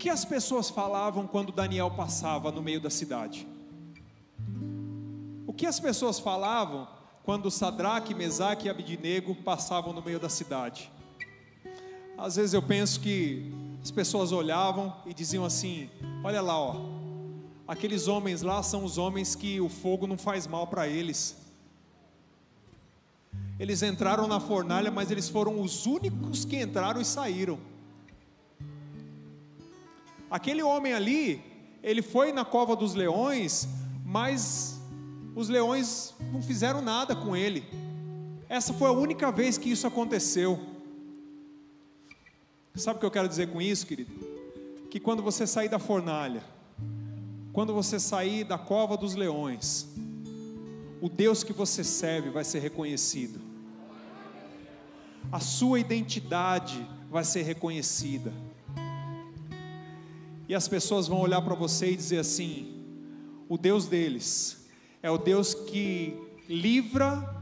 Que 0.04 0.10
as 0.10 0.22
pessoas 0.22 0.68
falavam 0.68 1.26
quando 1.26 1.50
Daniel 1.50 1.90
passava 1.90 2.52
no 2.52 2.60
meio 2.60 2.78
da 2.78 2.90
cidade? 2.90 3.48
O 5.46 5.52
que 5.54 5.64
as 5.64 5.80
pessoas 5.80 6.18
falavam 6.18 6.86
quando 7.22 7.50
Sadraque, 7.50 8.14
Mesaque 8.14 8.66
e 8.66 8.68
Abidnego 8.68 9.34
passavam 9.34 9.94
no 9.94 10.02
meio 10.02 10.20
da 10.20 10.28
cidade? 10.28 10.92
Às 12.18 12.36
vezes 12.36 12.52
eu 12.52 12.60
penso 12.60 13.00
que 13.00 13.50
as 13.82 13.90
pessoas 13.90 14.30
olhavam 14.30 14.94
e 15.06 15.14
diziam 15.14 15.42
assim: 15.42 15.88
Olha 16.22 16.42
lá, 16.42 16.60
ó, 16.60 16.76
aqueles 17.66 18.06
homens 18.06 18.42
lá 18.42 18.62
são 18.62 18.84
os 18.84 18.98
homens 18.98 19.34
que 19.34 19.58
o 19.58 19.70
fogo 19.70 20.06
não 20.06 20.18
faz 20.18 20.46
mal 20.46 20.66
para 20.66 20.86
eles. 20.86 21.34
Eles 23.58 23.82
entraram 23.82 24.26
na 24.26 24.38
fornalha, 24.38 24.90
mas 24.90 25.10
eles 25.10 25.30
foram 25.30 25.62
os 25.62 25.86
únicos 25.86 26.44
que 26.44 26.60
entraram 26.60 27.00
e 27.00 27.06
saíram. 27.06 27.58
Aquele 30.34 30.64
homem 30.64 30.92
ali, 30.92 31.40
ele 31.80 32.02
foi 32.02 32.32
na 32.32 32.44
cova 32.44 32.74
dos 32.74 32.92
leões, 32.92 33.68
mas 34.04 34.80
os 35.32 35.48
leões 35.48 36.12
não 36.32 36.42
fizeram 36.42 36.82
nada 36.82 37.14
com 37.14 37.36
ele. 37.36 37.64
Essa 38.48 38.72
foi 38.72 38.88
a 38.88 38.92
única 38.92 39.30
vez 39.30 39.56
que 39.56 39.70
isso 39.70 39.86
aconteceu. 39.86 40.58
Sabe 42.74 42.96
o 42.96 42.98
que 42.98 43.06
eu 43.06 43.12
quero 43.12 43.28
dizer 43.28 43.52
com 43.52 43.62
isso, 43.62 43.86
querido? 43.86 44.10
Que 44.90 44.98
quando 44.98 45.22
você 45.22 45.46
sair 45.46 45.68
da 45.68 45.78
fornalha, 45.78 46.42
quando 47.52 47.72
você 47.72 48.00
sair 48.00 48.42
da 48.42 48.58
cova 48.58 48.96
dos 48.96 49.14
leões, 49.14 49.86
o 51.00 51.08
Deus 51.08 51.44
que 51.44 51.52
você 51.52 51.84
serve 51.84 52.30
vai 52.30 52.42
ser 52.42 52.58
reconhecido, 52.58 53.40
a 55.30 55.38
sua 55.38 55.78
identidade 55.78 56.84
vai 57.08 57.22
ser 57.22 57.42
reconhecida, 57.42 58.32
e 60.48 60.54
as 60.54 60.68
pessoas 60.68 61.08
vão 61.08 61.20
olhar 61.20 61.40
para 61.42 61.54
você 61.54 61.92
e 61.92 61.96
dizer 61.96 62.18
assim: 62.18 62.84
o 63.48 63.56
Deus 63.56 63.86
deles 63.86 64.66
é 65.02 65.10
o 65.10 65.18
Deus 65.18 65.54
que 65.54 66.16
livra 66.48 67.34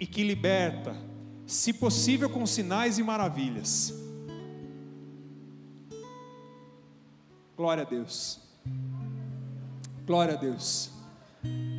e 0.00 0.06
que 0.06 0.22
liberta, 0.22 0.96
se 1.46 1.72
possível 1.72 2.28
com 2.28 2.44
sinais 2.46 2.98
e 2.98 3.02
maravilhas. 3.02 3.94
Glória 7.56 7.82
a 7.82 7.86
Deus. 7.86 8.40
Glória 10.04 10.34
a 10.34 10.36
Deus. 10.36 10.90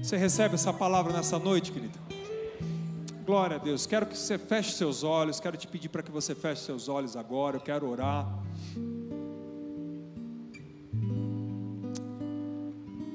Você 0.01 0.17
recebe 0.17 0.55
essa 0.55 0.71
palavra 0.71 1.11
nessa 1.11 1.37
noite, 1.37 1.71
querido? 1.71 1.97
Glória 3.25 3.57
a 3.57 3.59
Deus. 3.59 3.85
Quero 3.85 4.05
que 4.05 4.17
você 4.17 4.37
feche 4.37 4.71
seus 4.71 5.03
olhos. 5.03 5.39
Quero 5.39 5.57
te 5.57 5.67
pedir 5.67 5.89
para 5.89 6.03
que 6.03 6.11
você 6.11 6.33
feche 6.33 6.61
seus 6.61 6.87
olhos 6.87 7.17
agora. 7.17 7.57
Eu 7.57 7.61
quero 7.61 7.89
orar. 7.89 8.27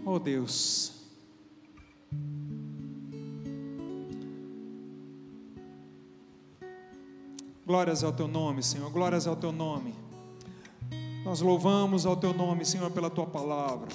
Oh 0.05 0.19
Deus. 0.19 0.93
Glórias 7.67 8.03
ao 8.03 8.13
teu 8.13 8.27
nome, 8.27 8.63
Senhor. 8.63 8.91
Glórias 8.91 9.27
ao 9.27 9.37
teu 9.37 9.53
nome. 9.53 9.95
Nós 11.25 11.41
louvamos 11.41 12.07
ao 12.07 12.17
teu 12.17 12.33
nome, 12.33 12.65
Senhor, 12.65 12.91
pela 12.91 13.11
tua 13.11 13.27
palavra. 13.27 13.89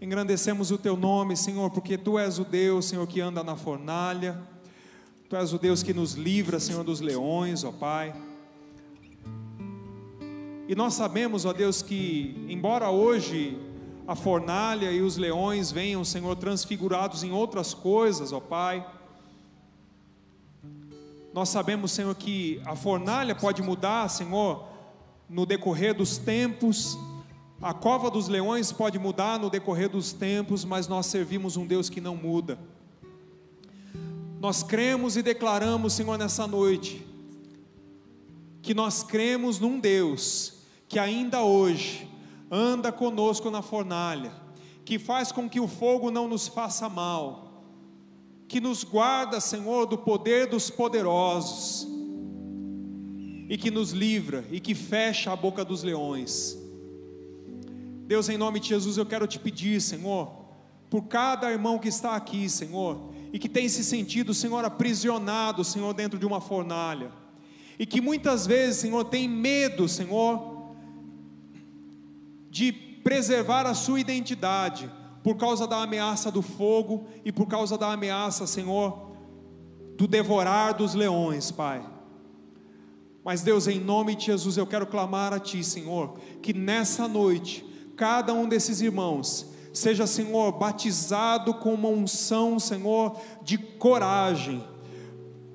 Engrandecemos 0.00 0.70
o 0.70 0.78
teu 0.78 0.96
nome, 0.96 1.36
Senhor, 1.36 1.70
porque 1.70 1.96
tu 1.96 2.18
és 2.18 2.38
o 2.38 2.44
Deus, 2.44 2.84
Senhor, 2.84 3.06
que 3.06 3.20
anda 3.20 3.42
na 3.42 3.56
fornalha. 3.56 4.40
Tu 5.28 5.34
és 5.34 5.52
o 5.52 5.58
Deus 5.58 5.82
que 5.82 5.94
nos 5.94 6.12
livra, 6.12 6.60
Senhor, 6.60 6.84
dos 6.84 7.00
leões, 7.00 7.64
ó 7.64 7.72
Pai. 7.72 8.14
E 10.68 10.74
nós 10.74 10.94
sabemos, 10.94 11.44
ó 11.44 11.52
Deus, 11.52 11.82
que 11.82 12.46
embora 12.48 12.90
hoje 12.90 13.58
a 14.06 14.14
fornalha 14.14 14.92
e 14.92 15.00
os 15.00 15.16
leões 15.16 15.72
venham, 15.72 16.04
Senhor, 16.04 16.36
transfigurados 16.36 17.22
em 17.22 17.32
outras 17.32 17.72
coisas, 17.72 18.32
ó 18.32 18.40
Pai, 18.40 18.86
nós 21.32 21.48
sabemos, 21.48 21.90
Senhor, 21.90 22.14
que 22.14 22.60
a 22.64 22.76
fornalha 22.76 23.34
pode 23.34 23.60
mudar, 23.60 24.08
Senhor, 24.08 24.68
no 25.28 25.44
decorrer 25.44 25.94
dos 25.94 26.16
tempos, 26.16 26.96
a 27.60 27.72
cova 27.72 28.10
dos 28.10 28.28
leões 28.28 28.70
pode 28.70 28.98
mudar 28.98 29.38
no 29.38 29.50
decorrer 29.50 29.88
dos 29.88 30.12
tempos, 30.12 30.64
mas 30.64 30.86
nós 30.86 31.06
servimos 31.06 31.56
um 31.56 31.66
Deus 31.66 31.88
que 31.88 32.00
não 32.00 32.14
muda. 32.14 32.58
Nós 34.38 34.62
cremos 34.62 35.16
e 35.16 35.22
declaramos, 35.22 35.94
Senhor, 35.94 36.18
nessa 36.18 36.46
noite, 36.46 37.04
que 38.60 38.74
nós 38.74 39.02
cremos 39.02 39.58
num 39.58 39.80
Deus 39.80 40.54
que 40.86 40.98
ainda 40.98 41.42
hoje 41.42 42.08
anda 42.54 42.92
conosco 42.92 43.50
na 43.50 43.62
fornalha, 43.62 44.32
que 44.84 44.96
faz 44.96 45.32
com 45.32 45.48
que 45.48 45.58
o 45.58 45.66
fogo 45.66 46.10
não 46.10 46.28
nos 46.28 46.46
faça 46.46 46.88
mal, 46.88 47.64
que 48.46 48.60
nos 48.60 48.84
guarda, 48.84 49.40
Senhor, 49.40 49.86
do 49.86 49.98
poder 49.98 50.46
dos 50.46 50.70
poderosos, 50.70 51.88
e 53.48 53.58
que 53.58 53.70
nos 53.70 53.90
livra 53.90 54.44
e 54.50 54.60
que 54.60 54.74
fecha 54.74 55.32
a 55.32 55.36
boca 55.36 55.64
dos 55.64 55.82
leões. 55.82 56.56
Deus, 58.06 58.28
em 58.28 58.38
nome 58.38 58.60
de 58.60 58.68
Jesus, 58.68 58.96
eu 58.96 59.04
quero 59.04 59.26
te 59.26 59.38
pedir, 59.38 59.80
Senhor, 59.80 60.30
por 60.88 61.06
cada 61.06 61.50
irmão 61.50 61.78
que 61.78 61.88
está 61.88 62.14
aqui, 62.14 62.48
Senhor, 62.48 63.10
e 63.32 63.38
que 63.38 63.48
tem 63.48 63.68
se 63.68 63.82
sentido, 63.82 64.32
Senhor, 64.32 64.64
aprisionado, 64.64 65.64
Senhor, 65.64 65.92
dentro 65.92 66.18
de 66.18 66.24
uma 66.24 66.40
fornalha, 66.40 67.10
e 67.78 67.84
que 67.84 68.00
muitas 68.00 68.46
vezes, 68.46 68.76
Senhor, 68.76 69.04
tem 69.04 69.28
medo, 69.28 69.88
Senhor, 69.88 70.53
de 72.54 72.70
preservar 72.70 73.66
a 73.66 73.74
sua 73.74 73.98
identidade, 73.98 74.88
por 75.24 75.34
causa 75.36 75.66
da 75.66 75.82
ameaça 75.82 76.30
do 76.30 76.40
fogo 76.40 77.08
e 77.24 77.32
por 77.32 77.48
causa 77.48 77.76
da 77.76 77.92
ameaça, 77.92 78.46
Senhor, 78.46 79.10
do 79.96 80.06
devorar 80.06 80.72
dos 80.72 80.94
leões, 80.94 81.50
Pai. 81.50 81.84
Mas 83.24 83.42
Deus, 83.42 83.66
em 83.66 83.80
nome 83.80 84.14
de 84.14 84.26
Jesus, 84.26 84.56
eu 84.56 84.68
quero 84.68 84.86
clamar 84.86 85.32
a 85.32 85.40
Ti, 85.40 85.64
Senhor, 85.64 86.16
que 86.40 86.54
nessa 86.54 87.08
noite, 87.08 87.66
cada 87.96 88.32
um 88.32 88.48
desses 88.48 88.80
irmãos, 88.80 89.50
seja, 89.72 90.06
Senhor, 90.06 90.52
batizado 90.52 91.54
com 91.54 91.74
uma 91.74 91.88
unção, 91.88 92.60
Senhor, 92.60 93.18
de 93.42 93.58
coragem, 93.58 94.62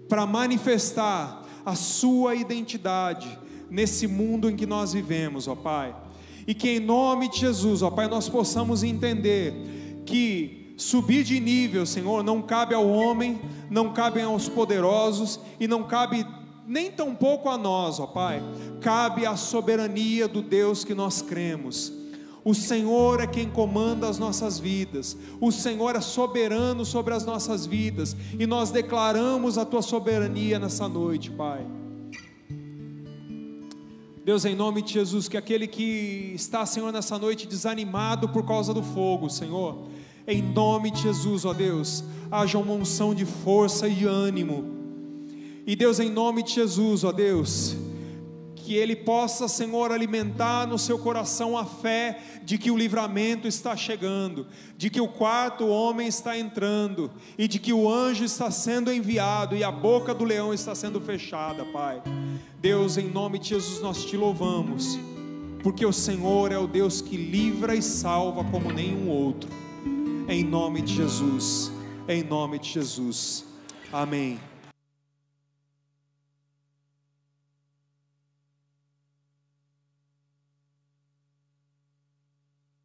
para 0.10 0.26
manifestar 0.26 1.46
a 1.66 1.76
Sua 1.76 2.36
identidade 2.36 3.40
nesse 3.70 4.06
mundo 4.06 4.50
em 4.50 4.56
que 4.58 4.66
nós 4.66 4.92
vivemos, 4.92 5.48
ó 5.48 5.56
Pai 5.56 6.09
e 6.48 6.54
que 6.54 6.78
em 6.78 6.80
nome 6.80 7.30
de 7.30 7.40
Jesus, 7.40 7.82
ó 7.82 7.90
Pai, 7.90 8.08
nós 8.08 8.30
possamos 8.30 8.84
entender 8.84 9.54
que 10.06 10.74
subir 10.78 11.24
de 11.24 11.40
nível, 11.40 11.86
Senhor, 11.86 12.24
não 12.24 12.42
cabe 12.42 12.74
ao 12.74 12.90
homem, 12.90 13.40
não 13.70 13.92
cabe 13.92 14.22
aos 14.22 14.48
poderosos 14.48 15.40
e 15.60 15.68
não 15.68 15.84
cabe 15.84 16.26
nem 16.66 16.92
tampouco 16.92 17.50
a 17.50 17.58
nós, 17.58 18.00
ó 18.00 18.06
Pai, 18.06 18.42
cabe 18.80 19.26
à 19.26 19.36
soberania 19.36 20.28
do 20.28 20.42
Deus 20.42 20.84
que 20.84 20.94
nós 20.94 21.22
cremos. 21.22 21.92
O 22.46 22.54
Senhor 22.54 23.20
é 23.20 23.28
quem 23.28 23.50
comanda 23.50 24.08
as 24.08 24.18
nossas 24.18 24.60
vidas, 24.60 25.18
o 25.42 25.52
Senhor 25.52 25.96
é 25.96 26.02
soberano 26.02 26.86
sobre 26.86 27.14
as 27.14 27.26
nossas 27.26 27.66
vidas, 27.66 28.16
e 28.40 28.48
nós 28.48 28.72
declaramos 28.72 29.58
a 29.58 29.66
tua 29.66 29.82
soberania 29.82 30.58
nessa 30.58 30.88
noite, 30.88 31.30
Pai. 31.30 31.66
Deus, 34.30 34.46
em 34.46 34.54
nome 34.54 34.84
de 34.84 34.94
Jesus, 34.94 35.28
que 35.28 35.36
aquele 35.36 35.66
que 35.66 36.34
está, 36.36 36.64
Senhor, 36.64 36.94
nessa 36.94 37.18
noite 37.18 37.48
desanimado 37.48 38.30
por 38.30 38.46
causa 38.46 38.72
do 38.72 38.84
fogo, 38.84 39.28
Senhor, 39.28 39.88
em 40.28 40.40
nome 40.40 40.92
de 40.92 41.02
Jesus, 41.02 41.46
ó 41.46 41.52
Deus, 41.52 42.04
haja 42.30 42.60
uma 42.60 42.74
unção 42.74 43.16
de 43.16 43.26
força 43.26 43.88
e 43.88 43.96
de 43.96 44.06
ânimo. 44.06 44.66
E 45.66 45.76
Deus, 45.76 46.00
em 46.00 46.12
nome 46.12 46.44
de 46.44 46.52
Jesus, 46.52 47.04
ó 47.04 47.12
Deus, 47.12 47.76
que 48.70 48.76
ele 48.76 48.96
possa, 48.96 49.48
Senhor, 49.48 49.92
alimentar 49.92 50.68
no 50.68 50.78
seu 50.78 51.00
coração 51.00 51.58
a 51.58 51.66
fé 51.66 52.22
de 52.44 52.56
que 52.56 52.70
o 52.70 52.78
livramento 52.78 53.48
está 53.48 53.76
chegando, 53.76 54.46
de 54.78 54.92
que 54.92 55.02
o 55.02 55.08
quarto 55.08 55.68
homem 55.68 56.08
está 56.08 56.38
entrando 56.38 57.10
e 57.36 57.48
de 57.48 57.58
que 57.58 57.74
o 57.74 57.90
anjo 57.90 58.24
está 58.24 58.52
sendo 58.52 58.94
enviado 58.94 59.56
e 59.56 59.64
a 59.64 59.72
boca 59.72 60.14
do 60.14 60.24
leão 60.24 60.54
está 60.54 60.76
sendo 60.76 61.02
fechada, 61.02 61.66
Pai. 61.66 62.00
Deus, 62.62 62.96
em 62.96 63.10
nome 63.10 63.40
de 63.40 63.50
Jesus, 63.50 63.82
nós 63.82 64.06
te 64.06 64.16
louvamos, 64.16 65.00
porque 65.64 65.84
o 65.84 65.92
Senhor 65.92 66.52
é 66.52 66.58
o 66.60 66.68
Deus 66.68 67.02
que 67.02 67.18
livra 67.18 67.74
e 67.74 67.82
salva 67.82 68.44
como 68.52 68.72
nenhum 68.72 69.10
outro. 69.10 69.50
Em 70.28 70.44
nome 70.44 70.84
de 70.84 70.94
Jesus, 70.94 71.72
em 72.08 72.22
nome 72.22 72.60
de 72.60 72.70
Jesus. 72.70 73.46
Amém. 73.92 74.49